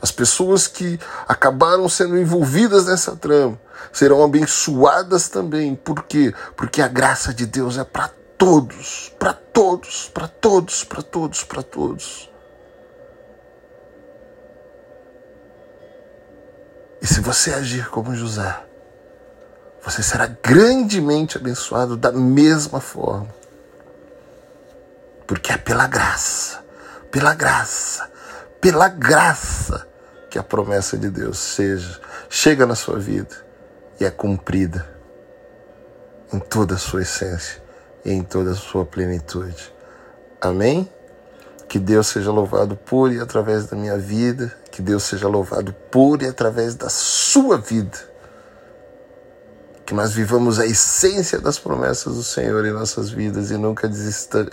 As 0.00 0.12
pessoas 0.12 0.66
que 0.66 1.00
acabaram 1.26 1.88
sendo 1.88 2.18
envolvidas 2.18 2.86
nessa 2.86 3.16
trama 3.16 3.58
serão 3.90 4.22
abençoadas 4.22 5.28
também. 5.28 5.74
Por 5.74 6.04
quê? 6.04 6.34
Porque 6.54 6.82
a 6.82 6.88
graça 6.88 7.32
de 7.32 7.46
Deus 7.46 7.78
é 7.78 7.84
para 7.84 8.10
todos, 8.38 9.12
para 9.18 9.32
todos, 9.32 10.08
para 10.08 10.28
todos, 10.28 10.84
para 10.84 11.02
todos, 11.02 11.44
para 11.44 11.62
todos. 11.62 12.30
E 17.00 17.06
se 17.06 17.20
você 17.20 17.52
agir 17.52 17.88
como 17.90 18.14
José, 18.14 18.64
você 19.82 20.02
será 20.02 20.26
grandemente 20.26 21.36
abençoado 21.36 21.96
da 21.96 22.10
mesma 22.10 22.80
forma. 22.80 23.28
Porque 25.26 25.52
é 25.52 25.56
pela 25.56 25.86
graça, 25.86 26.64
pela 27.10 27.34
graça, 27.34 28.10
pela 28.60 28.88
graça 28.88 29.86
que 30.30 30.38
a 30.38 30.42
promessa 30.42 30.96
de 30.96 31.10
Deus 31.10 31.38
seja, 31.38 32.00
chega 32.28 32.66
na 32.66 32.74
sua 32.74 32.98
vida 32.98 33.36
e 34.00 34.04
é 34.04 34.10
cumprida 34.10 34.88
em 36.32 36.38
toda 36.38 36.74
a 36.74 36.78
sua 36.78 37.02
essência 37.02 37.63
em 38.04 38.22
toda 38.22 38.52
a 38.52 38.54
sua 38.54 38.84
plenitude. 38.84 39.72
Amém? 40.40 40.88
Que 41.68 41.78
Deus 41.78 42.06
seja 42.08 42.30
louvado 42.30 42.76
por 42.76 43.12
e 43.12 43.20
através 43.20 43.66
da 43.66 43.76
minha 43.76 43.96
vida, 43.96 44.54
que 44.70 44.82
Deus 44.82 45.04
seja 45.04 45.26
louvado 45.28 45.72
por 45.90 46.22
e 46.22 46.26
através 46.26 46.74
da 46.74 46.88
sua 46.88 47.58
vida. 47.58 47.98
Que 49.86 49.94
nós 49.94 50.12
vivamos 50.12 50.58
a 50.58 50.66
essência 50.66 51.40
das 51.40 51.58
promessas 51.58 52.14
do 52.14 52.22
Senhor 52.22 52.64
em 52.64 52.72
nossas 52.72 53.10
vidas 53.10 53.50
e 53.50 53.56
nunca 53.56 53.88
desista, 53.88 54.46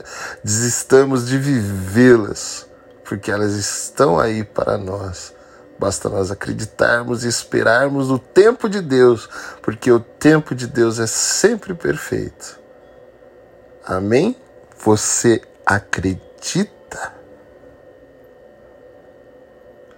desistamos 0.43 1.28
de 1.28 1.38
vivê-las, 1.38 2.68
porque 3.04 3.32
elas 3.32 3.54
estão 3.54 4.20
aí 4.20 4.43
para 4.43 4.78
nós 4.78 5.34
Basta 5.82 6.10
nós 6.10 6.30
acreditarmos 6.30 7.24
e 7.24 7.28
esperarmos 7.28 8.10
no 8.10 8.20
tempo 8.20 8.70
de 8.70 8.82
Deus, 8.82 9.28
porque 9.64 9.91
o 9.91 9.99
tempo 9.99 10.54
de 10.54 10.68
Deus 10.68 10.99
é 10.99 11.08
sempre 11.08 11.74
perfeito. 11.74 12.61
Amém? 13.86 14.36
Você 14.78 15.42
acredita? 15.66 17.14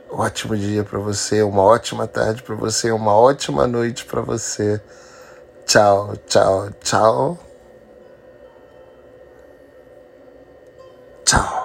Ótimo 0.10 0.56
dia 0.56 0.84
para 0.84 1.00
você, 1.00 1.42
uma 1.42 1.64
ótima 1.64 2.08
tarde 2.08 2.44
para 2.44 2.56
você, 2.56 2.92
uma 2.92 3.16
ótima 3.16 3.66
noite 3.66 4.06
para 4.06 4.22
você. 4.22 4.80
Tchau, 5.66 6.16
tchau, 6.28 6.70
tchau. 6.82 7.40
Tchau. 11.26 11.63